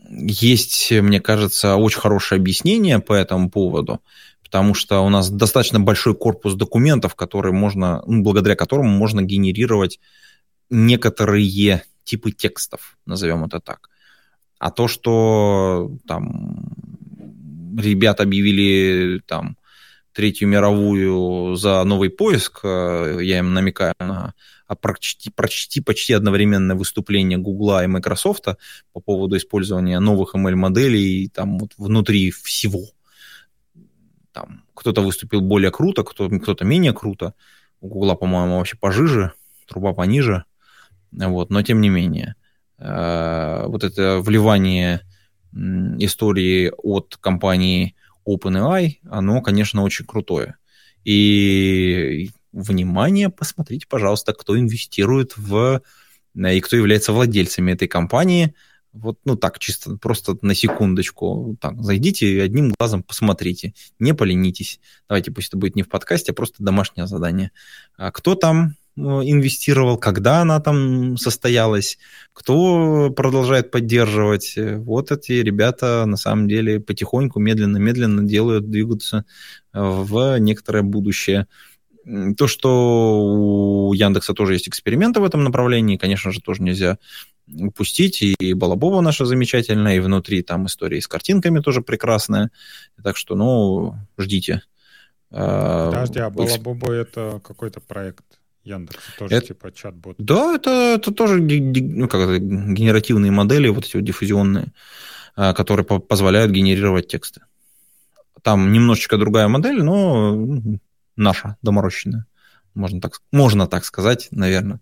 есть, 0.09 0.91
мне 0.91 1.19
кажется, 1.19 1.75
очень 1.75 1.99
хорошее 1.99 2.39
объяснение 2.39 2.99
по 2.99 3.13
этому 3.13 3.49
поводу 3.49 4.01
потому 4.47 4.73
что 4.73 5.01
у 5.01 5.09
нас 5.09 5.29
достаточно 5.29 5.79
большой 5.79 6.15
корпус 6.15 6.53
документов, 6.53 7.15
которые 7.15 7.51
можно, 7.51 8.01
ну, 8.07 8.23
благодаря 8.23 8.55
которому 8.55 8.89
можно 8.89 9.21
генерировать 9.21 9.99
некоторые 10.69 11.83
типы 12.05 12.31
текстов, 12.31 12.97
назовем 13.05 13.43
это 13.43 13.59
так. 13.59 13.89
А 14.57 14.71
то, 14.71 14.87
что 14.87 15.91
там 16.07 16.73
ребята 17.77 18.23
объявили 18.23 19.21
там 19.25 19.57
Третью 20.13 20.47
мировую 20.47 21.55
за 21.57 21.83
новый 21.83 22.09
поиск, 22.09 22.61
э, 22.63 23.19
я 23.21 23.39
им 23.39 23.53
намекаю 23.53 23.93
на 23.99 24.33
а 24.65 24.75
почти, 24.75 25.29
почти, 25.29 25.79
почти 25.79 26.13
одновременное 26.13 26.75
выступление 26.75 27.37
Гугла 27.37 27.83
и 27.83 27.87
Microsoft 27.87 28.45
по 28.93 28.99
поводу 28.99 29.37
использования 29.37 29.99
новых 29.99 30.35
ML-моделей 30.35 31.29
там 31.29 31.59
вот 31.59 31.71
внутри 31.77 32.31
всего 32.31 32.87
там 34.37 34.63
кто-то 34.75 35.01
выступил 35.01 35.41
более 35.41 35.71
круто, 35.71 36.03
кто, 36.03 36.29
кто-то 36.29 36.63
менее 36.63 36.93
круто. 36.93 37.33
У 37.81 37.87
Гугла, 37.87 38.13
по-моему, 38.13 38.57
вообще 38.57 38.77
пожиже, 38.77 39.33
труба 39.67 39.93
пониже. 39.93 40.43
Вот, 41.11 41.49
но 41.49 41.63
тем 41.63 41.81
не 41.81 41.89
менее, 41.89 42.35
э, 42.77 43.63
вот 43.65 43.83
это 43.83 44.19
вливание 44.19 45.01
истории 45.53 46.71
от 46.83 47.17
компании 47.19 47.95
OpenAI, 48.27 48.97
оно, 49.09 49.41
конечно, 49.41 49.81
очень 49.81 50.05
крутое. 50.05 50.57
И 51.03 52.29
внимание, 52.51 53.29
посмотрите, 53.29 53.87
пожалуйста, 53.89 54.33
кто 54.33 54.59
инвестирует 54.59 55.35
в 55.37 55.81
и 56.35 56.61
кто 56.61 56.75
является 56.75 57.11
владельцами 57.13 57.71
этой 57.71 57.87
компании– 57.87 58.53
вот, 58.93 59.19
ну 59.25 59.35
так, 59.35 59.59
чисто 59.59 59.97
просто 59.97 60.37
на 60.41 60.55
секундочку. 60.55 61.55
Так, 61.61 61.81
зайдите 61.81 62.27
и 62.27 62.39
одним 62.39 62.73
глазом 62.77 63.03
посмотрите. 63.03 63.73
Не 63.99 64.13
поленитесь. 64.13 64.79
Давайте, 65.07 65.31
пусть 65.31 65.49
это 65.49 65.57
будет 65.57 65.75
не 65.75 65.83
в 65.83 65.89
подкасте, 65.89 66.31
а 66.31 66.35
просто 66.35 66.63
домашнее 66.63 67.07
задание. 67.07 67.51
А 67.97 68.11
кто 68.11 68.35
там 68.35 68.75
э, 68.95 69.01
инвестировал, 69.01 69.97
когда 69.97 70.41
она 70.41 70.59
там 70.59 71.17
состоялась, 71.17 71.97
кто 72.33 73.11
продолжает 73.11 73.71
поддерживать. 73.71 74.55
Вот 74.57 75.11
эти 75.11 75.33
ребята 75.33 76.05
на 76.05 76.17
самом 76.17 76.47
деле 76.47 76.79
потихоньку, 76.79 77.39
медленно-медленно 77.39 78.23
делают, 78.23 78.69
двигаться 78.69 79.25
э, 79.73 79.79
в 79.79 80.37
некоторое 80.39 80.83
будущее. 80.83 81.47
То, 82.37 82.47
что 82.47 83.89
у 83.89 83.93
Яндекса 83.93 84.33
тоже 84.33 84.53
есть 84.53 84.69
эксперименты 84.69 85.19
в 85.19 85.25
этом 85.25 85.43
направлении, 85.43 85.97
конечно 85.97 86.31
же, 86.31 86.39
тоже 86.39 86.63
нельзя 86.63 86.99
упустить. 87.47 88.21
И 88.21 88.53
Балабова 88.53 89.01
наша 89.01 89.25
замечательная, 89.25 89.97
и 89.97 89.99
внутри 89.99 90.41
там 90.43 90.65
истории 90.65 90.99
с 90.99 91.07
картинками 91.07 91.59
тоже 91.59 91.81
прекрасная. 91.81 92.51
Так 93.03 93.17
что, 93.17 93.35
ну, 93.35 93.95
ждите. 94.17 94.61
А, 95.31 95.89
Подожди, 95.91 96.19
а 96.19 96.29
Балабоба 96.29 96.93
это 96.93 97.41
какой-то 97.43 97.81
проект 97.81 98.25
Яндекс, 98.63 99.03
тоже 99.17 99.35
это, 99.35 99.47
типа 99.47 99.71
чат-бот? 99.71 100.15
Да, 100.17 100.55
это, 100.55 100.95
это 100.95 101.11
тоже 101.11 101.41
ну, 101.41 102.07
как 102.07 102.21
это, 102.21 102.39
генеративные 102.39 103.31
модели, 103.31 103.69
вот 103.69 103.85
эти 103.85 103.95
вот 103.95 104.05
диффузионные. 104.05 104.73
которые 105.35 105.85
позволяют 105.85 106.51
генерировать 106.51 107.07
тексты. 107.07 107.41
Там 108.41 108.71
немножечко 108.71 109.17
другая 109.17 109.47
модель, 109.47 109.83
но 109.83 110.35
наша, 111.15 111.57
доморощенная. 111.61 112.25
Можно 112.73 113.01
так, 113.01 113.21
можно 113.31 113.67
так 113.67 113.85
сказать, 113.85 114.27
наверное. 114.31 114.79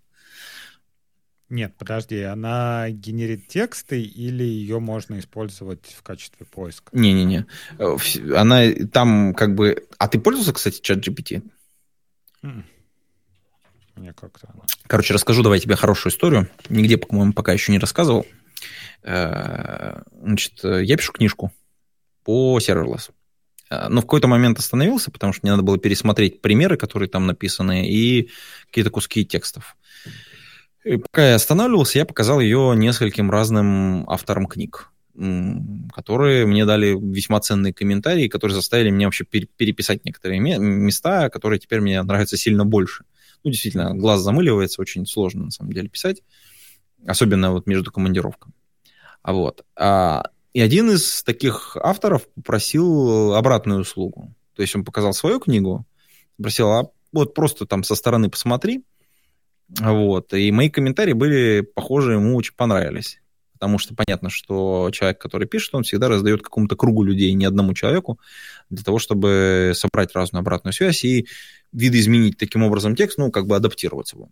Нет, 1.50 1.76
подожди, 1.78 2.22
она 2.22 2.90
генерит 2.90 3.48
тексты 3.48 4.02
или 4.02 4.44
ее 4.44 4.80
можно 4.80 5.20
использовать 5.20 5.96
в 5.96 6.02
качестве 6.02 6.46
поиска? 6.46 6.90
Не-не-не. 6.92 7.46
Э, 7.78 7.98
она 8.36 8.64
там 8.92 9.34
как 9.36 9.54
бы... 9.54 9.88
А 10.00 10.08
ты 10.08 10.20
пользовался, 10.20 10.54
кстати, 10.54 10.82
чат 10.82 11.08
GPT? 11.08 11.44
Мне 13.96 14.14
как-то... 14.14 14.50
Короче, 14.88 15.14
расскажу 15.14 15.44
давай 15.44 15.60
тебе 15.60 15.76
хорошую 15.76 16.12
историю. 16.12 16.50
Нигде, 16.70 16.98
по-моему, 16.98 17.34
пока 17.34 17.54
еще 17.54 17.72
не 17.72 17.80
рассказывал. 17.80 18.26
Э, 19.04 20.02
значит, 20.20 20.64
я 20.64 20.98
пишу 20.98 21.14
книжку 21.14 21.54
по. 22.24 22.60
Э, 22.60 23.88
но 23.88 24.02
в 24.02 24.06
какой-то 24.06 24.28
момент 24.28 24.58
остановился, 24.58 25.12
потому 25.12 25.32
что 25.32 25.42
мне 25.44 25.52
надо 25.52 25.64
было 25.64 25.78
пересмотреть 25.78 26.42
примеры, 26.42 26.76
которые 26.76 27.08
там 27.08 27.28
написаны, 27.28 27.88
и 27.88 28.32
какие-то 28.68 28.90
куски 28.90 29.26
текстов. 29.26 29.78
И 30.86 30.98
пока 30.98 31.30
я 31.30 31.36
останавливался, 31.36 31.98
я 31.98 32.06
показал 32.06 32.40
ее 32.40 32.74
нескольким 32.76 33.32
разным 33.32 34.08
авторам 34.08 34.46
книг, 34.46 34.92
которые 35.92 36.46
мне 36.46 36.64
дали 36.64 36.96
весьма 36.96 37.40
ценные 37.40 37.74
комментарии, 37.74 38.28
которые 38.28 38.54
заставили 38.54 38.92
меня 38.92 39.08
вообще 39.08 39.24
переписать 39.24 40.06
некоторые 40.06 40.40
места, 40.40 41.30
которые 41.32 41.60
теперь 41.60 41.82
мне 41.82 42.02
нравятся 42.04 42.38
сильно 42.38 42.66
больше. 42.66 43.04
Ну, 43.44 43.50
действительно, 43.50 43.96
глаз 43.96 44.22
замыливается, 44.22 44.80
очень 44.80 45.08
сложно 45.08 45.46
на 45.46 45.52
самом 45.52 45.74
деле 45.74 45.90
писать, 45.90 46.22
особенно 47.06 47.52
вот 47.52 47.66
между 47.66 47.92
командировками. 47.92 48.54
А 49.24 49.34
вот. 49.34 49.66
А, 49.76 50.30
и 50.54 50.62
один 50.62 50.92
из 50.92 51.24
таких 51.24 51.78
авторов 51.78 52.28
попросил 52.36 53.34
обратную 53.34 53.82
услугу. 53.82 54.36
То 54.56 54.62
есть 54.62 54.76
он 54.76 54.86
показал 54.86 55.14
свою 55.14 55.40
книгу, 55.40 55.84
попросил, 56.38 56.70
а 56.70 56.90
вот 57.12 57.34
просто 57.34 57.66
там 57.66 57.84
со 57.84 57.96
стороны 57.96 58.30
посмотри, 58.30 58.84
вот. 59.70 60.34
И 60.34 60.52
мои 60.52 60.70
комментарии 60.70 61.14
были 61.14 61.62
похожи, 61.62 62.14
ему 62.14 62.36
очень 62.36 62.56
понравились. 62.56 63.20
Потому 63.54 63.78
что 63.78 63.96
понятно, 63.96 64.30
что 64.30 64.90
человек, 64.92 65.20
который 65.20 65.48
пишет, 65.48 65.74
он 65.76 65.84
всегда 65.84 66.10
раздает 66.10 66.42
какому-то 66.42 66.76
кругу 66.76 67.04
людей, 67.04 67.32
не 67.34 67.46
одному 67.46 67.74
человеку, 67.74 68.20
для 68.70 68.84
того, 68.84 69.00
чтобы 69.00 69.72
собрать 69.74 70.14
разную 70.14 70.42
обратную 70.42 70.74
связь 70.74 71.06
и 71.06 71.28
видоизменить 71.72 72.38
таким 72.38 72.64
образом 72.64 72.96
текст, 72.96 73.18
ну, 73.18 73.32
как 73.32 73.48
бы 73.48 73.56
адаптировать 73.56 74.12
его. 74.12 74.30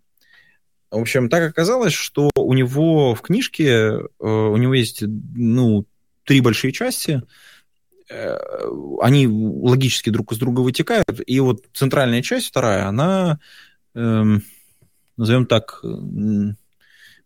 В 0.91 0.99
общем, 0.99 1.29
так 1.29 1.49
оказалось, 1.49 1.93
что 1.93 2.29
у 2.35 2.53
него 2.53 3.15
в 3.15 3.21
книжке, 3.21 3.69
э, 3.69 4.01
у 4.19 4.57
него 4.57 4.73
есть, 4.73 5.01
ну, 5.01 5.85
три 6.25 6.41
большие 6.41 6.71
части, 6.71 7.23
э, 8.09 8.37
они 9.01 9.27
логически 9.27 10.09
друг 10.09 10.33
из 10.33 10.37
друга 10.37 10.59
вытекают, 10.59 11.21
и 11.25 11.39
вот 11.39 11.63
центральная 11.73 12.21
часть, 12.21 12.47
вторая, 12.47 12.87
она 12.87 13.39
эм, 13.95 14.43
назовем 15.17 15.45
так, 15.45 15.81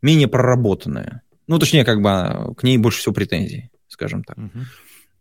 менее 0.01 0.27
проработанная. 0.27 1.21
Ну, 1.47 1.59
точнее, 1.59 1.85
как 1.85 2.01
бы 2.01 2.55
к 2.55 2.63
ней 2.63 2.77
больше 2.77 2.99
всего 2.99 3.13
претензий, 3.13 3.71
скажем 3.87 4.23
так. 4.23 4.37
Угу. 4.37 4.59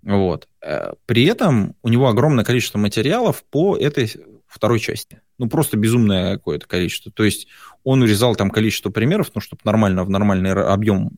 Вот. 0.06 0.48
Э, 0.62 0.92
при 1.06 1.24
этом 1.24 1.74
у 1.82 1.88
него 1.88 2.08
огромное 2.08 2.44
количество 2.44 2.78
материалов 2.78 3.44
по 3.50 3.76
этой 3.76 4.12
второй 4.46 4.80
части. 4.80 5.20
Ну, 5.38 5.48
просто 5.48 5.76
безумное 5.76 6.34
какое-то 6.34 6.66
количество. 6.66 7.12
То 7.12 7.24
есть 7.24 7.48
он 7.84 8.02
урезал 8.02 8.36
там 8.36 8.50
количество 8.50 8.90
примеров, 8.90 9.30
ну, 9.34 9.40
чтобы 9.40 9.60
нормально 9.64 10.04
в 10.04 10.10
нормальный 10.10 10.52
объем 10.52 11.10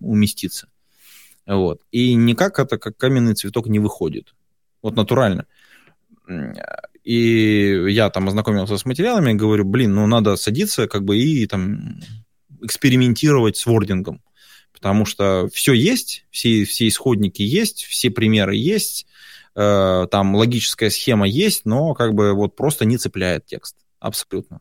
уместиться. 0.00 0.68
Вот. 1.46 1.82
И 1.90 2.14
никак 2.14 2.58
это 2.58 2.78
как 2.78 2.96
каменный 2.96 3.34
цветок 3.34 3.66
не 3.66 3.78
выходит. 3.78 4.34
Вот 4.82 4.96
натурально. 4.96 5.46
И 7.04 7.84
я 7.90 8.08
там 8.08 8.28
ознакомился 8.28 8.78
с 8.78 8.86
материалами, 8.86 9.34
говорю, 9.34 9.64
блин, 9.64 9.94
ну 9.94 10.06
надо 10.06 10.36
садиться 10.36 10.88
как 10.88 11.04
бы 11.04 11.18
и 11.18 11.46
там 11.46 12.00
экспериментировать 12.62 13.56
с 13.58 13.66
вордингом. 13.66 14.22
Потому 14.72 15.04
что 15.04 15.48
все 15.52 15.72
есть, 15.72 16.26
все, 16.30 16.64
все 16.64 16.88
исходники 16.88 17.42
есть, 17.42 17.84
все 17.84 18.10
примеры 18.10 18.56
есть, 18.56 19.06
э, 19.54 20.06
там 20.10 20.34
логическая 20.34 20.90
схема 20.90 21.28
есть, 21.28 21.66
но 21.66 21.94
как 21.94 22.14
бы 22.14 22.32
вот 22.32 22.56
просто 22.56 22.84
не 22.84 22.96
цепляет 22.96 23.46
текст. 23.46 23.76
Абсолютно. 24.00 24.60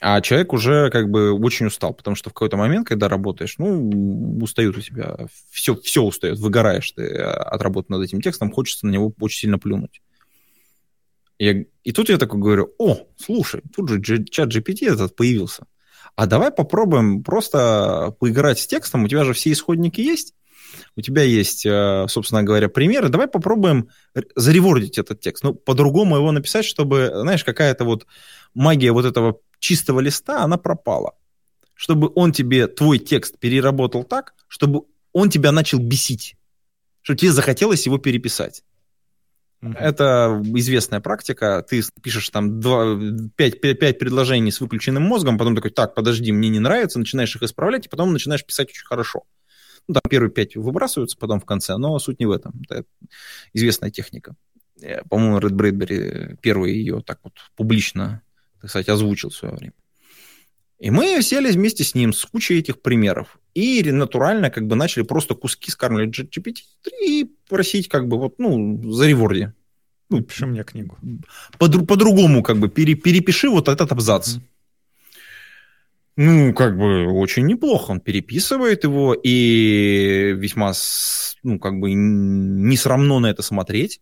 А 0.00 0.20
человек 0.20 0.52
уже 0.52 0.90
как 0.90 1.10
бы 1.10 1.32
очень 1.32 1.66
устал, 1.66 1.92
потому 1.92 2.14
что 2.14 2.30
в 2.30 2.32
какой-то 2.32 2.56
момент, 2.56 2.86
когда 2.86 3.08
работаешь, 3.08 3.56
ну, 3.58 4.38
устают 4.40 4.76
у 4.76 4.80
тебя, 4.80 5.16
все, 5.50 5.74
все 5.74 6.02
устает, 6.02 6.38
выгораешь 6.38 6.92
ты 6.92 7.16
от 7.16 7.60
работы 7.60 7.92
над 7.92 8.04
этим 8.04 8.20
текстом, 8.20 8.52
хочется 8.52 8.86
на 8.86 8.92
него 8.92 9.12
очень 9.18 9.40
сильно 9.40 9.58
плюнуть. 9.58 10.00
Я, 11.38 11.64
и 11.84 11.92
тут 11.92 12.08
я 12.08 12.18
такой 12.18 12.40
говорю, 12.40 12.74
о, 12.78 13.06
слушай, 13.16 13.62
тут 13.74 13.88
же 13.88 14.24
чат 14.24 14.54
GPT 14.54 14.92
этот 14.92 15.14
появился. 15.14 15.66
А 16.16 16.26
давай 16.26 16.50
попробуем 16.50 17.22
просто 17.22 18.14
поиграть 18.18 18.58
с 18.58 18.66
текстом. 18.66 19.04
У 19.04 19.08
тебя 19.08 19.24
же 19.24 19.34
все 19.34 19.52
исходники 19.52 20.00
есть. 20.00 20.34
У 20.96 21.00
тебя 21.00 21.22
есть, 21.22 21.64
э, 21.64 22.06
собственно 22.08 22.42
говоря, 22.42 22.68
примеры. 22.68 23.08
Давай 23.08 23.28
попробуем 23.28 23.88
заревордить 24.34 24.98
этот 24.98 25.20
текст. 25.20 25.44
Ну, 25.44 25.54
по-другому 25.54 26.16
его 26.16 26.32
написать, 26.32 26.64
чтобы, 26.64 27.10
знаешь, 27.14 27.44
какая-то 27.44 27.84
вот 27.84 28.06
магия 28.52 28.90
вот 28.90 29.04
этого 29.04 29.38
чистого 29.60 30.00
листа, 30.00 30.42
она 30.42 30.56
пропала. 30.56 31.14
Чтобы 31.74 32.10
он 32.14 32.32
тебе, 32.32 32.66
твой 32.66 32.98
текст 32.98 33.38
переработал 33.38 34.02
так, 34.02 34.34
чтобы 34.48 34.82
он 35.12 35.30
тебя 35.30 35.52
начал 35.52 35.78
бесить. 35.78 36.34
Чтобы 37.02 37.18
тебе 37.18 37.32
захотелось 37.32 37.86
его 37.86 37.98
переписать. 37.98 38.64
Mm-hmm. 39.62 39.76
Это 39.78 40.42
известная 40.54 41.00
практика. 41.00 41.64
Ты 41.68 41.82
пишешь 42.02 42.30
там 42.30 42.60
2, 42.60 43.30
5, 43.34 43.60
5, 43.60 43.78
5 43.78 43.98
предложений 43.98 44.52
с 44.52 44.60
выключенным 44.60 45.02
мозгом, 45.02 45.36
потом 45.36 45.56
такой, 45.56 45.72
так, 45.72 45.94
подожди, 45.94 46.30
мне 46.30 46.48
не 46.48 46.60
нравится, 46.60 46.98
начинаешь 46.98 47.34
их 47.34 47.42
исправлять, 47.42 47.86
и 47.86 47.88
потом 47.88 48.12
начинаешь 48.12 48.44
писать 48.44 48.68
очень 48.70 48.86
хорошо. 48.86 49.24
Ну, 49.88 49.94
там 49.94 50.02
первые 50.08 50.30
пять 50.30 50.54
выбрасываются 50.54 51.16
потом 51.18 51.40
в 51.40 51.46
конце, 51.46 51.76
но 51.76 51.98
суть 51.98 52.20
не 52.20 52.26
в 52.26 52.30
этом. 52.30 52.62
Это 52.68 52.84
известная 53.54 53.90
техника. 53.90 54.36
По-моему, 55.08 55.38
Ред 55.38 55.52
Брэдбери 55.52 56.36
первый 56.40 56.74
ее 56.74 57.02
так 57.04 57.18
вот 57.24 57.32
публично, 57.56 58.22
так 58.60 58.70
сказать, 58.70 58.88
озвучил 58.88 59.30
в 59.30 59.34
свое 59.34 59.54
время. 59.54 59.72
И 60.78 60.90
мы 60.90 61.20
сели 61.22 61.50
вместе 61.50 61.82
с 61.82 61.94
ним 61.94 62.12
с 62.12 62.24
кучей 62.24 62.58
этих 62.58 62.80
примеров. 62.80 63.38
И 63.54 63.82
натурально 63.90 64.50
как 64.50 64.66
бы 64.66 64.76
начали 64.76 65.02
просто 65.02 65.34
куски 65.34 65.70
скармливать 65.70 66.18
GPT 66.18 66.60
и 67.02 67.28
просить 67.48 67.88
как 67.88 68.06
бы 68.06 68.18
вот, 68.18 68.38
ну, 68.38 68.92
за 68.92 69.08
реворди. 69.08 69.52
Ну, 70.10 70.22
Пиши 70.22 70.46
мне 70.46 70.64
книгу. 70.64 70.96
По- 71.58 71.68
по-другому 71.68 72.42
как 72.42 72.58
бы 72.58 72.68
пере- 72.68 72.94
перепиши 72.94 73.50
вот 73.50 73.68
этот 73.68 73.90
абзац. 73.92 74.36
Mm-hmm. 74.36 74.40
Ну, 76.20 76.52
как 76.52 76.76
бы 76.76 77.06
очень 77.12 77.46
неплохо. 77.46 77.92
Он 77.92 78.00
переписывает 78.00 78.82
его, 78.82 79.14
и 79.14 80.34
весьма, 80.36 80.72
ну, 81.44 81.60
как 81.60 81.78
бы 81.78 81.92
не 81.92 82.76
срамно 82.76 83.20
на 83.20 83.28
это 83.28 83.42
смотреть. 83.42 84.00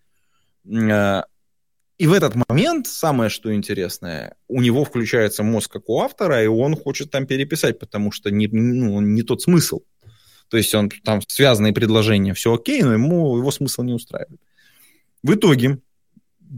И 1.99 2.07
в 2.07 2.13
этот 2.13 2.35
момент, 2.49 2.87
самое 2.87 3.31
что 3.31 3.55
интересное, 3.55 4.37
у 4.49 4.61
него 4.61 4.85
включается 4.85 5.43
мозг 5.43 5.73
как 5.73 5.89
у 5.89 6.01
автора, 6.01 6.45
и 6.45 6.47
он 6.47 6.77
хочет 6.77 7.11
там 7.11 7.27
переписать, 7.27 7.79
потому 7.79 8.13
что 8.13 8.31
не, 8.31 8.49
ну, 8.49 9.01
не 9.01 9.23
тот 9.23 9.41
смысл. 9.41 9.81
То 10.49 10.59
есть 10.59 10.75
он 10.75 10.91
там 10.91 11.21
связанные 11.27 11.73
предложения, 11.73 12.35
все 12.35 12.55
окей, 12.55 12.83
но 12.83 12.93
ему 12.93 13.39
его 13.39 13.51
смысл 13.51 13.83
не 13.83 13.95
устраивает. 13.95 14.41
В 15.23 15.35
итоге, 15.35 15.79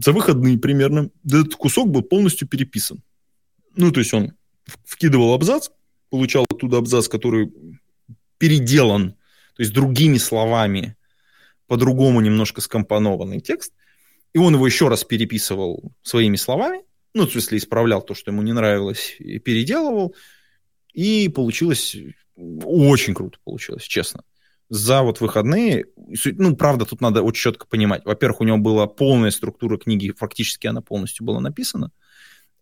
за 0.03 0.11
выходные 0.11 0.57
примерно, 0.57 1.09
этот 1.25 1.55
кусок 1.55 1.89
был 1.89 2.01
полностью 2.01 2.47
переписан. 2.47 3.01
Ну, 3.75 3.91
то 3.91 4.01
есть 4.01 4.13
он 4.13 4.33
вкидывал 4.85 5.33
абзац, 5.33 5.69
получал 6.09 6.45
оттуда 6.49 6.77
абзац, 6.77 7.07
который 7.07 7.51
переделан, 8.37 9.11
то 9.55 9.63
есть 9.63 9.73
другими 9.73 10.17
словами, 10.17 10.97
по-другому 11.67 12.19
немножко 12.19 12.61
скомпонованный 12.61 13.39
текст, 13.39 13.73
и 14.33 14.37
он 14.37 14.53
его 14.53 14.65
еще 14.65 14.87
раз 14.87 15.03
переписывал 15.03 15.93
своими 16.01 16.35
словами, 16.35 16.81
ну, 17.13 17.25
в 17.25 17.31
смысле, 17.31 17.57
исправлял 17.57 18.01
то, 18.01 18.13
что 18.13 18.31
ему 18.31 18.41
не 18.41 18.53
нравилось, 18.53 19.15
и 19.19 19.39
переделывал, 19.39 20.15
и 20.93 21.29
получилось 21.29 21.95
очень 22.35 23.13
круто 23.13 23.39
получилось, 23.43 23.83
честно. 23.83 24.23
За 24.69 25.01
вот 25.01 25.19
выходные, 25.19 25.85
ну, 26.37 26.55
правда, 26.55 26.85
тут 26.85 27.01
надо 27.01 27.23
очень 27.23 27.41
четко 27.41 27.65
понимать. 27.65 28.05
Во-первых, 28.05 28.41
у 28.41 28.43
него 28.43 28.59
была 28.59 28.85
полная 28.85 29.31
структура 29.31 29.77
книги, 29.77 30.13
фактически 30.15 30.67
она 30.67 30.81
полностью 30.81 31.25
была 31.25 31.39
написана. 31.39 31.91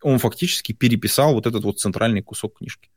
Он 0.01 0.17
фактически 0.19 0.71
переписал 0.71 1.33
вот 1.33 1.47
этот 1.47 1.63
вот 1.65 1.79
центральный 1.79 2.21
кусок 2.21 2.59
книжки. 2.59 2.89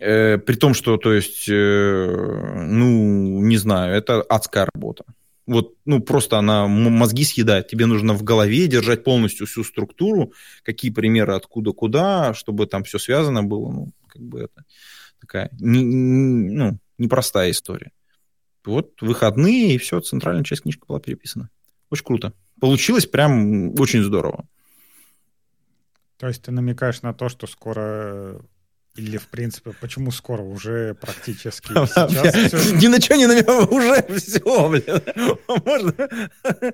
Э, 0.00 0.38
при 0.38 0.56
том, 0.56 0.74
что, 0.74 0.96
то 0.96 1.12
есть, 1.12 1.48
э, 1.48 2.64
ну, 2.66 3.40
не 3.42 3.56
знаю, 3.58 3.94
это 3.94 4.22
адская 4.22 4.66
работа 4.74 5.04
вот, 5.52 5.76
ну, 5.84 6.00
просто 6.00 6.38
она 6.38 6.66
мозги 6.66 7.24
съедает. 7.24 7.68
Тебе 7.68 7.86
нужно 7.86 8.14
в 8.14 8.22
голове 8.22 8.66
держать 8.66 9.04
полностью 9.04 9.46
всю 9.46 9.64
структуру, 9.64 10.32
какие 10.62 10.90
примеры 10.90 11.34
откуда 11.34 11.72
куда, 11.72 12.34
чтобы 12.34 12.66
там 12.66 12.84
все 12.84 12.98
связано 12.98 13.42
было. 13.42 13.70
Ну, 13.70 13.92
как 14.08 14.22
бы 14.22 14.40
это 14.40 14.64
такая 15.20 15.50
не, 15.58 15.82
не, 15.82 16.50
ну, 16.50 16.78
непростая 16.98 17.50
история. 17.50 17.92
Вот 18.64 19.00
выходные, 19.00 19.74
и 19.74 19.78
все, 19.78 20.00
центральная 20.00 20.44
часть 20.44 20.62
книжки 20.62 20.82
была 20.86 21.00
переписана. 21.00 21.50
Очень 21.90 22.04
круто. 22.04 22.32
Получилось 22.60 23.06
прям 23.06 23.78
очень 23.78 24.02
здорово. 24.02 24.46
То 26.16 26.28
есть 26.28 26.42
ты 26.42 26.52
намекаешь 26.52 27.02
на 27.02 27.12
то, 27.12 27.28
что 27.28 27.46
скоро 27.46 28.40
или, 28.94 29.16
в 29.16 29.28
принципе, 29.28 29.72
почему 29.80 30.10
скоро? 30.10 30.42
Уже 30.42 30.94
практически 30.94 31.68
сейчас 31.68 32.72
Ни 32.72 32.88
на 32.88 33.00
что 33.00 33.16
не 33.16 33.26
намекаю, 33.26 33.66
уже 33.66 34.02
все, 34.18 34.68
блин. 34.68 35.38
Можно, 35.64 35.94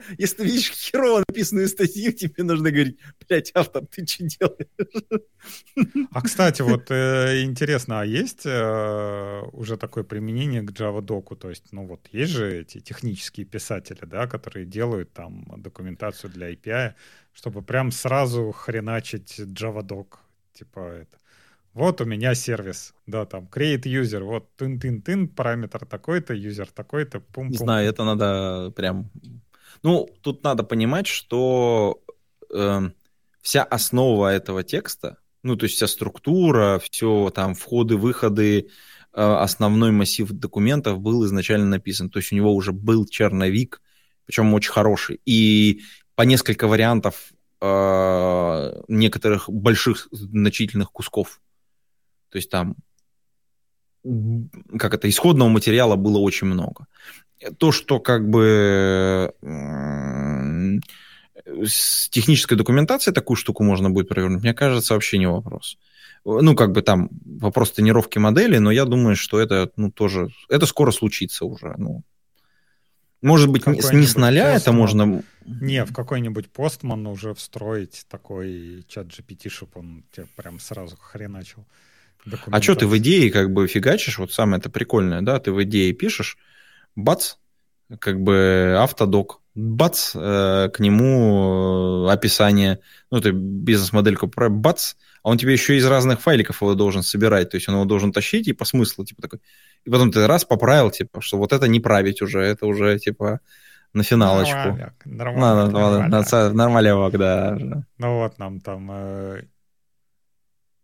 если 0.19 0.37
ты 0.39 0.45
видишь 0.45 0.71
херово 0.71 1.23
написанную 1.29 1.69
статью, 1.69 2.13
тебе 2.13 2.43
нужно 2.43 2.73
говорить, 2.73 2.99
блядь, 3.29 3.53
автор, 3.55 3.87
ты 3.87 4.05
что 4.05 4.25
делаешь? 4.25 5.29
А, 6.11 6.23
кстати, 6.23 6.63
вот 6.63 6.91
э, 6.91 7.45
интересно, 7.45 8.01
а 8.01 8.05
есть 8.05 8.43
э, 8.45 9.43
уже 9.53 9.77
такое 9.77 10.03
применение 10.03 10.63
к 10.63 10.73
Java 10.73 11.01
доку? 11.01 11.37
То 11.37 11.51
есть, 11.51 11.73
ну 11.73 11.87
вот, 11.87 12.09
есть 12.11 12.33
же 12.33 12.63
эти 12.63 12.81
технические 12.81 13.47
писатели, 13.47 14.05
да, 14.05 14.27
которые 14.27 14.67
делают 14.67 15.13
там 15.13 15.45
документацию 15.57 16.33
для 16.33 16.53
API, 16.53 16.95
чтобы 17.33 17.63
прям 17.63 17.93
сразу 17.93 18.51
хреначить 18.51 19.39
Java 19.39 19.83
док, 19.83 20.19
типа 20.53 20.81
это 20.81 21.19
вот 21.75 22.01
у 22.01 22.05
меня 22.05 22.35
сервис, 22.35 22.95
да, 23.07 23.25
там, 23.25 23.49
create 23.53 23.83
user, 23.83 24.23
вот 24.25 24.49
тын-тын-тын, 24.57 25.29
параметр 25.29 25.87
такой-то, 25.87 26.35
юзер 26.35 26.69
такой-то, 26.73 27.21
пум-пум. 27.21 27.51
Не 27.51 27.57
знаю, 27.57 27.89
это 27.89 28.05
надо 28.05 28.73
прям... 28.75 29.11
Ну, 29.83 30.09
тут 30.23 30.43
надо 30.43 30.65
понимать, 30.65 31.07
что 31.07 32.03
э, 32.53 32.91
вся 33.43 33.63
основа 33.63 34.33
этого 34.33 34.65
текста, 34.65 35.19
ну, 35.43 35.57
то 35.57 35.65
есть 35.65 35.77
вся 35.77 35.87
структура, 35.87 36.81
все 36.91 37.31
там 37.35 37.55
входы, 37.55 37.97
выходы, 37.97 38.59
э, 38.59 38.65
основной 39.15 39.93
массив 39.93 40.29
документов 40.31 40.99
был 40.99 41.25
изначально 41.27 41.67
написан. 41.67 42.11
То 42.11 42.19
есть 42.19 42.33
у 42.33 42.37
него 42.37 42.55
уже 42.55 42.73
был 42.73 43.07
черновик, 43.07 43.81
причем 44.27 44.53
очень 44.53 44.73
хороший. 44.73 45.21
И 45.25 45.83
по 46.17 46.23
несколько 46.23 46.67
вариантов 46.67 47.33
э, 47.61 48.83
некоторых 48.89 49.49
больших 49.49 50.09
значительных 50.11 50.91
кусков 50.91 51.41
то 52.31 52.37
есть 52.37 52.51
там, 52.51 52.77
как 54.79 54.95
это, 54.95 55.09
исходного 55.09 55.49
материала 55.49 55.97
было 55.97 56.19
очень 56.19 56.47
много. 56.47 56.87
То, 57.59 57.73
что 57.73 58.01
как 58.01 58.29
бы 58.29 59.33
с 61.45 62.09
технической 62.11 62.57
документацией 62.57 63.15
такую 63.15 63.37
штуку 63.37 63.63
можно 63.63 63.91
будет 63.91 64.09
провернуть, 64.09 64.43
мне 64.43 64.55
кажется, 64.55 64.95
вообще 64.95 65.19
не 65.19 65.29
вопрос. 65.29 65.79
Ну, 66.25 66.55
как 66.55 66.73
бы 66.73 66.83
там 66.83 67.09
вопрос 67.25 67.73
тренировки 67.73 68.19
модели, 68.19 68.59
но 68.59 68.71
я 68.71 68.85
думаю, 68.85 69.17
что 69.17 69.41
это, 69.41 69.71
ну, 69.77 69.91
тоже, 69.91 70.29
это 70.49 70.67
скоро 70.67 70.91
случится 70.91 71.45
уже, 71.45 71.75
ну. 71.79 72.03
Может 73.21 73.51
быть, 73.51 73.67
не, 73.67 73.81
с 73.81 74.17
нуля 74.17 74.55
это 74.55 74.73
можно... 74.73 75.23
Не, 75.45 75.85
в 75.85 75.93
какой-нибудь 75.93 76.51
постман 76.53 77.07
уже 77.07 77.35
встроить 77.35 78.05
такой 78.09 78.85
чат 78.87 79.07
GPT, 79.07 79.49
чтобы 79.49 79.73
он 79.77 80.05
тебе 80.13 80.27
прям 80.37 80.61
сразу 80.61 80.97
хреначил. 80.97 81.67
А 82.47 82.63
что 82.63 82.75
ты 82.75 82.87
в 82.87 82.97
идее 82.99 83.31
как 83.31 83.53
бы 83.53 83.67
фигачишь? 83.67 84.19
Вот 84.19 84.33
самое 84.33 84.59
это 84.59 84.71
прикольное, 84.71 85.23
да? 85.23 85.39
Ты 85.39 85.53
в 85.53 85.63
идее 85.63 85.93
пишешь, 85.93 86.37
бац, 86.97 87.35
как 87.99 88.21
бы 88.21 88.77
автодок, 88.79 89.41
бац, 89.55 90.13
э, 90.15 90.69
к 90.73 90.81
нему 90.81 92.07
э, 92.07 92.13
описание, 92.13 92.81
ну, 93.11 93.21
ты 93.21 93.33
бизнес-модельку 93.33 94.29
про 94.29 94.49
бац, 94.49 94.95
а 95.23 95.31
он 95.31 95.39
тебе 95.39 95.53
еще 95.53 95.77
из 95.77 95.87
разных 95.87 96.21
файликов 96.21 96.63
его 96.63 96.75
должен 96.75 97.03
собирать, 97.03 97.51
то 97.51 97.57
есть 97.57 97.69
он 97.69 97.75
его 97.75 97.85
должен 97.85 98.13
тащить 98.13 98.49
и 98.49 98.53
по 98.53 98.65
смыслу, 98.65 99.05
типа 99.05 99.23
такой. 99.23 99.41
И 99.85 99.91
потом 99.91 100.13
ты 100.13 100.27
раз 100.27 100.45
поправил, 100.45 100.91
типа, 100.91 101.21
что 101.21 101.39
вот 101.39 101.53
это 101.53 101.67
не 101.67 101.81
править 101.81 102.23
уже, 102.23 102.41
это 102.41 102.67
уже, 102.67 102.99
типа, 102.99 103.41
на 103.95 104.03
финалочку. 104.03 104.55
Нормаляк, 104.55 105.07
нормаляк, 105.07 105.73
нормаляк. 105.73 106.31
На, 106.31 106.53
нормалевок, 106.53 107.19
да. 107.19 107.57
Ну 107.99 108.19
вот 108.19 108.39
нам 108.39 108.61
там 108.61 108.91
э, 108.93 109.43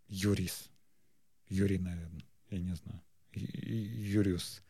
юрис 0.09 0.71
Юрий, 1.55 1.79
наверное, 1.79 2.25
я 2.51 2.59
не 2.59 2.75
знаю, 2.75 3.01
Юриус. 3.33 4.63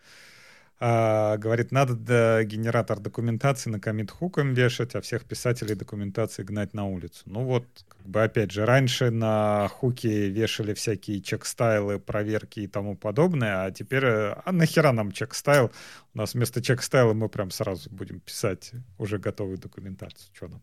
А, 0.81 1.39
говорит, 1.39 1.73
надо 1.73 1.95
да, 1.95 2.45
генератор 2.45 2.99
документации 3.01 3.71
на 3.71 3.79
комит-хуком 3.79 4.53
вешать, 4.53 4.95
а 4.95 5.01
всех 5.01 5.25
писателей 5.25 5.77
документации 5.77 6.43
гнать 6.43 6.75
на 6.75 6.87
улицу. 6.87 7.23
Ну 7.27 7.45
вот, 7.45 7.65
как 7.89 8.07
бы 8.07 8.23
опять 8.23 8.51
же, 8.51 8.67
раньше 8.67 9.11
на 9.11 9.69
хуке 9.69 10.29
вешали 10.29 10.75
всякие 10.75 11.23
чек-стайлы, 11.23 12.01
проверки 12.01 12.61
и 12.61 12.67
тому 12.67 12.97
подобное, 12.97 13.65
а 13.65 13.71
теперь, 13.71 14.05
а 14.05 14.53
нахера 14.53 14.93
нам 14.93 15.13
чек-стайл? 15.13 15.71
У 16.13 16.19
нас 16.19 16.35
вместо 16.35 16.61
чек-стайла 16.61 17.15
мы 17.15 17.29
прям 17.29 17.51
сразу 17.51 17.89
будем 17.91 18.21
писать 18.21 18.73
уже 18.99 19.19
готовую 19.19 19.59
документацию. 19.59 20.29
Что 20.35 20.49
там? 20.49 20.63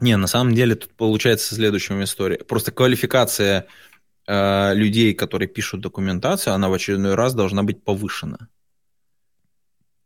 Не, 0.00 0.16
на 0.16 0.26
самом 0.26 0.54
деле 0.54 0.74
тут 0.74 0.92
получается 0.94 1.54
следующая 1.54 2.02
история. 2.02 2.38
Просто 2.38 2.72
квалификация 2.72 3.66
э, 4.26 4.74
людей, 4.74 5.14
которые 5.14 5.48
пишут 5.48 5.80
документацию, 5.80 6.54
она 6.54 6.68
в 6.68 6.72
очередной 6.72 7.14
раз 7.14 7.34
должна 7.34 7.62
быть 7.62 7.84
повышена. 7.84 8.48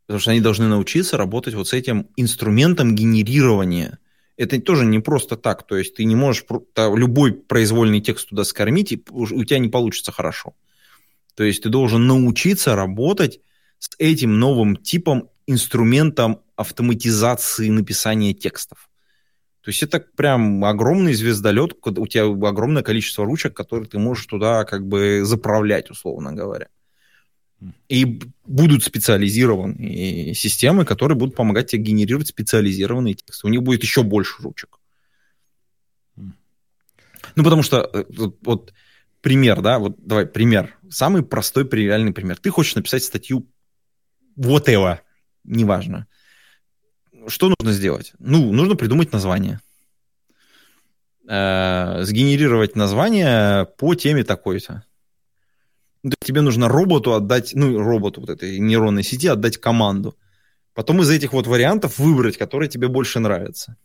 Потому 0.06 0.20
что 0.20 0.30
они 0.30 0.40
должны 0.40 0.68
научиться 0.68 1.16
работать 1.16 1.54
вот 1.54 1.68
с 1.68 1.72
этим 1.72 2.08
инструментом 2.16 2.94
генерирования. 2.94 3.98
Это 4.36 4.60
тоже 4.60 4.84
не 4.84 5.00
просто 5.00 5.36
так. 5.36 5.66
То 5.66 5.76
есть 5.76 5.96
ты 5.96 6.04
не 6.04 6.14
можешь 6.14 6.44
любой 6.76 7.32
произвольный 7.32 8.00
текст 8.00 8.28
туда 8.28 8.44
скормить, 8.44 8.92
и 8.92 9.02
у 9.10 9.44
тебя 9.44 9.58
не 9.58 9.68
получится 9.68 10.12
хорошо. 10.12 10.54
То 11.34 11.44
есть 11.44 11.62
ты 11.62 11.68
должен 11.68 12.06
научиться 12.06 12.76
работать 12.76 13.40
с 13.78 13.90
этим 13.98 14.38
новым 14.38 14.76
типом 14.76 15.30
инструментом 15.46 16.40
автоматизации 16.56 17.68
написания 17.68 18.32
текстов. 18.32 18.88
То 19.66 19.70
есть 19.70 19.82
это 19.82 19.98
прям 19.98 20.64
огромный 20.64 21.12
звездолет, 21.12 21.74
у 21.84 22.06
тебя 22.06 22.26
огромное 22.48 22.84
количество 22.84 23.24
ручек, 23.24 23.52
которые 23.52 23.88
ты 23.88 23.98
можешь 23.98 24.24
туда 24.26 24.64
как 24.64 24.86
бы 24.86 25.24
заправлять, 25.24 25.90
условно 25.90 26.32
говоря. 26.32 26.68
И 27.88 28.20
будут 28.44 28.84
специализированные 28.84 30.36
системы, 30.36 30.84
которые 30.84 31.18
будут 31.18 31.34
помогать 31.34 31.72
тебе 31.72 31.82
генерировать 31.82 32.28
специализированные 32.28 33.14
тексты. 33.14 33.44
У 33.44 33.50
них 33.50 33.64
будет 33.64 33.82
еще 33.82 34.04
больше 34.04 34.40
ручек. 34.40 34.78
Ну, 36.14 37.42
потому 37.42 37.64
что, 37.64 37.90
э, 37.92 38.04
вот 38.42 38.72
пример, 39.20 39.62
да, 39.62 39.80
вот 39.80 39.96
давай 39.98 40.26
пример. 40.26 40.78
Самый 40.90 41.24
простой, 41.24 41.68
реальный 41.68 42.12
пример. 42.12 42.36
Ты 42.36 42.50
хочешь 42.50 42.76
написать 42.76 43.02
статью 43.02 43.48
whatever, 44.38 45.00
неважно 45.42 46.06
что 47.28 47.48
нужно 47.48 47.72
сделать? 47.72 48.12
Ну, 48.18 48.52
нужно 48.52 48.76
придумать 48.76 49.12
название. 49.12 49.60
Э, 51.28 52.02
сгенерировать 52.04 52.76
название 52.76 53.66
по 53.78 53.94
теме 53.94 54.22
такой-то. 54.22 54.84
Тебе 56.20 56.40
нужно 56.40 56.68
роботу 56.68 57.14
отдать, 57.14 57.52
ну, 57.54 57.78
роботу 57.78 58.20
вот 58.20 58.30
этой 58.30 58.58
нейронной 58.58 59.02
сети 59.02 59.26
отдать 59.26 59.58
команду. 59.58 60.16
Потом 60.72 61.00
из 61.00 61.10
этих 61.10 61.32
вот 61.32 61.46
вариантов 61.46 61.98
выбрать, 61.98 62.36
который 62.36 62.68
тебе 62.68 62.88
больше 62.88 63.18
нравится. 63.18 63.76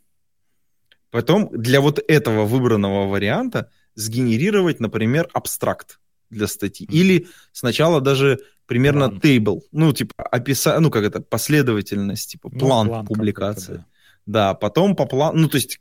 Потом 1.09 1.49
для 1.51 1.81
вот 1.81 1.99
этого 2.05 2.45
выбранного 2.45 3.07
варианта 3.07 3.71
сгенерировать, 3.95 4.79
например, 4.79 5.29
абстракт 5.33 6.00
для 6.31 6.47
статьи. 6.47 6.87
Или 6.89 7.27
сначала 7.51 8.01
даже 8.01 8.39
примерно 8.65 9.09
план. 9.09 9.19
table, 9.19 9.61
ну, 9.71 9.93
типа, 9.93 10.13
описание, 10.17 10.79
ну, 10.79 10.89
как 10.89 11.03
это, 11.03 11.21
последовательность, 11.21 12.31
типа, 12.31 12.49
план, 12.49 12.87
ну, 12.87 12.93
план 12.93 13.05
публикации. 13.05 13.73
Да. 13.73 13.85
да, 14.25 14.53
потом 14.53 14.95
по 14.95 15.05
плану, 15.05 15.39
ну, 15.39 15.49
то 15.49 15.57
есть 15.57 15.79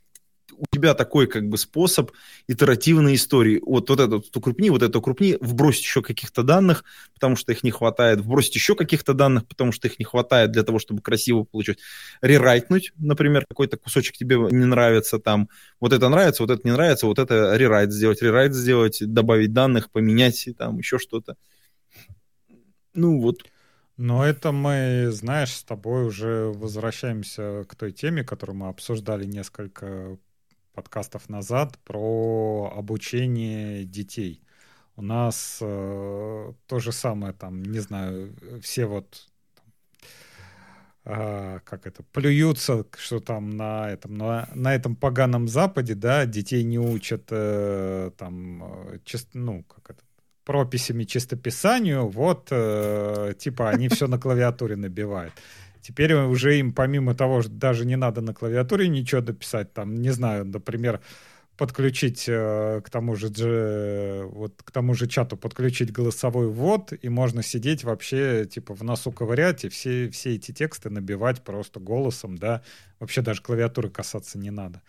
у 0.61 0.65
тебя 0.71 0.93
такой 0.93 1.25
как 1.25 1.49
бы 1.49 1.57
способ 1.57 2.11
итеративной 2.47 3.15
истории. 3.15 3.59
Вот, 3.65 3.89
вот 3.89 3.99
это 3.99 4.15
вот 4.17 4.37
укрупни, 4.37 4.69
вот 4.69 4.83
это 4.83 4.99
укрупни, 4.99 5.37
вбросить 5.41 5.83
еще 5.83 6.03
каких-то 6.03 6.43
данных, 6.43 6.83
потому 7.15 7.35
что 7.35 7.51
их 7.51 7.63
не 7.63 7.71
хватает, 7.71 8.21
вбросить 8.21 8.53
еще 8.53 8.75
каких-то 8.75 9.13
данных, 9.13 9.47
потому 9.47 9.71
что 9.71 9.87
их 9.87 9.97
не 9.97 10.05
хватает 10.05 10.51
для 10.51 10.61
того, 10.63 10.77
чтобы 10.77 11.01
красиво 11.01 11.43
получить. 11.43 11.79
Рерайтнуть, 12.21 12.93
например, 12.97 13.45
какой-то 13.47 13.77
кусочек 13.77 14.15
тебе 14.17 14.35
не 14.35 14.65
нравится, 14.65 15.17
там, 15.17 15.49
вот 15.79 15.93
это 15.93 16.09
нравится, 16.09 16.43
вот 16.43 16.51
это 16.51 16.61
не 16.63 16.73
нравится, 16.73 17.07
вот 17.07 17.17
это 17.17 17.55
рерайт 17.55 17.91
сделать, 17.91 18.21
рерайт 18.21 18.53
сделать, 18.53 18.99
добавить 19.01 19.53
данных, 19.53 19.89
поменять, 19.89 20.47
там, 20.57 20.77
еще 20.77 20.99
что-то. 20.99 21.37
Ну 22.93 23.19
вот. 23.19 23.43
Но 23.97 24.25
это 24.25 24.51
мы, 24.51 25.09
знаешь, 25.11 25.53
с 25.53 25.63
тобой 25.63 26.05
уже 26.05 26.51
возвращаемся 26.55 27.65
к 27.67 27.75
той 27.75 27.91
теме, 27.91 28.23
которую 28.23 28.57
мы 28.57 28.67
обсуждали 28.67 29.25
несколько 29.25 30.17
подкастов 30.73 31.29
назад 31.29 31.77
про 31.83 32.73
обучение 32.75 33.83
детей. 33.85 34.43
У 34.95 35.01
нас 35.01 35.59
э, 35.61 36.53
то 36.67 36.79
же 36.79 36.91
самое 36.91 37.33
там, 37.33 37.63
не 37.63 37.79
знаю, 37.79 38.35
все 38.61 38.85
вот 38.85 39.27
э, 41.05 41.59
как 41.63 41.87
это 41.87 42.03
плюются, 42.03 42.85
что 42.97 43.19
там 43.19 43.49
на 43.51 43.89
этом 43.89 44.15
на, 44.15 44.49
на 44.53 44.75
этом 44.75 44.95
поганом 44.95 45.47
западе, 45.47 45.95
да, 45.95 46.25
детей 46.25 46.63
не 46.63 46.79
учат 46.79 47.27
э, 47.31 48.11
там, 48.17 48.63
э, 48.63 48.99
чест, 49.03 49.29
ну 49.33 49.63
как 49.63 49.91
это 49.91 50.03
прописями 50.43 51.03
чистописанию, 51.03 52.07
вот, 52.07 52.47
э, 52.51 53.33
типа, 53.37 53.69
они 53.69 53.89
все 53.89 54.07
на 54.07 54.19
клавиатуре 54.19 54.75
набивают. 54.75 55.33
Теперь 55.81 56.13
уже 56.13 56.59
им, 56.59 56.73
помимо 56.73 57.15
того, 57.15 57.41
что 57.41 57.51
даже 57.51 57.85
не 57.85 57.95
надо 57.95 58.21
на 58.21 58.33
клавиатуре 58.33 58.87
ничего 58.87 59.21
дописать, 59.21 59.73
там, 59.73 59.95
не 59.95 60.11
знаю, 60.11 60.45
например, 60.45 61.01
подключить 61.57 62.25
э, 62.27 62.81
к 62.83 62.89
тому 62.89 63.15
же 63.15 64.27
вот 64.31 64.63
к 64.63 64.71
тому 64.71 64.95
же 64.95 65.07
чату 65.07 65.37
подключить 65.37 65.91
голосовой 65.91 66.47
ввод 66.47 66.91
и 66.99 67.07
можно 67.07 67.43
сидеть 67.43 67.83
вообще 67.83 68.45
типа 68.45 68.73
в 68.73 68.83
носу 68.83 69.11
ковырять 69.11 69.63
и 69.65 69.69
все 69.69 70.09
все 70.09 70.35
эти 70.35 70.53
тексты 70.53 70.89
набивать 70.89 71.43
просто 71.43 71.79
голосом 71.79 72.35
да. 72.37 72.63
Вообще 72.99 73.21
даже 73.21 73.43
клавиатуры 73.43 73.91
касаться 73.91 74.39
не 74.39 74.49
надо. 74.49 74.81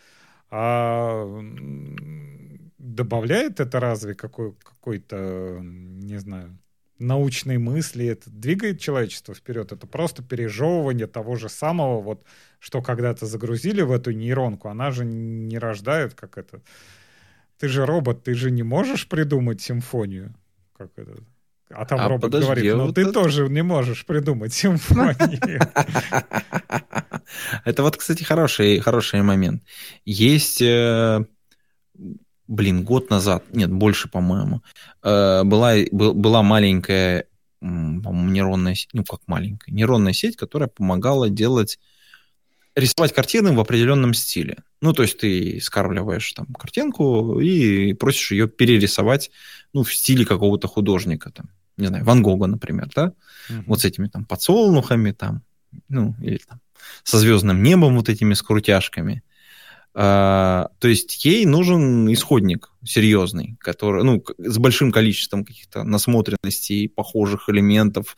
А 0.51 1.27
добавляет 2.79 3.61
это 3.61 3.79
разве 3.79 4.15
какой 4.15 4.55
какой-то 4.55 5.59
не 5.63 6.17
знаю 6.19 6.59
научной 7.03 7.59
мысли, 7.59 8.07
это 8.07 8.31
двигает 8.31 8.81
человечество 8.81 9.35
вперед. 9.35 9.73
Это 9.73 9.87
просто 9.87 10.23
пережевывание 10.23 11.07
того 11.07 11.37
же 11.37 11.49
самого, 11.49 12.01
вот, 12.01 12.25
что 12.59 12.81
когда-то 12.83 13.27
загрузили 13.27 13.83
в 13.83 13.93
эту 13.93 14.13
нейронку. 14.13 14.69
Она 14.69 14.91
же 14.91 15.05
не 15.05 15.59
рождает, 15.59 16.15
как 16.15 16.39
это... 16.39 16.63
Ты 17.59 17.69
же 17.69 17.87
робот, 17.87 18.25
ты 18.25 18.35
же 18.35 18.51
не 18.51 18.63
можешь 18.63 19.09
придумать 19.09 19.61
симфонию. 19.61 20.35
Как 20.77 20.91
это? 20.97 21.23
А 21.75 21.85
там 21.85 22.01
а 22.01 22.09
робот 22.09 22.23
подожди, 22.23 22.47
говорит, 22.47 22.75
ну 22.75 22.87
вот 22.87 22.95
ты 22.95 23.03
это... 23.03 23.13
тоже 23.13 23.49
не 23.49 23.63
можешь 23.63 24.05
придумать 24.05 24.53
симфонию. 24.53 25.61
Это 27.65 27.83
вот, 27.83 27.97
кстати, 27.97 28.25
хороший, 28.25 28.79
хороший 28.81 29.23
момент. 29.23 29.63
Есть 30.05 30.61
э, 30.61 31.25
блин, 32.49 32.85
год 32.85 33.11
назад, 33.11 33.45
нет, 33.53 33.71
больше, 33.71 34.09
по-моему, 34.09 34.63
э, 35.03 35.43
была, 35.45 35.75
была 35.91 36.43
маленькая, 36.43 37.27
по-моему, 37.61 38.31
нейронная 38.31 38.75
сеть, 38.75 38.91
ну 38.93 39.05
как 39.05 39.21
маленькая, 39.27 39.73
нейронная 39.73 40.13
сеть, 40.13 40.37
которая 40.37 40.69
помогала 40.69 41.31
делать, 41.31 41.79
рисовать 42.75 43.13
картины 43.13 43.53
в 43.53 43.61
определенном 43.61 44.15
стиле. 44.15 44.59
Ну, 44.81 44.93
то 44.93 45.03
есть 45.03 45.19
ты 45.19 45.61
скармливаешь 45.61 46.33
там 46.33 46.47
картинку 46.47 47.39
и 47.41 47.93
просишь 47.93 48.33
ее 48.33 48.49
перерисовать, 48.49 49.31
ну, 49.73 49.83
в 49.83 49.95
стиле 49.95 50.25
какого-то 50.25 50.69
художника, 50.69 51.31
там, 51.31 51.51
не 51.77 51.87
знаю, 51.87 52.05
Ван 52.05 52.23
Гога, 52.23 52.47
например, 52.47 52.89
да, 52.95 53.13
mm-hmm. 53.49 53.65
вот 53.67 53.81
с 53.81 53.85
этими 53.85 54.09
там 54.09 54.25
подсолнухами, 54.25 55.13
там, 55.13 55.43
ну, 55.89 56.15
или 56.21 56.39
там 56.39 56.61
со 57.05 57.19
звездным 57.19 57.63
небом 57.63 57.97
вот 57.97 58.09
этими 58.09 58.35
скрутяшками. 58.35 59.23
А, 59.95 60.71
то 60.79 60.89
есть 60.89 61.25
ей 61.25 61.45
нужен 61.45 62.11
исходник 62.13 62.73
серьезный, 62.85 63.57
который, 63.61 64.05
ну, 64.05 64.25
с 64.39 64.59
большим 64.59 64.91
количеством 64.91 65.45
каких-то 65.45 65.85
насмотренностей, 65.85 66.89
похожих 66.89 67.49
элементов, 67.49 68.17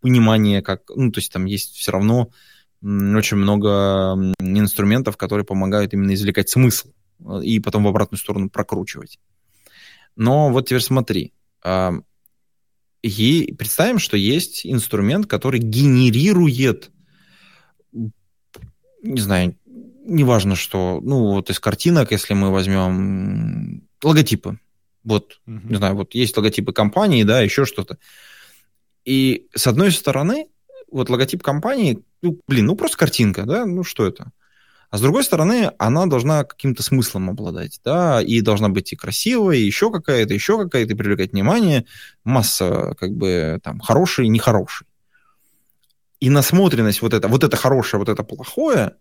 понимания, 0.00 0.60
как, 0.60 0.82
ну, 0.94 1.10
то 1.10 1.20
есть 1.20 1.32
там 1.32 1.46
есть 1.46 1.76
все 1.76 1.92
равно 1.92 2.30
очень 2.82 3.38
много 3.38 4.14
инструментов, 4.38 5.16
которые 5.16 5.46
помогают 5.46 5.94
именно 5.94 6.12
извлекать 6.12 6.50
смысл 6.50 6.88
э, 7.20 7.40
и 7.42 7.58
потом 7.58 7.84
в 7.84 7.88
обратную 7.88 8.18
сторону 8.18 8.50
прокручивать. 8.50 9.18
Но 10.16 10.50
вот 10.50 10.68
теперь 10.68 10.82
смотри, 10.82 11.32
а, 11.62 11.94
ей, 13.02 13.54
представим, 13.54 13.98
что 13.98 14.18
есть 14.18 14.66
инструмент, 14.66 15.26
который 15.26 15.60
генерирует, 15.60 16.90
не 17.92 19.20
знаю, 19.20 19.56
неважно 20.04 20.56
что, 20.56 21.00
ну, 21.02 21.32
вот 21.32 21.50
из 21.50 21.58
картинок, 21.60 22.12
если 22.12 22.34
мы 22.34 22.50
возьмем 22.50 23.82
логотипы, 24.02 24.58
вот, 25.02 25.40
uh-huh. 25.46 25.68
не 25.68 25.76
знаю, 25.76 25.94
вот 25.96 26.14
есть 26.14 26.36
логотипы 26.36 26.72
компании, 26.72 27.24
да, 27.24 27.40
еще 27.40 27.64
что-то. 27.64 27.98
И 29.04 29.48
с 29.54 29.66
одной 29.66 29.92
стороны, 29.92 30.48
вот 30.90 31.10
логотип 31.10 31.42
компании, 31.42 32.02
ну, 32.22 32.40
блин, 32.46 32.66
ну 32.66 32.76
просто 32.76 32.96
картинка, 32.96 33.44
да, 33.44 33.66
ну 33.66 33.84
что 33.84 34.06
это? 34.06 34.30
А 34.90 34.96
с 34.96 35.00
другой 35.00 35.24
стороны, 35.24 35.72
она 35.78 36.06
должна 36.06 36.44
каким-то 36.44 36.84
смыслом 36.84 37.30
обладать, 37.30 37.80
да, 37.84 38.22
и 38.22 38.40
должна 38.40 38.68
быть 38.68 38.92
и 38.92 38.96
красивая, 38.96 39.56
и 39.56 39.64
еще 39.64 39.90
какая-то, 39.90 40.32
еще 40.32 40.56
какая-то, 40.56 40.92
и 40.92 40.96
привлекать 40.96 41.32
внимание, 41.32 41.84
масса, 42.22 42.94
как 42.98 43.10
бы, 43.10 43.58
там, 43.62 43.80
хороший 43.80 44.26
и 44.26 44.28
нехороший. 44.28 44.86
И 46.20 46.30
насмотренность 46.30 47.02
вот 47.02 47.12
это, 47.12 47.26
вот 47.26 47.42
это 47.42 47.56
хорошее, 47.56 47.98
вот 47.98 48.08
это 48.08 48.22
плохое, 48.22 48.94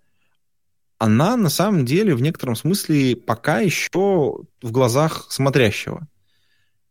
она 0.98 1.36
на 1.36 1.50
самом 1.50 1.86
деле 1.86 2.16
в 2.16 2.22
некотором 2.22 2.56
смысле 2.56 3.16
пока 3.16 3.60
еще 3.60 4.38
в 4.62 4.72
глазах 4.72 5.28
смотрящего. 5.30 6.08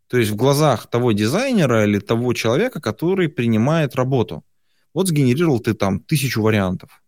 То 0.09 0.19
есть 0.19 0.31
в 0.31 0.37
глазах 0.37 0.89
того 0.91 1.13
дизайнера 1.13 1.85
или 1.85 1.99
того 1.99 2.35
человека, 2.35 2.81
который 2.81 3.29
принимает 3.29 3.95
работу. 3.95 4.45
Вот 4.93 5.09
сгенерировал 5.09 5.59
ты 5.61 5.73
там 5.73 6.01
тысячу 6.01 6.43
вариантов. 6.43 7.03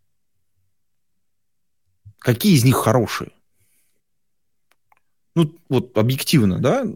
Какие 2.19 2.55
из 2.55 2.65
них 2.65 2.77
хорошие? 2.77 3.33
Ну, 5.35 5.53
вот 5.69 5.97
объективно, 5.99 6.61
да, 6.61 6.87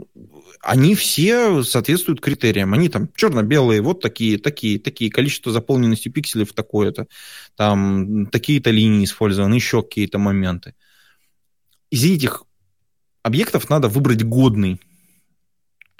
они 0.61 0.95
все 0.95 1.63
соответствуют 1.63 2.21
критериям. 2.21 2.73
Они 2.73 2.89
там 2.89 3.09
черно-белые, 3.15 3.81
вот 3.81 4.01
такие, 4.01 4.39
такие, 4.39 4.79
такие, 4.79 5.11
количество 5.11 5.53
заполненности 5.53 6.09
пикселей 6.09 6.47
такое-то, 6.47 7.07
там 7.57 8.27
такие-то 8.27 8.71
линии 8.71 9.05
использованы, 9.05 9.55
еще 9.55 9.83
какие-то 9.83 10.19
моменты. 10.19 10.75
Из 11.91 12.05
этих 12.05 12.45
объектов 13.23 13.71
надо 13.71 13.89
выбрать 13.89 14.25
годный. 14.25 14.81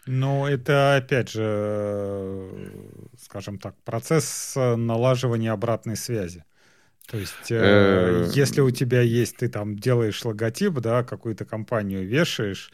Ну, 0.07 0.47
это, 0.47 0.97
опять 0.97 1.31
же, 1.31 2.73
скажем 3.21 3.59
так, 3.59 3.75
процесс 3.85 4.55
налаживания 4.57 5.53
обратной 5.53 5.97
связи. 5.97 6.45
То 7.11 7.17
есть, 7.17 7.51
э, 7.51 7.57
э, 7.57 8.31
если 8.35 8.61
у 8.61 8.71
тебя 8.71 9.01
есть, 9.01 9.39
ты 9.39 9.49
там 9.49 9.79
делаешь 9.79 10.23
логотип, 10.25 10.75
да, 10.75 11.03
какую-то 11.03 11.47
компанию 11.47 12.07
вешаешь, 12.07 12.71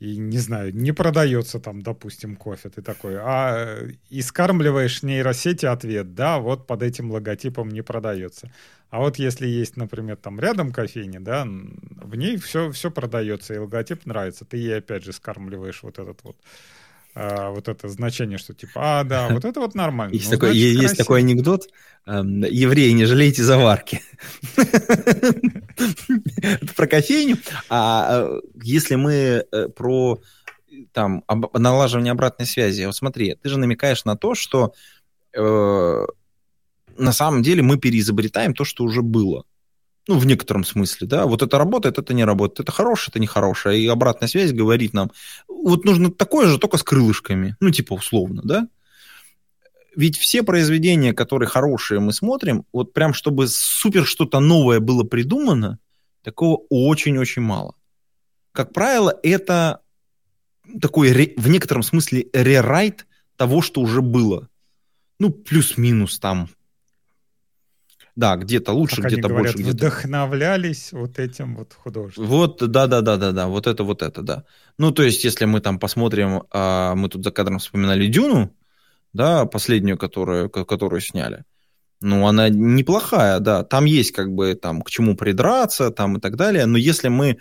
и, 0.00 0.16
не 0.16 0.38
знаю, 0.38 0.74
не 0.74 0.92
продается 0.92 1.60
там, 1.60 1.82
допустим, 1.82 2.36
кофе, 2.36 2.68
ты 2.70 2.82
такой, 2.82 3.16
а 3.18 3.78
и 4.08 4.22
скармливаешь 4.22 5.02
нейросети 5.02 5.66
ответ, 5.66 6.14
да, 6.14 6.38
вот 6.38 6.66
под 6.66 6.82
этим 6.82 7.10
логотипом 7.10 7.68
не 7.70 7.82
продается. 7.82 8.52
А 8.90 8.98
вот 8.98 9.18
если 9.18 9.46
есть, 9.46 9.76
например, 9.76 10.16
там 10.16 10.40
рядом 10.40 10.72
кофейня, 10.72 11.20
да, 11.20 11.46
в 11.46 12.16
ней 12.16 12.36
все, 12.36 12.70
все 12.72 12.90
продается, 12.90 13.54
и 13.54 13.58
логотип 13.58 14.04
нравится, 14.04 14.44
ты 14.44 14.58
ей 14.58 14.78
опять 14.78 15.04
же 15.04 15.12
скармливаешь 15.12 15.82
вот 15.82 15.98
этот 15.98 16.22
вот 16.22 16.36
а, 17.22 17.50
вот 17.50 17.68
это 17.68 17.88
значение, 17.88 18.38
что 18.38 18.54
типа, 18.54 19.00
а, 19.00 19.04
да, 19.04 19.28
вот 19.30 19.44
это 19.44 19.60
вот 19.60 19.74
нормально. 19.74 20.14
Есть, 20.14 20.30
ну, 20.30 20.38
такой, 20.38 20.48
значит, 20.52 20.82
есть 20.82 20.96
такой 20.96 21.20
анекдот, 21.20 21.68
эм, 22.06 22.44
евреи, 22.44 22.90
не 22.92 23.04
жалейте 23.04 23.42
заварки. 23.42 24.00
Это 26.42 26.74
про 26.74 26.86
кофейню. 26.86 27.36
А 27.68 28.22
э, 28.22 28.40
если 28.62 28.94
мы 28.94 29.44
э, 29.52 29.68
про 29.68 30.18
там 30.92 31.24
налаживание 31.52 32.12
обратной 32.12 32.46
связи, 32.46 32.84
вот 32.84 32.96
смотри, 32.96 33.34
ты 33.34 33.50
же 33.50 33.58
намекаешь 33.58 34.06
на 34.06 34.16
то, 34.16 34.34
что 34.34 34.72
э, 35.36 36.06
на 36.96 37.12
самом 37.12 37.42
деле 37.42 37.62
мы 37.62 37.76
переизобретаем 37.76 38.54
то, 38.54 38.64
что 38.64 38.84
уже 38.84 39.02
было. 39.02 39.44
Ну, 40.10 40.18
в 40.18 40.26
некотором 40.26 40.64
смысле, 40.64 41.06
да. 41.06 41.26
Вот 41.26 41.40
это 41.40 41.56
работает, 41.56 41.96
это 41.96 42.14
не 42.14 42.24
работает. 42.24 42.58
Это 42.58 42.72
хорошее, 42.72 43.12
это 43.12 43.20
нехорошее. 43.20 43.80
И 43.80 43.86
обратная 43.86 44.28
связь 44.28 44.50
говорит 44.50 44.92
нам, 44.92 45.12
вот 45.46 45.84
нужно 45.84 46.10
такое 46.10 46.48
же, 46.48 46.58
только 46.58 46.78
с 46.78 46.82
крылышками. 46.82 47.54
Ну, 47.60 47.70
типа 47.70 47.92
условно, 47.92 48.42
да. 48.44 48.66
Ведь 49.94 50.18
все 50.18 50.42
произведения, 50.42 51.12
которые 51.12 51.48
хорошие, 51.48 52.00
мы 52.00 52.12
смотрим, 52.12 52.64
вот 52.72 52.92
прям 52.92 53.14
чтобы 53.14 53.46
супер 53.46 54.04
что-то 54.04 54.40
новое 54.40 54.80
было 54.80 55.04
придумано, 55.04 55.78
такого 56.24 56.62
очень-очень 56.70 57.42
мало. 57.42 57.76
Как 58.50 58.72
правило, 58.72 59.16
это 59.22 59.78
такой 60.80 61.12
в 61.36 61.48
некотором 61.48 61.84
смысле 61.84 62.26
рерайт 62.32 63.06
того, 63.36 63.62
что 63.62 63.80
уже 63.80 64.02
было. 64.02 64.48
Ну, 65.20 65.30
плюс-минус 65.30 66.18
там 66.18 66.48
да, 68.20 68.36
где-то 68.36 68.72
лучше, 68.72 69.00
где-то 69.00 69.28
больше. 69.30 69.56
Где-то... 69.56 69.70
Вдохновлялись 69.70 70.92
вот 70.92 71.18
этим 71.18 71.56
вот 71.56 71.72
художником. 71.72 72.26
Вот, 72.26 72.58
да, 72.58 72.86
да, 72.86 73.00
да, 73.00 73.16
да, 73.16 73.32
да, 73.32 73.48
вот 73.48 73.66
это, 73.66 73.82
вот 73.82 74.02
это, 74.02 74.20
да. 74.20 74.44
Ну, 74.76 74.90
то 74.90 75.02
есть, 75.02 75.24
если 75.24 75.46
мы 75.46 75.60
там 75.60 75.78
посмотрим, 75.78 76.42
а, 76.50 76.94
мы 76.94 77.08
тут 77.08 77.24
за 77.24 77.30
кадром 77.30 77.58
вспоминали 77.58 78.06
Дюну, 78.08 78.54
да, 79.14 79.46
последнюю, 79.46 79.96
которую, 79.96 80.50
которую 80.50 81.00
сняли. 81.00 81.44
Ну, 82.02 82.26
она 82.26 82.50
неплохая, 82.50 83.40
да. 83.40 83.64
Там 83.64 83.86
есть 83.86 84.12
как 84.12 84.32
бы 84.34 84.54
там 84.54 84.82
к 84.82 84.90
чему 84.90 85.16
придраться, 85.16 85.90
там 85.90 86.18
и 86.18 86.20
так 86.20 86.36
далее. 86.36 86.66
Но 86.66 86.76
если 86.76 87.08
мы 87.08 87.38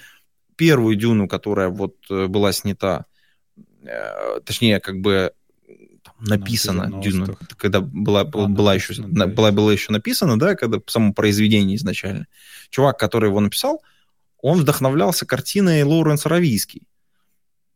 первую 0.55 0.95
Дюну, 0.95 1.27
которая 1.27 1.67
вот 1.67 1.95
э, 2.09 2.27
была 2.27 2.53
снята, 2.53 3.05
э, 3.83 4.39
точнее, 4.45 4.79
как 4.79 5.01
бы 5.01 5.33
написано 6.19 7.01
Дюна, 7.01 7.35
когда 7.57 7.81
была, 7.81 8.23
была, 8.23 8.47
была, 8.47 8.75
еще, 8.75 8.93
да, 8.97 9.27
была, 9.27 9.51
была 9.51 9.71
еще 9.71 9.91
написана, 9.91 10.37
да, 10.39 10.55
когда 10.55 10.79
само 10.87 11.13
произведение 11.13 11.77
изначально. 11.77 12.27
Чувак, 12.69 12.97
который 12.99 13.29
его 13.29 13.39
написал, 13.39 13.83
он 14.41 14.59
вдохновлялся 14.59 15.25
картиной 15.25 15.83
Лоуренс 15.83 16.25
Равийский, 16.25 16.83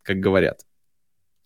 как 0.03 0.17
говорят. 0.17 0.65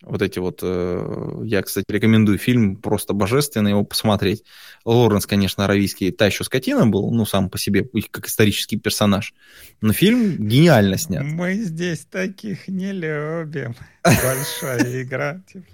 Вот 0.03 0.21
эти 0.21 0.38
вот, 0.38 0.59
э, 0.61 1.41
я, 1.45 1.63
кстати, 1.63 1.86
рекомендую 1.89 2.38
фильм, 2.38 2.75
просто 2.75 3.13
божественно 3.13 3.67
его 3.69 3.84
посмотреть. 3.84 4.43
Лоренс, 4.86 5.25
конечно, 5.25 5.65
аравийский, 5.65 6.11
та 6.11 6.28
еще 6.28 6.43
скотина 6.43 6.86
был, 6.86 7.11
ну, 7.11 7.25
сам 7.25 7.49
по 7.49 7.57
себе, 7.57 7.84
как 8.11 8.28
исторический 8.28 8.78
персонаж. 8.78 9.34
Но 9.82 9.93
фильм 9.93 10.47
гениально 10.47 10.97
снят. 10.97 11.23
Мы 11.23 11.55
здесь 11.55 12.05
таких 12.05 12.67
не 12.67 12.91
любим. 12.91 13.75
Большая 14.03 15.01
игра. 15.01 15.41
Типа. 15.51 15.65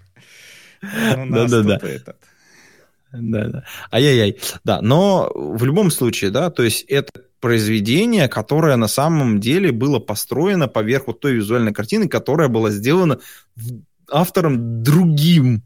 Да-да-да. 1.30 1.80
Да-да. 3.12 3.64
Ай-яй-яй. 3.92 4.40
Да, 4.64 4.82
но 4.82 5.32
в 5.34 5.64
любом 5.64 5.92
случае, 5.92 6.32
да, 6.32 6.50
то 6.50 6.64
есть 6.64 6.84
это 6.84 7.12
произведение, 7.40 8.28
которое 8.28 8.76
на 8.76 8.88
самом 8.88 9.40
деле 9.40 9.72
было 9.72 10.00
построено 10.00 10.68
поверх 10.68 11.08
вот 11.08 11.20
той 11.20 11.34
визуальной 11.34 11.74
картины, 11.74 12.08
которая 12.08 12.48
была 12.48 12.72
сделана 12.72 13.20
автором 14.10 14.84
другим, 14.84 15.64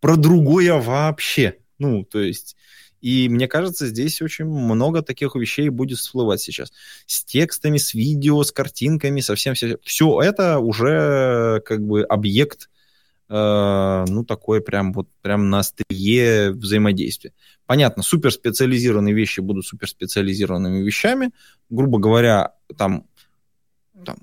про 0.00 0.16
другое 0.16 0.74
вообще. 0.74 1.56
Ну, 1.78 2.04
то 2.04 2.20
есть... 2.20 2.56
И 3.00 3.28
мне 3.28 3.46
кажется, 3.46 3.86
здесь 3.86 4.20
очень 4.22 4.46
много 4.46 5.02
таких 5.02 5.36
вещей 5.36 5.68
будет 5.68 5.98
всплывать 5.98 6.40
сейчас. 6.40 6.72
С 7.06 7.24
текстами, 7.24 7.78
с 7.78 7.94
видео, 7.94 8.42
с 8.42 8.50
картинками, 8.50 9.20
совсем 9.20 9.54
все. 9.54 9.78
Все 9.84 10.20
это 10.20 10.58
уже 10.58 11.62
как 11.64 11.86
бы 11.86 12.02
объект, 12.02 12.68
ну, 13.28 14.24
такой 14.26 14.62
прям 14.62 14.92
вот 14.92 15.08
прям 15.20 15.50
на 15.50 15.58
острие 15.58 16.52
взаимодействия. 16.52 17.32
Понятно, 17.66 18.02
суперспециализированные 18.02 19.14
вещи 19.14 19.40
будут 19.40 19.66
суперспециализированными 19.66 20.82
вещами. 20.82 21.30
Грубо 21.68 21.98
говоря, 21.98 22.54
там, 22.76 23.06
там 24.04 24.16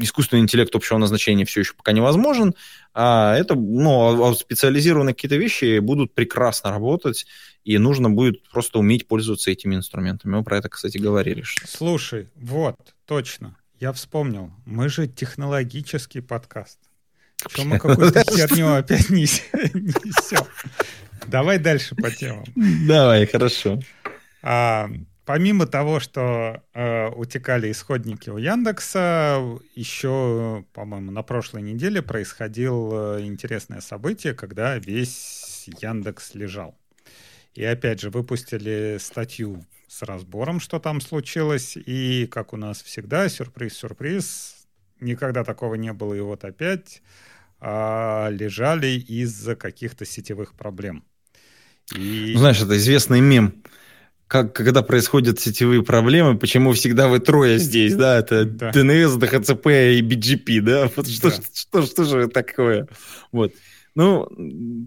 искусственный 0.00 0.42
интеллект 0.42 0.74
общего 0.74 0.98
назначения 0.98 1.44
все 1.44 1.60
еще 1.60 1.74
пока 1.74 1.92
невозможен, 1.92 2.54
а 2.92 3.36
это, 3.36 3.54
ну, 3.54 4.24
а, 4.24 4.30
а 4.30 4.34
специализированные 4.34 5.14
какие-то 5.14 5.36
вещи 5.36 5.78
будут 5.78 6.14
прекрасно 6.14 6.70
работать, 6.70 7.26
и 7.64 7.78
нужно 7.78 8.10
будет 8.10 8.42
просто 8.50 8.78
уметь 8.78 9.06
пользоваться 9.06 9.50
этими 9.50 9.76
инструментами. 9.76 10.36
Мы 10.36 10.44
про 10.44 10.58
это, 10.58 10.68
кстати, 10.68 10.98
говорили. 10.98 11.42
Что... 11.42 11.66
Слушай, 11.66 12.28
вот, 12.34 12.76
точно, 13.06 13.56
я 13.80 13.92
вспомнил, 13.92 14.52
мы 14.64 14.88
же 14.88 15.06
технологический 15.06 16.20
подкаст. 16.20 16.78
Что 17.48 17.64
мы 17.64 17.78
какую-то 17.78 18.22
херню 18.30 18.74
опять 18.74 19.10
несем? 19.10 20.46
Давай 21.26 21.58
дальше 21.58 21.94
по 21.94 22.10
темам. 22.10 22.44
Давай, 22.86 23.26
хорошо. 23.26 23.80
А, 24.42 24.88
Помимо 25.24 25.66
того, 25.66 26.00
что 26.00 26.62
э, 26.74 27.08
утекали 27.08 27.70
исходники 27.70 28.28
у 28.28 28.36
Яндекса, 28.36 29.42
еще, 29.74 30.66
по-моему, 30.74 31.12
на 31.12 31.22
прошлой 31.22 31.62
неделе 31.62 32.02
происходило 32.02 33.24
интересное 33.24 33.80
событие, 33.80 34.34
когда 34.34 34.76
весь 34.76 35.66
Яндекс 35.80 36.34
лежал. 36.34 36.76
И 37.54 37.64
опять 37.64 38.00
же 38.00 38.10
выпустили 38.10 38.98
статью 39.00 39.64
с 39.88 40.02
разбором, 40.02 40.60
что 40.60 40.78
там 40.78 41.00
случилось. 41.00 41.74
И, 41.76 42.28
как 42.30 42.52
у 42.52 42.58
нас 42.58 42.82
всегда, 42.82 43.26
сюрприз-сюрприз, 43.30 44.66
никогда 45.00 45.42
такого 45.42 45.76
не 45.76 45.94
было. 45.94 46.12
И 46.12 46.20
вот 46.20 46.44
опять 46.44 47.00
э, 47.64 48.28
лежали 48.30 48.98
из-за 48.98 49.56
каких-то 49.56 50.04
сетевых 50.04 50.54
проблем. 50.54 51.04
И... 51.94 52.34
Знаешь, 52.36 52.60
это 52.60 52.76
известный 52.76 53.20
мем 53.20 53.62
как, 54.26 54.54
когда 54.54 54.82
происходят 54.82 55.38
сетевые 55.38 55.82
проблемы, 55.82 56.36
почему 56.38 56.72
всегда 56.72 57.08
вы 57.08 57.20
трое 57.20 57.58
здесь, 57.58 57.94
да, 57.94 58.18
это 58.18 58.44
да. 58.44 58.70
DNS, 58.70 59.18
DHCP 59.18 59.94
и 59.94 60.02
BGP, 60.02 60.60
да, 60.60 60.90
вот 60.96 61.08
что, 61.08 61.30
да. 61.30 61.36
Что, 61.36 61.82
что, 61.82 61.86
что 61.86 62.04
же 62.04 62.28
такое, 62.28 62.88
вот. 63.32 63.52
Ну, 63.94 64.28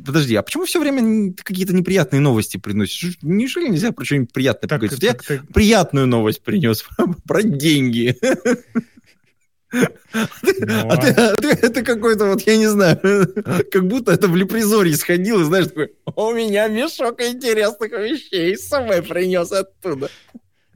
подожди, 0.05 0.35
а 0.35 0.43
почему 0.43 0.65
все 0.65 0.81
время 0.81 1.33
какие-то 1.41 1.73
неприятные 1.73 2.19
новости 2.19 2.57
приносишь? 2.57 3.17
Неужели 3.21 3.69
нельзя 3.69 3.93
про 3.93 4.03
что-нибудь 4.03 4.33
приятное 4.33 4.67
так, 4.67 4.81
поговорить? 4.81 4.99
Так, 4.99 5.29
Я 5.29 5.37
так... 5.37 5.47
приятную 5.53 6.07
новость 6.07 6.41
принес 6.41 6.85
про 7.25 7.41
деньги. 7.41 8.17
Ну, 9.71 10.89
а 10.89 10.97
ты, 10.97 11.09
а 11.09 11.35
ты, 11.35 11.49
это 11.49 11.83
какой-то 11.83 12.25
вот, 12.25 12.41
я 12.43 12.57
не 12.57 12.67
знаю, 12.67 12.99
как 13.71 13.87
будто 13.87 14.11
это 14.11 14.27
в 14.27 14.35
Лепризоре 14.35 14.95
сходил 14.95 15.41
и 15.41 15.43
знаешь, 15.43 15.67
такой, 15.67 15.91
у 16.15 16.31
меня 16.31 16.67
мешок 16.67 17.21
интересных 17.21 17.91
вещей 17.91 18.57
с 18.57 18.67
собой 18.67 19.01
принес 19.03 19.51
оттуда. 19.51 20.09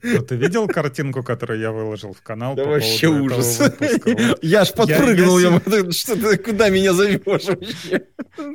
Ну, 0.04 0.22
ты 0.24 0.36
видел 0.36 0.68
картинку, 0.68 1.24
которую 1.24 1.60
я 1.60 1.72
выложил 1.72 2.14
в 2.14 2.22
канал? 2.22 2.56
Да 2.56 2.66
вообще 2.66 3.08
ужас. 3.08 3.62
Вот. 3.80 4.40
Я 4.42 4.66
ж 4.66 4.74
подпрыгнул, 4.74 5.38
я, 5.40 5.52
я 5.52 5.60
себе... 5.60 5.92
что 5.92 6.16
ты 6.16 6.38
куда 6.38 6.70
меня 6.70 6.94
зовешь 6.94 7.22
вообще? 7.26 8.08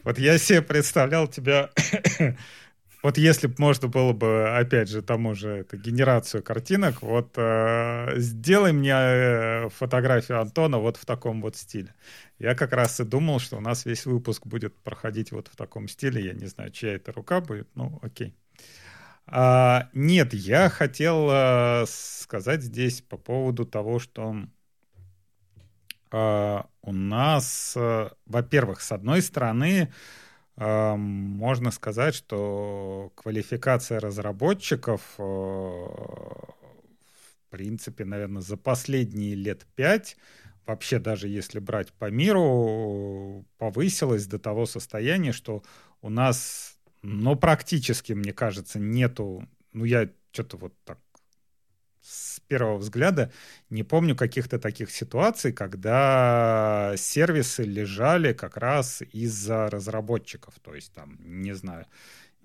Вот 0.04 0.18
я 0.18 0.38
себе 0.38 0.60
представлял 0.60 1.28
тебя 1.28 1.70
вот 3.06 3.18
если 3.18 3.46
бы 3.46 3.54
можно 3.58 3.86
было 3.86 4.12
бы, 4.12 4.58
опять 4.58 4.88
же, 4.88 5.00
тому 5.00 5.36
же 5.36 5.48
это, 5.58 5.76
генерацию 5.76 6.42
картинок, 6.42 7.02
вот 7.02 7.34
э, 7.36 8.14
сделай 8.16 8.72
мне 8.72 8.94
э, 8.96 9.68
фотографию 9.68 10.40
Антона 10.40 10.78
вот 10.78 10.96
в 10.96 11.06
таком 11.06 11.40
вот 11.40 11.54
стиле. 11.54 11.94
Я 12.40 12.56
как 12.56 12.72
раз 12.72 12.98
и 12.98 13.04
думал, 13.04 13.38
что 13.38 13.58
у 13.58 13.60
нас 13.60 13.84
весь 13.84 14.06
выпуск 14.06 14.44
будет 14.44 14.74
проходить 14.82 15.30
вот 15.30 15.46
в 15.46 15.54
таком 15.54 15.86
стиле. 15.86 16.24
Я 16.24 16.32
не 16.32 16.46
знаю, 16.46 16.72
чья 16.72 16.94
это 16.94 17.12
рука 17.12 17.40
будет, 17.40 17.68
ну 17.76 18.00
окей. 18.02 18.34
А, 19.28 19.88
нет, 19.92 20.34
я 20.34 20.68
хотел 20.68 21.28
э, 21.30 21.84
сказать 21.86 22.62
здесь 22.64 23.02
по 23.02 23.16
поводу 23.16 23.64
того, 23.64 24.00
что 24.00 24.34
э, 26.10 26.60
у 26.82 26.92
нас, 26.92 27.74
э, 27.76 28.10
во-первых, 28.26 28.80
с 28.80 28.90
одной 28.90 29.22
стороны, 29.22 29.92
можно 30.56 31.70
сказать, 31.70 32.14
что 32.14 33.12
квалификация 33.14 34.00
разработчиков, 34.00 35.02
э, 35.18 35.22
в 35.22 36.54
принципе, 37.50 38.04
наверное, 38.04 38.42
за 38.42 38.56
последние 38.56 39.34
лет 39.34 39.66
пять, 39.74 40.16
вообще 40.66 40.98
даже 40.98 41.28
если 41.28 41.58
брать 41.58 41.92
по 41.92 42.10
миру, 42.10 43.44
повысилась 43.58 44.26
до 44.26 44.38
того 44.38 44.66
состояния, 44.66 45.32
что 45.32 45.62
у 46.00 46.08
нас, 46.08 46.78
ну, 47.02 47.36
практически, 47.36 48.14
мне 48.14 48.32
кажется, 48.32 48.78
нету, 48.78 49.46
ну, 49.72 49.84
я 49.84 50.08
что-то 50.32 50.56
вот 50.56 50.74
так 50.84 50.98
с 52.06 52.40
первого 52.40 52.78
взгляда 52.78 53.32
не 53.70 53.82
помню 53.82 54.14
каких-то 54.14 54.58
таких 54.58 54.90
ситуаций, 54.90 55.52
когда 55.52 56.94
сервисы 56.96 57.64
лежали 57.64 58.32
как 58.32 58.56
раз 58.56 59.02
из-за 59.12 59.68
разработчиков. 59.68 60.54
То 60.62 60.74
есть 60.74 60.92
там, 60.92 61.18
не 61.24 61.54
знаю, 61.54 61.86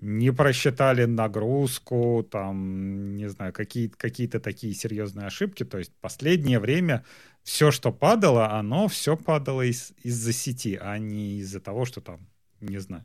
не 0.00 0.32
просчитали 0.32 1.04
нагрузку, 1.04 2.26
там, 2.28 3.16
не 3.16 3.28
знаю, 3.28 3.52
какие, 3.52 3.86
какие-то 3.88 4.40
такие 4.40 4.74
серьезные 4.74 5.28
ошибки. 5.28 5.64
То 5.64 5.78
есть 5.78 5.92
последнее 6.00 6.58
время 6.58 7.04
все, 7.44 7.70
что 7.70 7.92
падало, 7.92 8.50
оно 8.58 8.88
все 8.88 9.16
падало 9.16 9.62
из- 9.62 9.92
из-за 10.02 10.32
сети, 10.32 10.76
а 10.80 10.98
не 10.98 11.38
из-за 11.38 11.60
того, 11.60 11.84
что 11.84 12.00
там, 12.00 12.26
не 12.60 12.78
знаю, 12.78 13.04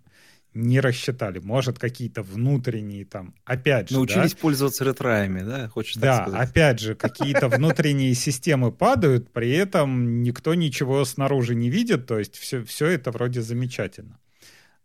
не 0.53 0.79
рассчитали. 0.79 1.39
Может, 1.39 1.79
какие-то 1.79 2.23
внутренние 2.23 3.05
там, 3.05 3.35
опять 3.45 3.89
же, 3.89 3.95
Научились 3.95 4.33
да? 4.33 4.37
пользоваться 4.41 4.83
ретраями, 4.83 5.41
да? 5.41 5.69
Хочешь 5.69 5.95
да, 5.95 6.23
сказать? 6.23 6.49
опять 6.49 6.79
же, 6.79 6.95
какие-то 6.95 7.47
внутренние 7.49 8.13
системы 8.15 8.71
падают, 8.71 9.31
при 9.31 9.51
этом 9.51 10.23
никто 10.23 10.55
ничего 10.55 11.05
снаружи 11.05 11.55
не 11.55 11.69
видит, 11.69 12.07
то 12.07 12.17
есть 12.17 12.37
все, 12.37 12.63
все 12.63 12.87
это 12.87 13.11
вроде 13.11 13.41
замечательно. 13.41 14.19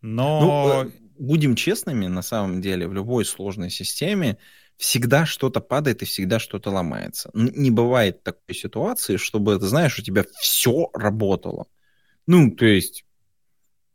Но... 0.03 0.41
Ну, 0.41 0.89
э, 0.89 0.91
будем 1.19 1.55
честными, 1.55 2.07
на 2.07 2.23
самом 2.23 2.61
деле, 2.61 2.87
в 2.87 2.93
любой 2.93 3.25
сложной 3.25 3.71
системе 3.71 4.39
всегда 4.77 5.27
что-то 5.27 5.61
падает 5.61 6.03
и 6.03 6.07
всегда 6.07 6.39
что-то 6.39 6.71
ломается. 6.71 7.31
Не 7.35 7.71
бывает 7.71 8.23
такой 8.23 8.55
ситуации, 8.55 9.17
чтобы, 9.17 9.59
ты 9.59 9.67
знаешь, 9.67 9.99
у 9.99 10.03
тебя 10.03 10.25
все 10.41 10.91
работало. 10.93 11.67
Ну, 12.27 12.51
то 12.51 12.67
есть 12.67 13.05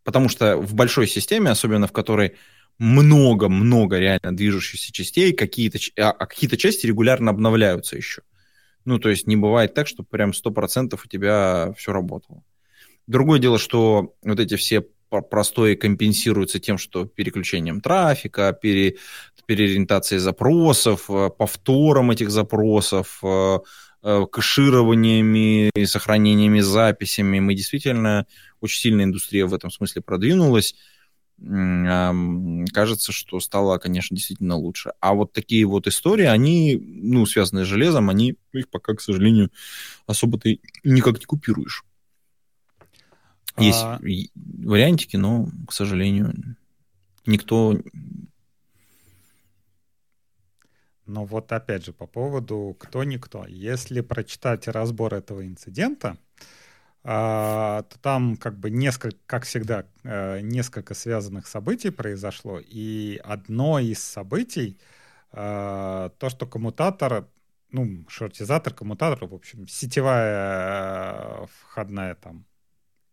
Потому 0.08 0.30
что 0.30 0.56
в 0.56 0.74
большой 0.74 1.06
системе, 1.06 1.52
особенно 1.52 1.86
в 1.86 1.92
которой 1.92 2.38
много-много 2.80 4.00
реально 4.00 4.34
движущихся 4.34 4.94
частей, 4.94 5.34
какие-то, 5.34 5.80
а, 6.00 6.12
а 6.12 6.26
какие-то 6.26 6.56
части 6.56 6.86
регулярно 6.86 7.30
обновляются 7.30 7.98
еще. 7.98 8.22
Ну, 8.86 9.00
то 9.00 9.10
есть 9.10 9.28
не 9.28 9.36
бывает 9.36 9.74
так, 9.74 9.86
что 9.86 10.04
прям 10.04 10.32
100% 10.32 10.98
у 11.04 11.08
тебя 11.10 11.74
все 11.78 11.92
работало. 11.92 12.42
Другое 13.06 13.40
дело, 13.40 13.60
что 13.60 14.16
вот 14.24 14.40
эти 14.40 14.56
все 14.56 14.86
простои 15.10 15.76
компенсируются 15.76 16.62
тем, 16.62 16.78
что 16.78 17.04
переключением 17.04 17.82
трафика, 17.82 18.54
пере, 18.54 18.96
переориентацией 19.46 20.20
запросов, 20.20 21.10
э, 21.10 21.32
повтором 21.38 22.12
этих 22.12 22.32
запросов, 22.32 23.20
э, 23.24 23.60
э, 24.04 24.26
кэшированиями, 24.32 25.70
сохранениями, 25.84 26.62
записями. 26.62 27.42
Мы 27.42 27.56
действительно 27.56 28.26
очень 28.62 28.80
сильно 28.80 29.04
индустрия 29.04 29.46
в 29.46 29.54
этом 29.54 29.72
смысле 29.72 30.02
продвинулась. 30.02 30.76
Кажется, 31.40 33.12
что 33.12 33.40
стало, 33.40 33.78
конечно, 33.78 34.16
действительно 34.16 34.56
лучше. 34.56 34.94
А 35.00 35.14
вот 35.14 35.34
такие 35.34 35.66
вот 35.66 35.86
истории, 35.86 36.26
они, 36.26 36.78
ну, 36.78 37.28
связанные 37.28 37.64
с 37.64 37.68
железом, 37.68 38.10
они 38.10 38.38
их 38.54 38.70
пока, 38.70 38.96
к 38.96 39.02
сожалению, 39.02 39.52
особо 40.08 40.40
ты 40.40 40.62
никак 40.84 41.20
не 41.20 41.26
купируешь. 41.26 41.84
Есть 43.60 43.82
а... 43.84 44.00
вариантики, 44.34 45.16
но, 45.16 45.50
к 45.68 45.74
сожалению, 45.74 46.58
никто... 47.26 47.80
Но 51.06 51.24
вот 51.24 51.52
опять 51.52 51.86
же 51.86 51.94
по 51.94 52.06
поводу 52.06 52.76
кто-никто. 52.80 53.46
Если 53.48 54.02
прочитать 54.02 54.68
разбор 54.68 55.14
этого 55.14 55.46
инцидента, 55.46 56.18
а, 57.10 57.84
то 57.84 57.98
там 58.00 58.36
как 58.36 58.60
бы 58.60 58.70
несколько, 58.70 59.18
как 59.28 59.46
всегда, 59.46 59.86
э, 60.04 60.42
несколько 60.42 60.94
связанных 60.94 61.48
событий 61.48 61.90
произошло. 61.90 62.60
И 62.62 63.22
одно 63.24 63.80
из 63.80 64.04
событий, 64.04 64.78
э, 65.32 66.10
то, 66.18 66.30
что 66.30 66.46
коммутатор, 66.46 67.30
ну, 67.72 68.06
шортизатор, 68.10 68.74
коммутатор, 68.74 69.26
в 69.26 69.34
общем, 69.34 69.70
сетевая 69.70 71.44
э, 71.44 71.46
входная 71.62 72.16
там 72.16 72.46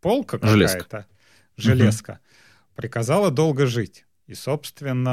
полка 0.01 0.39
какая-то, 0.39 1.05
железка, 1.55 2.11
угу. 2.11 2.75
приказала 2.75 3.31
долго 3.31 3.65
жить. 3.65 4.04
И, 4.27 4.33
собственно, 4.33 5.11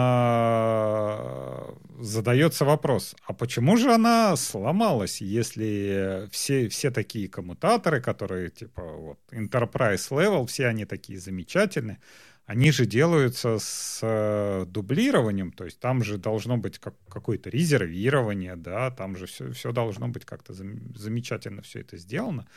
задается 1.99 2.65
вопрос, 2.65 3.15
а 3.27 3.35
почему 3.35 3.77
же 3.77 3.93
она 3.93 4.35
сломалась, 4.37 5.21
если 5.21 6.29
все, 6.31 6.71
все 6.71 6.91
такие 6.91 7.29
коммутаторы, 7.29 8.01
которые 8.01 8.49
типа 8.49 8.83
вот 8.83 9.19
Enterprise 9.31 10.11
Level, 10.11 10.47
все 10.47 10.67
они 10.67 10.87
такие 10.87 11.19
замечательные, 11.19 11.99
они 12.47 12.73
же 12.73 12.87
делаются 12.87 13.59
с 13.59 14.01
э, 14.03 14.65
дублированием, 14.67 15.53
то 15.53 15.65
есть 15.67 15.79
там 15.79 16.03
же 16.03 16.17
должно 16.17 16.57
быть 16.57 16.79
как, 16.79 16.95
какое-то 17.09 17.51
резервирование, 17.51 18.57
да, 18.57 18.91
там 18.91 19.17
же 19.17 19.27
все, 19.27 19.53
все 19.53 19.73
должно 19.73 20.09
быть 20.09 20.25
как-то 20.25 20.55
зам, 20.55 20.95
замечательно 20.97 21.61
все 21.61 21.81
это 21.81 21.99
сделано. 21.99 22.49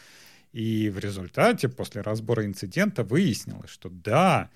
И 0.54 0.90
в 0.90 1.00
результате, 1.00 1.68
после 1.68 2.02
разбора 2.02 2.46
инцидента, 2.46 3.04
выяснилось, 3.04 3.70
что 3.70 3.90
да, 3.90 4.50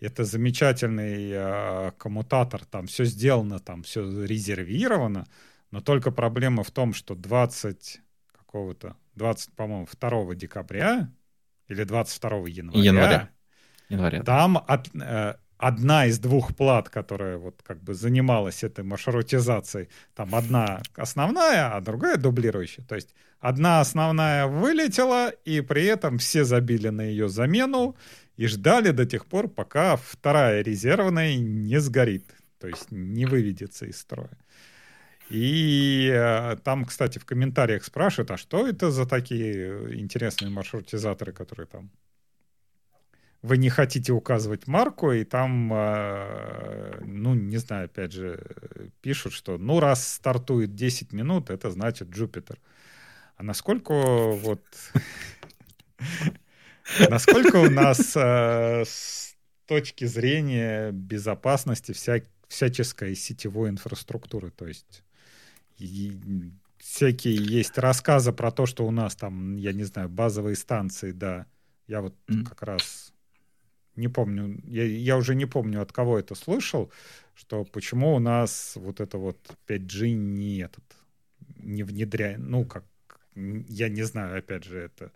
это 0.00 0.24
замечательный 0.24 1.30
э, 1.32 1.92
коммутатор, 1.98 2.64
там 2.64 2.86
все 2.86 3.04
сделано, 3.04 3.58
там 3.58 3.82
все 3.82 4.02
резервировано, 4.24 5.26
но 5.70 5.80
только 5.80 6.10
проблема 6.10 6.62
в 6.62 6.70
том, 6.70 6.92
что 6.94 7.14
20 7.14 8.00
какого-то, 8.32 8.96
20, 9.14 9.52
по-моему, 9.54 9.86
2 9.98 10.34
декабря 10.34 11.10
или 11.68 11.84
22 11.84 12.30
января, 12.48 12.84
января. 12.84 13.30
января 13.88 14.22
там 14.22 14.58
от, 14.58 14.94
э, 14.94 15.34
одна 15.58 16.06
из 16.06 16.18
двух 16.18 16.54
плат, 16.54 16.88
которая 16.88 17.38
вот 17.38 17.62
как 17.62 17.82
бы 17.82 17.94
занималась 17.94 18.62
этой 18.62 18.84
маршрутизацией, 18.84 19.88
там 20.14 20.34
одна 20.34 20.82
основная, 20.94 21.74
а 21.74 21.80
другая 21.80 22.16
дублирующая. 22.16 22.84
То 22.84 22.94
есть 22.94 23.14
одна 23.40 23.80
основная 23.80 24.46
вылетела, 24.46 25.30
и 25.30 25.60
при 25.60 25.84
этом 25.84 26.18
все 26.18 26.44
забили 26.44 26.88
на 26.88 27.02
ее 27.02 27.28
замену, 27.28 27.96
и 28.36 28.46
ждали 28.46 28.90
до 28.90 29.06
тех 29.06 29.26
пор, 29.26 29.48
пока 29.48 29.96
вторая 29.96 30.62
резервная 30.62 31.36
не 31.36 31.80
сгорит, 31.80 32.24
то 32.58 32.68
есть 32.68 32.90
не 32.90 33.26
выведется 33.26 33.86
из 33.86 33.98
строя. 33.98 34.36
И 35.28 36.08
э, 36.12 36.56
там, 36.62 36.84
кстати, 36.84 37.18
в 37.18 37.24
комментариях 37.24 37.84
спрашивают, 37.84 38.30
а 38.30 38.36
что 38.36 38.66
это 38.68 38.90
за 38.90 39.06
такие 39.06 39.98
интересные 39.98 40.50
маршрутизаторы, 40.50 41.32
которые 41.32 41.66
там 41.66 41.90
вы 43.42 43.58
не 43.58 43.68
хотите 43.68 44.12
указывать 44.12 44.66
марку, 44.66 45.12
и 45.12 45.24
там, 45.24 45.72
э, 45.72 47.00
ну, 47.04 47.34
не 47.34 47.58
знаю, 47.58 47.86
опять 47.86 48.12
же, 48.12 48.40
пишут, 49.02 49.32
что, 49.32 49.58
ну, 49.58 49.80
раз 49.80 50.06
стартует 50.14 50.74
10 50.74 51.12
минут, 51.12 51.50
это 51.50 51.70
значит 51.70 52.10
Джупитер. 52.10 52.58
А 53.36 53.42
насколько 53.42 53.92
вот 54.32 54.64
Насколько 57.08 57.56
у 57.56 57.70
нас 57.70 58.16
э, 58.16 58.84
с 58.86 59.36
точки 59.66 60.04
зрения 60.04 60.92
безопасности 60.92 61.92
вся, 61.92 62.20
всяческой 62.48 63.14
сетевой 63.14 63.70
инфраструктуры, 63.70 64.50
то 64.50 64.66
есть 64.66 65.02
всякие 66.78 67.34
есть 67.34 67.76
рассказы 67.78 68.32
про 68.32 68.50
то, 68.50 68.66
что 68.66 68.86
у 68.86 68.90
нас 68.90 69.16
там, 69.16 69.56
я 69.56 69.72
не 69.72 69.84
знаю, 69.84 70.08
базовые 70.08 70.56
станции, 70.56 71.12
да, 71.12 71.46
я 71.86 72.00
вот 72.00 72.14
mm. 72.28 72.44
как 72.44 72.62
раз 72.62 73.12
не 73.96 74.08
помню, 74.08 74.60
я, 74.64 74.84
я 74.84 75.16
уже 75.16 75.34
не 75.34 75.46
помню, 75.46 75.82
от 75.82 75.92
кого 75.92 76.18
это 76.18 76.34
слышал, 76.34 76.92
что 77.34 77.64
почему 77.64 78.14
у 78.14 78.18
нас 78.18 78.72
вот 78.76 79.00
это 79.00 79.18
вот 79.18 79.38
5G 79.68 80.10
не 80.10 80.58
этот, 80.58 80.84
не 81.56 81.82
внедряет, 81.82 82.38
ну, 82.38 82.64
как, 82.64 82.84
я 83.34 83.88
не 83.88 84.02
знаю, 84.02 84.38
опять 84.38 84.64
же, 84.64 84.78
это 84.78 85.10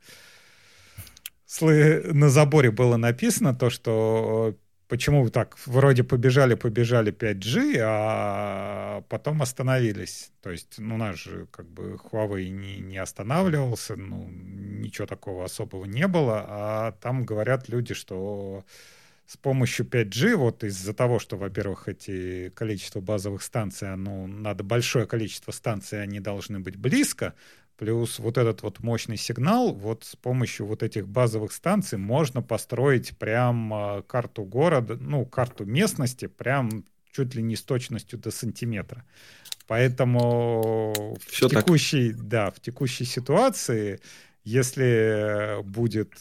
на 1.61 2.29
заборе 2.29 2.71
было 2.71 2.97
написано 2.97 3.55
то, 3.55 3.71
что 3.71 4.57
почему 4.91 5.23
вы 5.23 5.31
так 5.31 5.57
вроде 5.67 6.03
побежали, 6.03 6.55
побежали 6.55 7.13
5G, 7.13 7.79
а 7.81 9.03
потом 9.09 9.41
остановились. 9.41 10.33
То 10.43 10.51
есть, 10.51 10.79
ну, 10.79 10.97
наш 10.97 11.23
же 11.23 11.47
как 11.51 11.67
бы 11.67 11.99
Huawei 12.11 12.49
не, 12.49 12.79
не 12.79 12.99
останавливался, 12.99 13.97
ну, 13.97 14.29
ничего 14.31 15.07
такого 15.07 15.45
особого 15.45 15.85
не 15.85 16.07
было, 16.09 16.45
а 16.49 16.93
там 17.01 17.25
говорят 17.25 17.69
люди, 17.69 17.95
что 17.95 18.65
с 19.27 19.37
помощью 19.37 19.87
5G, 19.87 20.35
вот 20.35 20.65
из-за 20.65 20.93
того, 20.93 21.21
что, 21.21 21.37
во-первых, 21.37 21.89
эти 21.89 22.51
количество 22.51 23.01
базовых 23.01 23.43
станций, 23.43 23.93
оно 23.93 24.27
надо 24.27 24.65
большое 24.65 25.07
количество 25.07 25.53
станций, 25.53 26.03
они 26.03 26.19
должны 26.19 26.59
быть 26.59 26.75
близко, 26.75 27.35
Плюс 27.81 28.19
вот 28.19 28.37
этот 28.37 28.63
вот 28.63 28.81
мощный 28.81 29.17
сигнал, 29.17 29.73
вот 29.73 30.05
с 30.05 30.15
помощью 30.15 30.67
вот 30.67 30.83
этих 30.83 31.09
базовых 31.09 31.51
станций 31.51 31.97
можно 31.97 32.43
построить 32.43 33.17
прям 33.17 33.73
а, 33.73 34.03
карту 34.03 34.45
города, 34.45 34.99
ну, 35.01 35.25
карту 35.25 35.65
местности, 35.65 36.27
прям 36.27 36.85
чуть 37.11 37.35
ли 37.35 37.43
не 37.43 37.57
с 37.57 37.63
точностью 37.63 38.19
до 38.19 38.31
сантиметра. 38.33 39.07
Поэтому 39.67 41.17
Все 41.27 41.49
в 41.49 41.53
текущей, 41.53 42.13
так. 42.13 42.29
да, 42.29 42.51
в 42.51 42.61
текущей 42.61 43.07
ситуации, 43.07 43.99
если 44.45 45.63
будет 45.65 46.13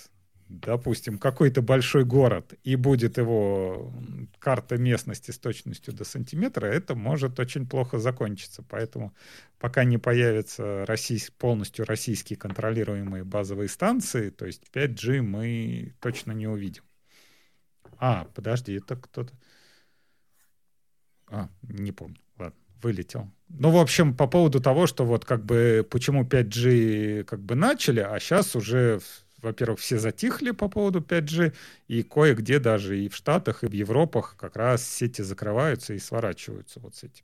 допустим, 0.49 1.19
какой-то 1.19 1.61
большой 1.61 2.03
город, 2.03 2.55
и 2.63 2.75
будет 2.75 3.17
его 3.17 3.93
карта 4.39 4.77
местности 4.77 5.29
с 5.29 5.37
точностью 5.37 5.93
до 5.93 6.03
сантиметра, 6.03 6.65
это 6.65 6.95
может 6.95 7.39
очень 7.39 7.67
плохо 7.67 7.99
закончиться. 7.99 8.63
Поэтому 8.67 9.13
пока 9.59 9.83
не 9.83 9.99
появятся 9.99 10.85
российс... 10.87 11.29
полностью 11.29 11.85
российские 11.85 12.37
контролируемые 12.37 13.23
базовые 13.23 13.69
станции, 13.69 14.31
то 14.31 14.45
есть 14.45 14.63
5G 14.73 15.21
мы 15.21 15.93
точно 15.99 16.31
не 16.31 16.47
увидим. 16.47 16.83
А, 17.99 18.27
подожди, 18.33 18.73
это 18.73 18.95
кто-то... 18.95 19.31
А, 21.27 21.49
не 21.61 21.91
помню. 21.91 22.17
Ладно, 22.39 22.57
вылетел. 22.81 23.29
Ну, 23.49 23.69
в 23.69 23.77
общем, 23.77 24.15
по 24.15 24.25
поводу 24.25 24.59
того, 24.61 24.87
что 24.87 25.05
вот 25.05 25.25
как 25.25 25.45
бы 25.45 25.87
почему 25.89 26.23
5G 26.23 27.23
как 27.25 27.39
бы 27.41 27.53
начали, 27.53 27.99
а 27.99 28.19
сейчас 28.19 28.55
уже 28.55 28.99
во-первых, 29.41 29.79
все 29.79 29.99
затихли 29.99 30.51
по 30.51 30.67
поводу 30.67 30.99
5G, 30.99 31.53
и 31.87 32.03
кое-где 32.03 32.59
даже 32.59 32.99
и 32.99 33.09
в 33.09 33.15
Штатах, 33.15 33.63
и 33.63 33.67
в 33.67 33.73
Европах 33.73 34.35
как 34.37 34.55
раз 34.55 34.87
сети 34.87 35.21
закрываются 35.21 35.93
и 35.93 35.99
сворачиваются 35.99 36.79
вот 36.79 36.95
с 36.95 37.03
этим. 37.03 37.23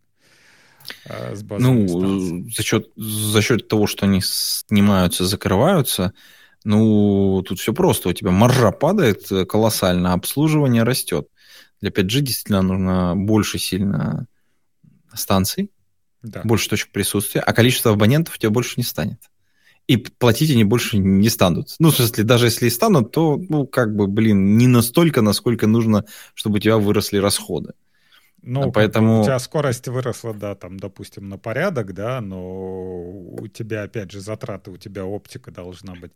А, 1.10 1.36
с 1.36 1.44
ну, 1.44 2.48
за 2.50 2.64
счет, 2.64 2.88
за 2.96 3.42
счет 3.42 3.68
того, 3.68 3.88
что 3.88 4.06
они 4.06 4.22
снимаются, 4.22 5.26
закрываются, 5.26 6.14
ну, 6.64 7.44
тут 7.48 7.60
все 7.60 7.74
просто. 7.74 8.10
У 8.10 8.14
тебя 8.14 8.32
маржа 8.32 8.72
падает 8.72 9.28
колоссально, 9.48 10.14
обслуживание 10.14 10.84
растет. 10.84 11.28
Для 11.82 11.92
5G 11.92 12.22
действительно 12.22 12.62
нужно 12.62 13.14
больше 13.16 13.60
сильно 13.60 14.28
станций, 15.14 15.72
да. 16.24 16.42
больше 16.44 16.70
точек 16.70 16.92
присутствия, 16.92 17.42
а 17.42 17.54
количество 17.54 17.92
абонентов 17.92 18.36
у 18.36 18.38
тебя 18.38 18.50
больше 18.50 18.74
не 18.78 18.84
станет 18.84 19.20
и 19.88 19.98
платить 19.98 20.52
они 20.52 20.64
больше 20.64 20.98
не 20.98 21.30
станут. 21.30 21.76
Ну, 21.80 21.92
в 21.92 21.96
смысле, 21.96 22.24
даже 22.24 22.48
если 22.48 22.68
и 22.68 22.72
станут, 22.72 23.12
то, 23.12 23.38
ну, 23.38 23.68
как 23.68 23.96
бы, 23.96 24.08
блин, 24.08 24.58
не 24.58 24.68
настолько, 24.68 25.22
насколько 25.22 25.68
нужно, 25.68 26.06
чтобы 26.34 26.58
у 26.58 26.60
тебя 26.60 26.78
выросли 26.78 27.18
расходы. 27.18 27.74
Ну, 28.42 28.70
а 28.70 28.72
поэтому... 28.72 29.22
у 29.22 29.24
тебя 29.24 29.40
скорость 29.40 29.88
выросла, 29.88 30.34
да, 30.34 30.54
там, 30.56 30.78
допустим, 30.80 31.30
на 31.30 31.38
порядок, 31.38 31.94
да, 31.94 32.22
но 32.22 33.10
у 33.10 33.48
тебя, 33.48 33.84
опять 33.84 34.12
же, 34.12 34.20
затраты, 34.20 34.70
у 34.70 34.78
тебя 34.78 35.04
оптика 35.06 35.50
должна 35.50 35.96
быть, 35.96 36.12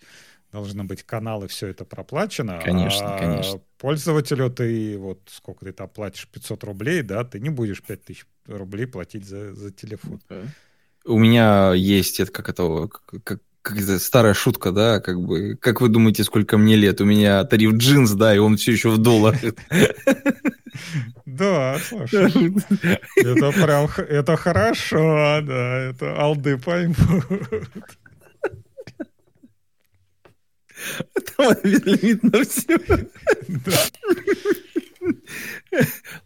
должны 0.51 0.83
быть 0.83 1.01
каналы, 1.03 1.47
все 1.47 1.67
это 1.67 1.85
проплачено. 1.85 2.59
Конечно, 2.63 3.15
а 3.15 3.19
конечно. 3.19 3.61
Пользователю 3.79 4.51
ты, 4.51 4.97
вот, 4.99 5.21
сколько 5.31 5.65
ты 5.65 5.73
там 5.73 5.89
платишь, 5.89 6.27
500 6.27 6.63
рублей, 6.65 7.01
да, 7.01 7.23
ты 7.23 7.39
не 7.39 7.49
будешь 7.49 7.81
5000 7.81 8.25
рублей 8.45 8.85
платить 8.85 9.25
за, 9.25 9.55
за 9.55 9.71
телефон. 9.71 10.21
Okay. 10.29 10.45
У 11.05 11.17
меня 11.17 11.73
есть, 11.73 12.19
это 12.19 12.31
как 12.31 12.49
это, 12.49 12.89
как, 13.23 13.41
какая-то 13.61 13.99
старая 13.99 14.33
шутка, 14.33 14.71
да, 14.71 14.99
как 14.99 15.19
бы, 15.21 15.55
как 15.55 15.81
вы 15.81 15.89
думаете, 15.89 16.23
сколько 16.23 16.57
мне 16.57 16.75
лет? 16.75 17.01
У 17.01 17.05
меня 17.05 17.43
тариф 17.43 17.73
джинс, 17.73 18.11
да, 18.11 18.35
и 18.35 18.39
он 18.39 18.57
все 18.57 18.71
еще 18.71 18.89
в 18.89 18.97
долларах. 18.97 19.39
Да, 21.25 21.77
слушай, 21.87 22.53
это 23.15 23.51
прям, 23.51 23.89
это 23.97 24.37
хорошо, 24.37 25.41
да, 25.43 25.77
это 25.77 26.17
алды 26.19 26.57
поймут. 26.57 26.97
Лимит 31.63 32.23
на 32.23 32.43
все. 32.43 32.77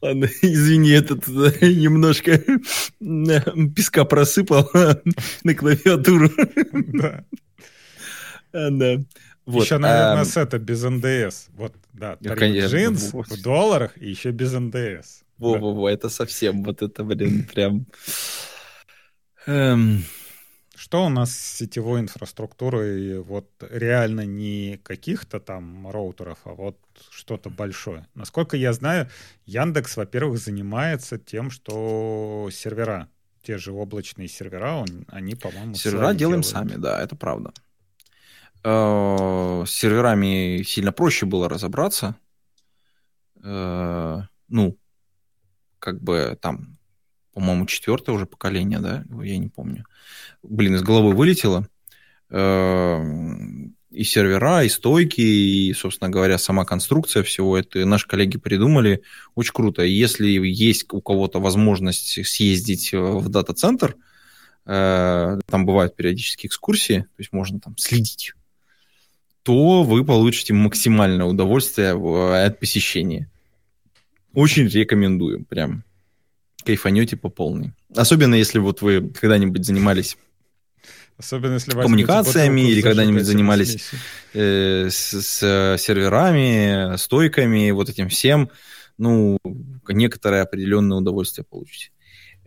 Ладно, 0.02 0.30
извини, 0.42 0.92
этот 0.92 1.28
немножко 1.28 2.42
песка 3.76 4.06
просыпал 4.06 4.70
на 5.44 5.56
клавиатуру. 5.56 6.30
Да. 6.72 7.24
Да. 8.54 8.98
Вот. 9.46 9.66
Еще, 9.66 9.78
наверное, 9.78 10.22
а... 10.22 10.26
с 10.26 10.38
это 10.38 10.58
без 10.58 10.84
НДС. 10.84 11.48
Вот, 11.54 11.74
да, 11.92 12.16
тариф 12.16 12.72
джинс 12.72 13.12
в 13.14 13.42
долларах 13.42 13.98
и 13.98 14.10
еще 14.10 14.32
без 14.32 14.54
НДС. 14.54 15.24
Во-во-во, 15.38 15.90
это 15.90 16.10
совсем, 16.10 16.64
вот 16.64 16.82
это, 16.82 17.04
блин, 17.04 17.46
прям... 17.54 17.86
Что 20.84 21.06
у 21.06 21.10
нас 21.10 21.32
с 21.32 21.58
сетевой 21.60 22.02
инфраструктурой? 22.02 23.20
Вот 23.22 23.50
реально 23.70 24.26
не 24.26 24.82
каких-то 24.84 25.40
там 25.40 25.90
роутеров, 25.90 26.40
а 26.44 26.56
вот 26.56 26.78
что-то 27.10 27.50
большое. 27.50 28.06
Насколько 28.16 28.58
я 28.58 28.74
знаю, 28.74 29.10
Яндекс, 29.46 29.96
во-первых, 29.96 30.40
занимается 30.40 31.18
тем, 31.18 31.52
что 31.52 32.50
сервера, 32.52 33.08
те 33.44 33.58
же 33.58 33.72
облачные 33.72 34.28
сервера, 34.28 34.74
он, 34.74 35.06
они, 35.08 35.36
по-моему, 35.36 35.76
Сервера 35.76 36.14
делаем 36.14 36.42
делают. 36.42 36.46
сами, 36.46 36.76
да, 36.76 37.02
это 37.02 37.16
правда. 37.16 37.54
Э, 38.66 39.64
с 39.66 39.72
серверами 39.72 40.64
сильно 40.64 40.92
проще 40.92 41.26
было 41.26 41.48
разобраться. 41.48 42.18
Э, 43.42 44.24
ну, 44.50 44.78
как 45.80 46.04
бы 46.04 46.38
там, 46.42 46.78
по-моему, 47.34 47.66
четвертое 47.66 48.12
уже 48.12 48.26
поколение, 48.26 48.80
да, 48.80 49.04
я 49.24 49.38
не 49.38 49.50
помню. 49.50 49.86
Блин, 50.44 50.76
из 50.76 50.82
головы 50.82 51.14
вылетело. 51.14 51.68
Э, 52.30 53.02
и 53.92 54.04
сервера, 54.04 54.64
и 54.64 54.70
стойки, 54.70 55.22
и, 55.22 55.74
собственно 55.74 56.10
говоря, 56.10 56.40
сама 56.40 56.66
конструкция 56.66 57.22
всего 57.22 57.58
это 57.58 57.86
наши 57.86 58.08
коллеги 58.08 58.38
придумали. 58.40 59.04
Очень 59.36 59.54
круто. 59.54 59.84
Если 59.84 60.28
есть 60.28 60.92
у 60.92 61.00
кого-то 61.00 61.40
возможность 61.40 62.26
съездить 62.26 62.92
в 62.92 63.30
дата-центр, 63.30 63.96
там 64.66 65.66
бывают 65.66 65.96
периодические 65.96 66.48
экскурсии, 66.48 67.02
то 67.02 67.20
есть 67.20 67.34
можно 67.34 67.60
там 67.60 67.78
следить 67.78 68.34
то 69.44 69.84
вы 69.84 70.06
получите 70.06 70.54
максимальное 70.54 71.26
удовольствие 71.26 71.92
от 72.46 72.60
посещения. 72.60 73.30
Очень 74.34 74.68
рекомендую, 74.68 75.46
прям 75.46 75.84
кайфанете 76.66 77.18
по 77.18 77.30
полной. 77.30 77.74
Особенно 77.96 78.36
если 78.36 78.60
вот 78.60 78.82
вы 78.82 79.10
когда-нибудь 79.10 79.66
занимались 79.66 80.18
Особенно 81.18 81.54
если 81.54 81.72
коммуникациями 81.72 82.62
или 82.62 82.82
когда-нибудь 82.82 83.24
занимались 83.24 83.92
э, 84.34 84.90
с, 84.90 85.14
с 85.14 85.78
серверами, 85.78 86.98
стойками, 86.98 87.70
вот 87.72 87.90
этим 87.90 88.10
всем, 88.10 88.50
ну, 88.98 89.38
некоторое 89.88 90.42
определенное 90.42 90.98
удовольствие 90.98 91.46
получите. 91.48 91.92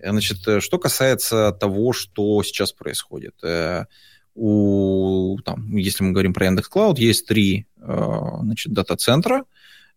Значит, 0.02 0.62
что 0.62 0.78
касается 0.78 1.52
того, 1.52 1.92
что 1.92 2.42
сейчас 2.42 2.72
происходит. 2.72 3.36
Э, 3.42 3.84
у, 4.34 5.38
там, 5.44 5.76
если 5.76 6.04
мы 6.04 6.10
говорим 6.10 6.34
про 6.34 6.46
Яндекс 6.46 6.68
Клауд, 6.68 6.98
есть 6.98 7.26
три 7.26 7.66
э, 7.78 8.18
значит, 8.42 8.72
дата-центра, 8.72 9.44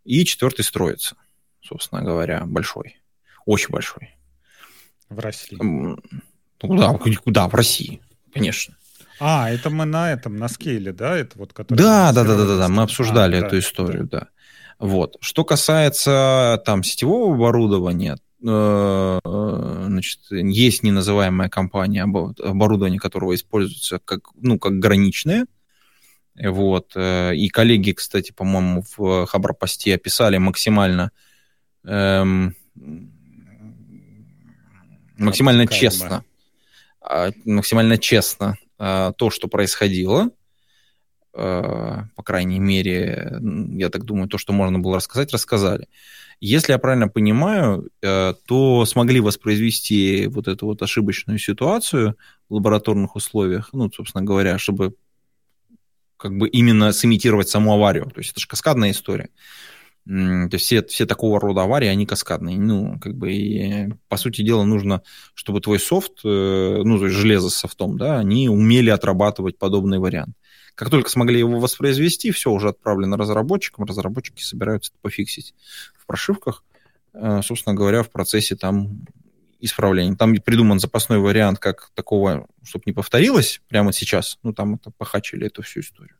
и 0.06 0.24
четвертый 0.24 0.64
строится, 0.64 1.18
собственно 1.62 2.02
говоря, 2.02 2.46
большой, 2.46 2.98
очень 3.46 3.70
большой. 3.70 4.16
В 5.10 5.20
России? 5.20 5.58
Ну, 5.62 5.98
да, 6.62 6.94
куда? 7.24 7.48
В 7.48 7.54
России, 7.56 8.02
конечно. 8.34 8.76
А, 9.20 9.50
это 9.50 9.70
мы 9.70 9.86
на 9.86 10.12
этом, 10.12 10.38
на 10.38 10.48
скейле, 10.48 10.94
да? 10.94 11.18
Это 11.18 11.38
вот, 11.38 11.54
который 11.54 11.78
да, 11.78 12.14
да, 12.14 12.24
да, 12.24 12.38
да, 12.38 12.46
да, 12.46 12.58
да, 12.58 12.68
мы 12.70 12.84
обсуждали 12.84 13.36
а, 13.36 13.40
эту 13.40 13.52
да, 13.52 13.60
историю, 13.60 14.04
да. 14.06 14.20
да. 14.20 14.28
Вот. 14.80 15.18
Что 15.20 15.44
касается 15.44 16.62
там 16.66 16.84
сетевого 16.84 17.36
оборудования, 17.36 18.18
Э, 18.42 19.20
значит, 19.24 20.20
есть 20.32 20.84
неназываемая 20.84 21.50
компания, 21.50 22.04
оборудование 22.04 23.00
которого 23.00 23.36
используется 23.36 24.00
как, 24.00 24.30
ну, 24.36 24.58
как 24.58 24.80
граничное. 24.80 25.46
Вот. 26.42 26.94
Э, 26.96 27.36
и 27.36 27.50
коллеги, 27.50 27.92
кстати, 27.92 28.32
по-моему, 28.32 28.84
в 28.98 29.26
Хабропосте 29.26 29.96
описали 29.96 30.38
максимально 30.38 31.12
эм, 31.84 32.56
максимально 35.20 35.66
Карма. 35.66 35.80
честно, 35.80 36.24
а, 37.02 37.32
максимально 37.46 37.98
честно 37.98 38.58
то, 38.78 39.30
что 39.30 39.50
происходило. 39.50 40.30
По 41.34 42.24
крайней 42.24 42.60
мере, 42.60 43.40
я 43.74 43.90
так 43.90 44.06
думаю, 44.06 44.30
то, 44.30 44.38
что 44.38 44.54
можно 44.54 44.80
было 44.80 44.96
рассказать, 44.96 45.34
рассказали. 45.34 45.88
Если 46.42 46.72
я 46.72 46.80
правильно 46.80 47.10
понимаю, 47.10 47.90
э, 48.02 48.34
то 48.46 48.86
смогли 48.86 49.20
воспроизвести 49.20 50.28
вот 50.28 50.48
эту 50.48 50.68
вот 50.68 50.82
ошибочную 50.82 51.38
ситуацию 51.38 52.16
в 52.48 52.56
лабораторных 52.56 53.18
условиях, 53.18 53.70
ну, 53.74 53.92
собственно 53.92 54.24
говоря, 54.24 54.58
чтобы 54.58 54.96
как 56.16 56.38
бы 56.38 56.48
именно 56.48 56.94
сымитировать 56.94 57.50
саму 57.50 57.74
аварию. 57.74 58.06
То 58.06 58.20
есть 58.20 58.32
это 58.32 58.40
же 58.40 58.48
каскадная 58.48 58.92
история. 58.92 59.30
То 60.10 60.50
есть 60.54 60.66
все, 60.66 60.84
все 60.84 61.06
такого 61.06 61.40
рода 61.40 61.62
аварии, 61.62 61.88
они 61.88 62.08
каскадные. 62.08 62.58
Ну, 62.58 62.98
как 63.00 63.16
бы, 63.16 63.32
и, 63.32 63.94
по 64.08 64.18
сути 64.18 64.42
дела, 64.42 64.64
нужно, 64.64 65.04
чтобы 65.36 65.62
твой 65.62 65.80
софт, 65.80 66.22
э, 66.26 66.82
ну, 66.84 66.98
то 66.98 67.06
есть 67.06 67.16
железо 67.16 67.52
с 67.52 67.56
софтом, 67.56 67.96
да, 67.96 68.18
они 68.18 68.50
умели 68.50 68.90
отрабатывать 68.90 69.60
подобный 69.60 70.00
вариант. 70.00 70.36
Как 70.74 70.90
только 70.90 71.12
смогли 71.12 71.38
его 71.38 71.60
воспроизвести, 71.60 72.32
все 72.32 72.50
уже 72.50 72.70
отправлено 72.70 73.18
разработчикам, 73.18 73.86
разработчики 73.86 74.42
собираются 74.42 74.92
это 74.92 75.00
пофиксить 75.04 75.54
в 75.96 76.08
прошивках, 76.08 76.64
э, 77.14 77.42
собственно 77.44 77.76
говоря, 77.76 78.02
в 78.02 78.10
процессе 78.10 78.56
там 78.56 79.06
исправления. 79.60 80.16
Там 80.16 80.36
придуман 80.38 80.80
запасной 80.80 81.20
вариант, 81.20 81.60
как 81.60 81.92
такого, 81.94 82.48
чтобы 82.64 82.84
не 82.88 82.94
повторилось 82.94 83.62
прямо 83.68 83.94
сейчас. 83.94 84.40
Ну, 84.42 84.54
там 84.54 84.76
это 84.76 84.90
похачили 84.90 85.46
эту 85.46 85.62
всю 85.62 85.82
историю. 85.82 86.16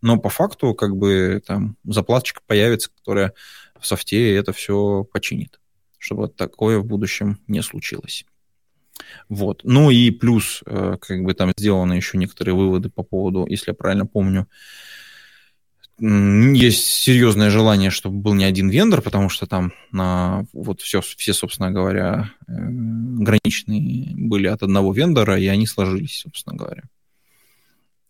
Но 0.00 0.18
по 0.18 0.28
факту, 0.28 0.74
как 0.74 0.96
бы, 0.96 1.42
там 1.46 1.76
заплаточка 1.84 2.40
появится, 2.46 2.90
которая 2.90 3.32
в 3.78 3.86
софте 3.86 4.34
это 4.34 4.52
все 4.52 5.04
починит, 5.12 5.60
чтобы 5.98 6.28
такое 6.28 6.78
в 6.78 6.84
будущем 6.84 7.40
не 7.46 7.62
случилось. 7.62 8.24
Вот. 9.28 9.60
Ну 9.64 9.90
и 9.90 10.10
плюс, 10.10 10.62
э, 10.66 10.96
как 11.00 11.22
бы 11.22 11.34
там 11.34 11.52
сделаны 11.56 11.94
еще 11.94 12.18
некоторые 12.18 12.54
выводы 12.54 12.90
по 12.90 13.02
поводу, 13.02 13.46
если 13.46 13.70
я 13.70 13.74
правильно 13.74 14.06
помню, 14.06 14.48
есть 15.98 16.84
серьезное 16.84 17.48
желание, 17.48 17.88
чтобы 17.88 18.18
был 18.18 18.34
не 18.34 18.44
один 18.44 18.68
вендор, 18.68 19.00
потому 19.00 19.30
что 19.30 19.46
там 19.46 19.72
на 19.92 20.44
вот 20.52 20.82
все, 20.82 21.00
все, 21.00 21.32
собственно 21.32 21.70
говоря, 21.70 22.30
э, 22.46 22.52
граничные 22.52 24.12
были 24.14 24.46
от 24.46 24.62
одного 24.62 24.92
вендора, 24.92 25.38
и 25.38 25.46
они 25.46 25.66
сложились, 25.66 26.20
собственно 26.20 26.54
говоря. 26.54 26.82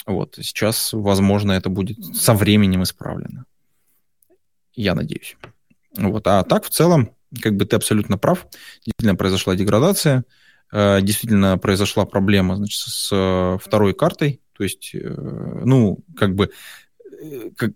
Вот. 0.07 0.39
Сейчас, 0.41 0.93
возможно, 0.93 1.53
это 1.53 1.69
будет 1.69 1.99
со 2.15 2.35
временем 2.35 2.83
исправлено. 2.85 3.45
Я 4.75 4.95
надеюсь. 4.95 5.37
Вот. 5.97 6.27
А 6.27 6.45
так, 6.45 6.65
в 6.65 6.71
целом, 6.71 7.11
как 7.43 7.57
бы 7.57 7.67
ты 7.67 7.77
абсолютно 7.77 8.19
прав. 8.19 8.47
Действительно 8.85 9.17
произошла 9.17 9.57
деградация. 9.57 10.25
Э, 10.73 11.01
действительно 11.01 11.59
произошла 11.59 12.07
проблема 12.07 12.57
значит, 12.57 12.81
с 12.81 13.11
э, 13.13 13.59
второй 13.61 13.95
картой. 13.95 14.41
То 14.53 14.63
есть, 14.65 14.95
э, 14.95 15.63
ну, 15.65 15.99
как 16.17 16.35
бы, 16.35 16.51
как, 17.57 17.73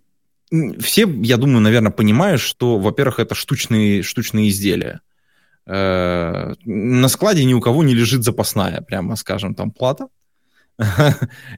все, 0.79 1.07
я 1.07 1.37
думаю, 1.37 1.59
наверное, 1.61 1.91
понимают, 1.91 2.41
что, 2.41 2.77
во-первых, 2.77 3.19
это 3.19 3.35
штучные, 3.35 4.03
штучные 4.03 4.49
изделия. 4.49 5.01
На 5.65 7.07
складе 7.07 7.45
ни 7.45 7.53
у 7.53 7.61
кого 7.61 7.83
не 7.83 7.93
лежит 7.93 8.23
запасная, 8.23 8.81
прямо 8.81 9.15
скажем, 9.15 9.55
там 9.55 9.71
плата 9.71 10.07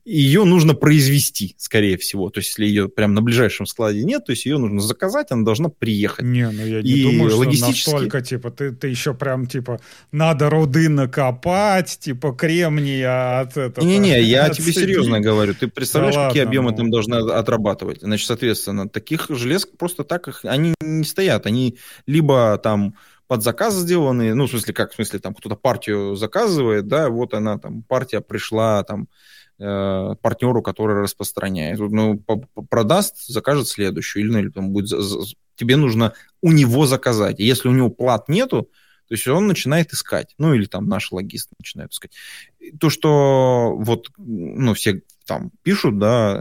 ее 0.06 0.44
нужно 0.44 0.74
произвести, 0.74 1.56
скорее 1.58 1.98
всего. 1.98 2.30
То 2.30 2.40
есть, 2.40 2.50
если 2.50 2.66
ее 2.66 2.90
прям 2.90 3.14
на 3.14 3.22
ближайшем 3.22 3.66
складе 3.66 4.04
нет, 4.04 4.26
то 4.26 4.32
есть 4.32 4.46
ее 4.46 4.58
нужно 4.58 4.80
заказать, 4.80 5.32
она 5.32 5.44
должна 5.44 5.70
приехать. 5.70 6.26
Не, 6.26 6.50
ну 6.50 6.66
я 6.66 6.82
не 6.82 6.90
и 6.90 7.04
думаю, 7.04 7.30
что 7.30 7.40
логистически... 7.40 7.92
настолько, 7.92 8.22
типа, 8.22 8.52
ты, 8.52 8.72
ты 8.72 8.88
еще 8.88 9.14
прям, 9.14 9.48
типа, 9.48 9.80
надо 10.12 10.50
руды 10.50 10.90
накопать, 10.90 11.98
типа, 12.00 12.34
кремния 12.34 13.42
от 13.42 13.58
этого. 13.58 13.86
Не-не, 13.86 14.22
я 14.24 14.50
тебе 14.50 14.74
серьезно 14.74 15.20
говорю. 15.20 15.54
Ты 15.54 15.68
представляешь, 15.68 16.16
да 16.16 16.28
какие 16.28 16.42
ладно, 16.42 16.50
объемы 16.50 16.72
ну... 16.72 16.78
там 16.78 16.92
должны 16.92 17.16
отрабатывать? 17.16 18.02
Значит, 18.02 18.28
соответственно, 18.28 18.90
таких 18.90 19.28
желез 19.30 19.66
просто 19.66 20.04
так 20.04 20.28
их, 20.28 20.42
они 20.44 20.74
не 20.82 21.04
стоят. 21.04 21.46
Они 21.46 21.78
либо 22.06 22.60
там 22.62 22.96
под 23.28 23.44
заказ 23.44 23.76
сделанные, 23.76 24.34
ну, 24.34 24.46
в 24.46 24.50
смысле, 24.50 24.74
как, 24.74 24.92
в 24.92 24.96
смысле, 24.96 25.20
там 25.20 25.34
кто-то 25.34 25.56
партию 25.56 26.16
заказывает, 26.16 26.88
да, 26.88 27.10
вот 27.10 27.34
она 27.34 27.58
там, 27.58 27.84
партия 27.84 28.22
пришла 28.22 28.84
там 28.84 29.08
э, 29.60 30.16
партнеру, 30.22 30.62
который 30.62 31.02
распространяет. 31.02 31.80
Ну, 31.80 32.24
продаст, 32.70 33.26
закажет 33.28 33.68
следующую, 33.68 34.24
или, 34.24 34.32
ну, 34.32 34.40
или 34.40 34.50
там 34.50 34.70
будет, 34.72 35.00
тебе 35.56 35.76
нужно 35.78 36.14
у 36.42 36.52
него 36.52 36.86
заказать. 36.86 37.40
И 37.40 37.46
если 37.46 37.70
у 37.70 37.74
него 37.74 37.90
плат 37.90 38.30
нету, 38.30 38.70
То 39.08 39.16
есть 39.16 39.28
он 39.28 39.48
начинает 39.48 39.94
искать, 39.94 40.34
ну 40.38 40.54
или 40.54 40.66
там 40.66 40.88
наши 40.88 41.14
логисты 41.14 41.54
начинают 41.60 41.92
искать. 41.92 42.12
То, 42.80 42.90
что 42.90 43.76
вот, 43.78 44.10
ну, 44.18 44.74
все 44.74 45.04
там 45.26 45.52
пишут, 45.62 46.00
да, 46.00 46.40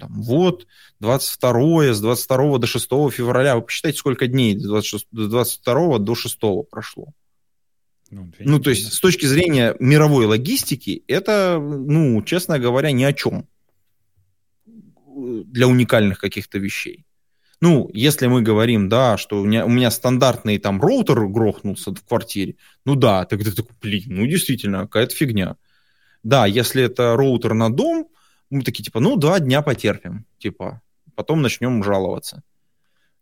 там, 0.00 0.22
вот, 0.22 0.66
22 1.00 1.94
с 1.94 2.00
22 2.00 2.58
до 2.58 2.66
6 2.66 2.88
февраля, 3.10 3.56
вы 3.56 3.62
посчитайте, 3.62 3.98
сколько 3.98 4.26
дней 4.26 4.58
с 4.58 4.62
26, 4.62 5.08
22 5.12 5.98
до 5.98 6.14
6 6.14 6.38
прошло. 6.70 7.12
Ну, 8.10 8.30
ну, 8.40 8.58
то 8.60 8.70
есть, 8.70 8.92
с 8.92 9.00
точки 9.00 9.24
зрения 9.24 9.74
мировой 9.78 10.26
логистики, 10.26 11.02
это, 11.08 11.58
ну, 11.58 12.22
честно 12.22 12.58
говоря, 12.58 12.92
ни 12.92 13.04
о 13.04 13.12
чем 13.12 13.46
для 15.14 15.66
уникальных 15.66 16.18
каких-то 16.18 16.58
вещей. 16.58 17.06
Ну, 17.62 17.88
если 17.94 18.26
мы 18.26 18.42
говорим, 18.42 18.88
да, 18.88 19.16
что 19.16 19.40
у 19.40 19.44
меня, 19.44 19.64
у 19.64 19.68
меня 19.68 19.90
стандартный 19.90 20.58
там 20.58 20.82
роутер 20.82 21.28
грохнулся 21.28 21.94
в 21.94 22.04
квартире, 22.04 22.56
ну 22.84 22.96
да, 22.96 23.24
тогда 23.24 23.52
такой, 23.52 23.76
блин, 23.80 24.02
ну 24.08 24.26
действительно, 24.26 24.82
какая-то 24.82 25.14
фигня. 25.14 25.56
Да, 26.24 26.46
если 26.46 26.82
это 26.82 27.16
роутер 27.16 27.54
на 27.54 27.72
дом, 27.72 28.08
мы 28.52 28.62
такие, 28.62 28.84
типа, 28.84 29.00
ну, 29.00 29.16
два 29.16 29.40
дня 29.40 29.62
потерпим, 29.62 30.26
типа, 30.38 30.82
потом 31.14 31.42
начнем 31.42 31.82
жаловаться. 31.82 32.42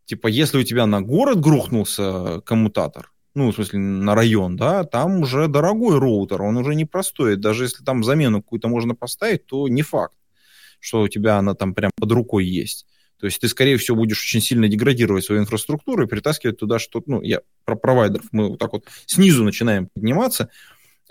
Типа, 0.05 0.27
если 0.27 0.59
у 0.59 0.63
тебя 0.63 0.85
на 0.85 1.01
город 1.01 1.39
грохнулся 1.39 2.41
коммутатор, 2.41 3.11
ну, 3.33 3.51
в 3.51 3.55
смысле, 3.55 3.79
на 3.79 4.13
район, 4.13 4.57
да, 4.57 4.83
там 4.83 5.21
уже 5.21 5.47
дорогой 5.47 5.99
роутер, 5.99 6.41
он 6.41 6.57
уже 6.57 6.75
не 6.75 6.85
простой. 6.85 7.37
Даже 7.37 7.63
если 7.63 7.83
там 7.83 8.03
замену 8.03 8.41
какую-то 8.41 8.67
можно 8.67 8.93
поставить, 8.93 9.45
то 9.45 9.67
не 9.69 9.83
факт, 9.83 10.17
что 10.79 11.01
у 11.01 11.07
тебя 11.07 11.37
она 11.37 11.53
там 11.53 11.73
прям 11.73 11.91
под 11.95 12.11
рукой 12.11 12.45
есть. 12.45 12.85
То 13.21 13.27
есть 13.27 13.39
ты, 13.39 13.47
скорее 13.47 13.77
всего, 13.77 13.97
будешь 13.97 14.21
очень 14.21 14.41
сильно 14.41 14.67
деградировать 14.67 15.23
свою 15.23 15.41
инфраструктуру 15.41 16.03
и 16.03 16.07
притаскивать 16.07 16.57
туда 16.57 16.79
что-то, 16.79 17.09
ну, 17.09 17.21
я 17.21 17.41
про 17.63 17.75
провайдеров, 17.75 18.25
мы 18.31 18.49
вот 18.49 18.59
так 18.59 18.73
вот 18.73 18.85
снизу 19.05 19.43
начинаем 19.43 19.87
подниматься, 19.93 20.49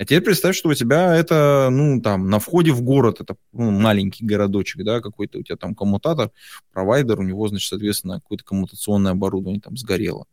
а 0.01 0.05
теперь 0.07 0.23
представь, 0.23 0.57
что 0.57 0.71
у 0.71 0.75
тебя 0.75 1.15
это, 1.15 1.69
ну, 1.71 2.01
там, 2.01 2.31
на 2.31 2.39
входе 2.39 2.73
в 2.73 2.81
город, 2.81 3.21
это 3.21 3.37
ну, 3.53 3.71
маленький 3.71 4.25
городочек, 4.25 4.83
да, 4.83 5.03
какой-то 5.03 5.41
у 5.41 5.43
тебя 5.43 5.59
там 5.59 5.75
коммутатор, 5.75 6.31
провайдер, 6.73 7.21
у 7.21 7.23
него, 7.23 7.47
значит, 7.49 7.69
соответственно, 7.69 8.15
какое-то 8.15 8.43
коммутационное 8.43 9.13
оборудование 9.13 9.61
там 9.61 9.77
сгорело. 9.77 10.25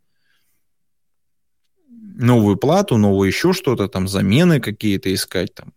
Новую 1.89 2.55
плату, 2.55 2.95
новое 2.95 3.27
еще 3.27 3.51
что-то, 3.51 3.89
там, 3.89 4.07
замены 4.07 4.61
какие-то 4.61 5.13
искать, 5.13 5.53
там. 5.53 5.73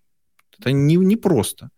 Это 0.56 0.70
не, 0.70 0.94
не 0.94 1.16
просто. 1.16 1.70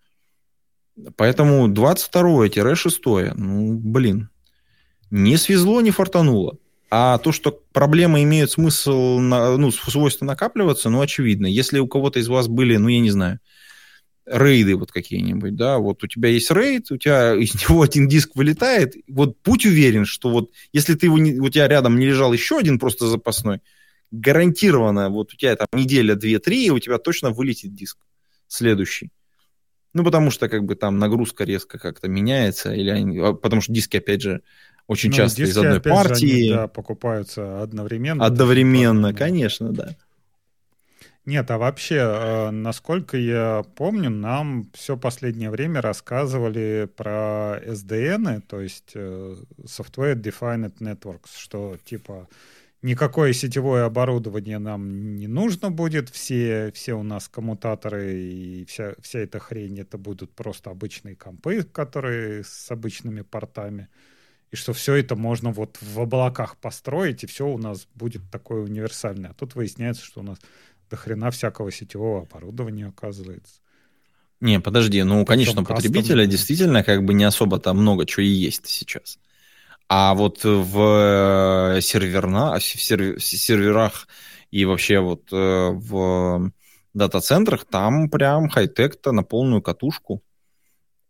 Поэтому 1.17 1.67
22-6, 1.67 3.33
ну, 3.37 3.79
блин, 3.79 4.29
не 5.11 5.39
свезло, 5.39 5.81
не 5.81 5.93
фартануло. 5.93 6.59
А 6.95 7.17
то, 7.17 7.33
что 7.33 7.59
проблемы 7.73 8.23
имеют 8.23 8.51
смысл, 8.51 9.19
на, 9.19 9.57
ну, 9.57 9.71
свойство 9.71 10.27
накапливаться, 10.27 10.91
ну, 10.91 11.01
очевидно. 11.01 11.47
Если 11.47 11.79
у 11.79 11.87
кого-то 11.87 12.19
из 12.19 12.29
вас 12.29 12.49
были, 12.49 12.77
ну, 12.77 12.89
я 12.89 13.01
не 13.01 13.11
знаю, 13.11 13.41
рейды 14.27 14.77
вот 14.77 14.93
какие-нибудь, 14.93 15.57
да, 15.57 15.79
вот 15.79 16.05
у 16.05 16.07
тебя 16.07 16.29
есть 16.29 16.51
рейд, 16.51 16.91
у 16.91 16.99
тебя 16.99 17.35
из 17.41 17.55
него 17.55 17.81
один 17.81 18.09
диск 18.09 18.37
вылетает, 18.37 18.93
вот 19.09 19.39
будь 19.43 19.65
уверен, 19.65 20.05
что 20.05 20.29
вот 20.29 20.51
если 20.75 20.95
ты 20.95 21.07
его 21.07 21.17
не, 21.17 21.41
у 21.41 21.49
тебя 21.49 21.67
рядом 21.67 21.99
не 21.99 22.05
лежал 22.05 22.31
еще 22.35 22.59
один 22.59 22.79
просто 22.79 23.07
запасной, 23.07 23.61
гарантированно 24.11 25.09
вот 25.09 25.33
у 25.33 25.37
тебя 25.39 25.57
там 25.57 25.69
неделя, 25.73 26.15
две, 26.15 26.41
три, 26.41 26.67
и 26.67 26.71
у 26.71 26.79
тебя 26.79 26.99
точно 26.99 27.31
вылетит 27.31 27.75
диск 27.75 27.97
следующий. 28.49 29.13
Ну, 29.95 30.05
потому 30.05 30.31
что 30.31 30.51
как 30.51 30.65
бы 30.65 30.75
там 30.75 30.99
нагрузка 30.99 31.45
резко 31.45 31.79
как-то 31.79 32.09
меняется, 32.09 32.75
или 32.75 32.91
они, 32.91 33.19
а, 33.19 33.33
потому 33.33 33.63
что 33.63 33.73
диски, 33.73 33.97
опять 33.97 34.21
же, 34.23 34.43
очень 34.87 35.11
ну, 35.11 35.17
часто 35.17 35.43
диски, 35.43 35.53
из 35.53 35.59
одной 35.59 35.81
партии. 35.81 36.27
Же, 36.27 36.33
они, 36.33 36.51
да, 36.51 36.69
покупаются 36.69 37.63
одновременно. 37.63 38.25
Одновременно, 38.25 39.15
конечно, 39.15 39.73
да. 39.73 39.97
Нет, 41.25 41.49
а 41.53 41.59
вообще, 41.59 41.99
э, 41.99 42.51
насколько 42.51 43.17
я 43.17 43.65
помню, 43.77 44.11
нам 44.11 44.69
все 44.75 44.97
последнее 44.97 45.51
время 45.51 45.81
рассказывали 45.81 46.91
про 46.97 47.61
SDN, 47.65 48.41
то 48.41 48.61
есть 48.61 48.91
э, 48.95 49.37
Software 49.59 50.17
Defined 50.17 50.79
Networks, 50.81 51.31
что 51.39 51.77
типа 51.85 52.29
никакое 52.83 53.33
сетевое 53.33 53.85
оборудование 53.85 54.59
нам 54.59 55.15
не 55.15 55.29
нужно 55.29 55.71
будет, 55.71 56.11
все, 56.11 56.73
все 56.75 56.95
у 56.95 57.05
нас 57.05 57.29
коммутаторы 57.29 58.15
и 58.21 58.65
вся, 58.65 58.95
вся 59.01 59.21
эта 59.21 59.39
хрень, 59.39 59.79
это 59.79 59.99
будут 59.99 60.35
просто 60.35 60.71
обычные 60.71 61.15
компы, 61.15 61.63
которые 61.63 62.43
с 62.43 62.69
обычными 62.73 63.23
портами, 63.23 63.89
и 64.53 64.57
что 64.57 64.75
все 64.75 64.95
это 64.95 65.17
можно 65.17 65.51
вот 65.51 65.79
в 65.81 65.99
облаках 65.99 66.59
построить, 66.59 67.25
и 67.25 67.27
все 67.27 67.49
у 67.49 67.57
нас 67.57 67.89
будет 67.95 68.31
такое 68.31 68.61
универсальное. 68.61 69.31
А 69.31 69.35
тут 69.35 69.55
выясняется, 69.55 70.05
что 70.05 70.21
у 70.21 70.23
нас 70.23 70.39
до 70.91 70.97
хрена 70.97 71.31
всякого 71.31 71.73
сетевого 71.73 72.23
оборудования 72.23 72.87
оказывается. 72.87 73.55
Не, 74.41 74.61
подожди, 74.61 75.03
ну, 75.05 75.25
конечно, 75.25 75.65
потребителя 75.65 76.27
действительно 76.27 76.85
как 76.85 77.05
бы 77.05 77.15
не 77.15 77.25
особо 77.25 77.59
там 77.59 77.79
много 77.79 78.05
чего 78.05 78.25
и 78.25 78.29
есть 78.29 78.67
сейчас. 78.67 79.19
А 79.89 80.15
вот 80.15 80.45
в, 80.45 81.79
серверна, 81.81 82.59
в 82.59 82.63
серверах 82.63 84.07
и 84.51 84.65
вообще 84.65 85.01
вот 85.01 85.33
э, 85.33 85.71
в 85.71 86.53
дата-центрах 86.93 87.65
там 87.65 88.11
прям 88.11 88.49
хай-тек-то 88.49 89.13
на 89.13 89.23
полную 89.23 89.63
катушку. 89.63 90.23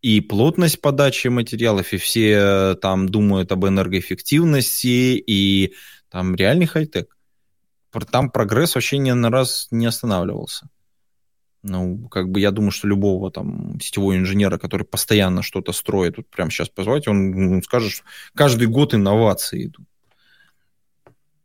И 0.03 0.21
плотность 0.21 0.81
подачи 0.81 1.29
материалов, 1.29 1.93
и 1.93 1.97
все 1.97 2.75
там 2.75 3.09
думают 3.09 3.53
об 3.53 3.65
энергоэффективности, 3.65 5.17
и 5.27 5.75
там 6.11 6.35
реальный 6.35 6.67
хай-тек. 6.67 7.17
Там 8.11 8.31
прогресс 8.31 8.75
вообще 8.75 8.99
ни 8.99 9.13
на 9.13 9.31
раз 9.31 9.69
не 9.71 9.87
останавливался. 9.87 10.69
Ну, 11.63 12.09
как 12.09 12.29
бы 12.29 12.41
я 12.41 12.51
думаю, 12.51 12.73
что 12.73 12.89
любого 12.89 13.31
там 13.31 13.79
сетевого 13.81 14.17
инженера, 14.17 14.59
который 14.59 14.85
постоянно 14.85 15.43
что-то 15.43 15.71
строит, 15.73 16.17
вот 16.17 16.27
прямо 16.29 16.51
сейчас 16.51 16.69
позвать, 16.69 17.07
он, 17.07 17.55
он 17.55 17.63
скажет, 17.63 17.93
что 17.93 18.05
каждый 18.35 18.67
год 18.67 18.95
инновации 18.95 19.67
идут. 19.67 19.87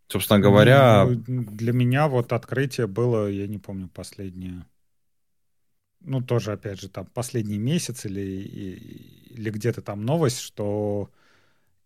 Собственно 0.07 0.39
говоря... 0.39 1.05
Ну, 1.05 1.45
для 1.51 1.73
меня 1.73 2.07
вот 2.07 2.33
открытие 2.33 2.87
было, 2.87 3.27
я 3.27 3.45
не 3.45 3.59
помню, 3.59 3.89
последнее. 3.93 4.65
Ну, 6.01 6.21
тоже, 6.21 6.53
опять 6.53 6.79
же, 6.79 6.89
там 6.89 7.05
последний 7.07 7.57
месяц 7.57 8.05
или, 8.05 8.21
или 8.21 9.49
где-то 9.49 9.81
там 9.81 10.05
новость, 10.05 10.39
что 10.39 11.11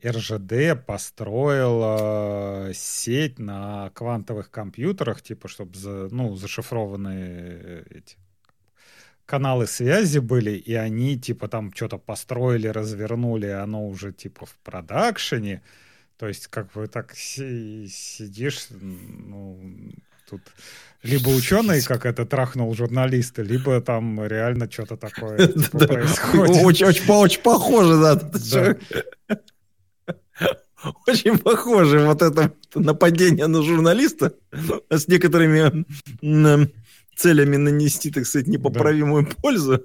РЖД 0.05 0.85
построила 0.85 2.71
сеть 2.73 3.39
на 3.39 3.89
квантовых 3.91 4.51
компьютерах, 4.51 5.21
типа, 5.21 5.47
чтобы 5.47 5.77
за, 5.77 6.09
ну, 6.11 6.35
зашифрованные 6.35 7.85
эти 7.89 8.17
каналы 9.25 9.65
связи 9.67 10.19
были, 10.19 10.51
и 10.51 10.73
они, 10.73 11.17
типа, 11.17 11.47
там 11.47 11.73
что-то 11.73 11.97
построили, 11.97 12.67
развернули, 12.67 13.47
оно 13.47 13.87
уже, 13.87 14.11
типа, 14.11 14.45
в 14.45 14.57
продакшене. 14.59 15.61
То 16.17 16.27
есть, 16.27 16.47
как 16.47 16.71
бы 16.73 16.87
так 16.87 17.15
сидишь, 17.15 18.67
ну, 18.71 19.57
тут 20.31 20.41
либо 21.03 21.29
ученый, 21.29 21.81
как 21.81 22.05
это 22.05 22.25
трахнул 22.25 22.73
журналиста, 22.75 23.41
либо 23.41 23.81
там 23.81 24.23
реально 24.25 24.69
что-то 24.69 24.97
такое 24.97 25.47
типа, 25.47 25.87
происходит. 25.87 26.63
Очень 26.63 27.43
похоже, 27.43 27.99
да. 27.99 28.77
Очень 31.07 31.37
похоже 31.37 31.99
вот 31.99 32.21
это 32.21 32.53
нападение 32.75 33.47
на 33.47 33.61
журналиста 33.61 34.33
с 34.89 35.07
некоторыми 35.07 35.85
целями 37.15 37.57
нанести, 37.57 38.11
так 38.11 38.25
сказать, 38.25 38.47
непоправимую 38.47 39.27
да. 39.27 39.35
пользу. 39.41 39.83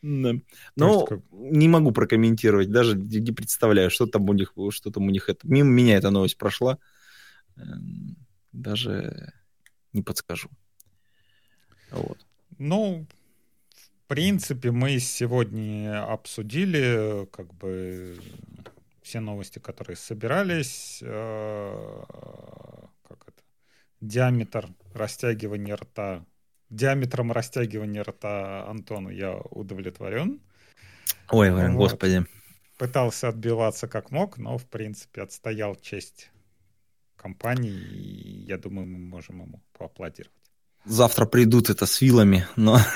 Но 0.00 1.08
не 1.32 1.68
могу 1.68 1.90
прокомментировать, 1.90 2.70
даже 2.70 2.96
не 2.96 3.32
представляю, 3.32 3.90
что 3.90 4.06
там 4.06 4.28
у 4.28 4.32
них, 4.32 4.52
что 4.70 4.90
там 4.90 5.06
у 5.06 5.10
них 5.10 5.28
это. 5.28 5.40
Мимо 5.42 5.70
меня 5.70 5.96
эта 5.96 6.10
новость 6.10 6.38
прошла. 6.38 6.78
Эм, 7.56 8.16
даже 8.52 9.32
не 9.92 10.02
подскажу. 10.02 10.48
Вот. 11.90 12.18
Ну, 12.58 13.06
в 13.70 14.08
принципе, 14.08 14.70
мы 14.70 14.98
сегодня 14.98 16.04
обсудили 16.04 17.26
как 17.30 17.52
бы 17.54 18.18
все 19.02 19.20
новости, 19.20 19.58
которые 19.58 19.96
собирались, 19.96 20.98
э, 21.02 22.02
как 23.08 23.22
это, 23.26 23.42
диаметр 24.00 24.68
растягивания 24.92 25.76
рта, 25.76 26.24
диаметром 26.68 27.32
растягивания 27.32 28.02
рта 28.02 28.66
Антону 28.68 29.08
я 29.08 29.36
удовлетворен. 29.36 30.40
Ой, 31.30 31.50
вот. 31.50 31.70
господи. 31.72 32.26
Пытался 32.76 33.28
отбиваться 33.28 33.88
как 33.88 34.10
мог, 34.10 34.36
но, 34.38 34.58
в 34.58 34.66
принципе, 34.66 35.22
отстоял 35.22 35.74
честь 35.74 36.30
компании, 37.18 37.72
и 37.72 38.44
я 38.46 38.56
думаю, 38.56 38.86
мы 38.86 38.98
можем 38.98 39.42
ему 39.42 39.62
поаплодировать. 39.76 40.32
Завтра 40.84 41.26
придут 41.26 41.68
это 41.68 41.86
с 41.86 42.00
вилами, 42.00 42.46
но... 42.56 42.78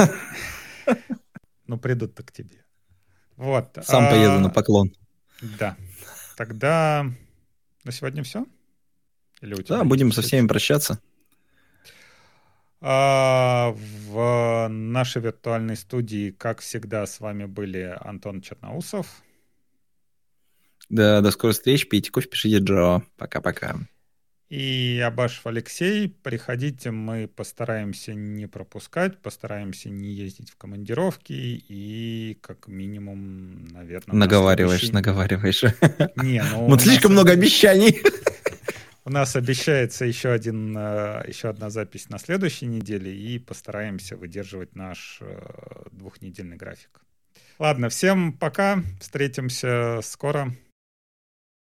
Ну, 1.69 1.79
придут-то 1.79 2.23
к 2.23 2.33
тебе. 2.33 2.65
Вот. 3.37 3.79
Сам 3.83 4.11
поеду 4.11 4.41
на 4.41 4.51
поклон. 4.51 4.93
Да. 5.59 5.77
Тогда 6.37 7.07
на 7.85 7.93
сегодня 7.93 8.23
все? 8.23 8.45
Или 9.41 9.55
у 9.55 9.63
тебя 9.63 9.79
да, 9.79 9.85
будем 9.85 10.13
со 10.13 10.23
всеми 10.23 10.47
прощаться. 10.47 11.01
А, 12.81 13.75
в 13.75 14.69
нашей 14.69 15.23
виртуальной 15.23 15.77
студии, 15.77 16.31
как 16.33 16.61
всегда, 16.61 17.07
с 17.07 17.21
вами 17.21 17.45
были 17.45 17.97
Антон 18.01 18.41
Черноусов. 18.41 19.23
Да, 20.89 21.21
до 21.21 21.31
скорых 21.31 21.57
встреч. 21.57 21.89
Пейте 21.89 22.11
кофе, 22.11 22.29
пишите 22.29 22.59
Джо. 22.59 23.03
Пока-пока. 23.17 23.77
И 24.53 25.03
Абашев 25.03 25.47
Алексей. 25.47 26.11
Приходите, 26.23 26.91
мы 26.91 27.27
постараемся 27.27 28.13
не 28.13 28.47
пропускать, 28.47 29.17
постараемся 29.23 29.89
не 29.89 30.13
ездить 30.13 30.51
в 30.51 30.57
командировки 30.59 31.33
и 31.33 32.37
как 32.43 32.69
минимум, 32.69 33.65
наверное... 33.69 34.15
Наговариваешь, 34.15 34.81
следующий... 34.81 34.93
наговариваешь. 34.93 35.63
Не, 36.17 36.45
ну... 36.51 36.67
Вот 36.67 36.83
слишком 36.83 37.13
много 37.13 37.33
обещаний. 37.33 38.03
У 39.07 39.11
нас 39.11 39.37
обещается 39.37 40.05
еще, 40.05 40.29
один, 40.29 40.77
э, 40.77 41.25
еще 41.27 41.49
одна 41.49 41.71
запись 41.71 42.11
на 42.11 42.19
следующей 42.19 42.67
неделе, 42.67 43.11
и 43.11 43.39
постараемся 43.39 44.19
выдерживать 44.19 44.77
наш 44.77 45.17
э, 45.23 45.85
двухнедельный 45.93 46.59
график. 46.59 47.01
Ладно, 47.59 47.89
всем 47.89 48.35
пока, 48.35 48.83
встретимся 49.01 50.01
скоро. 50.03 50.53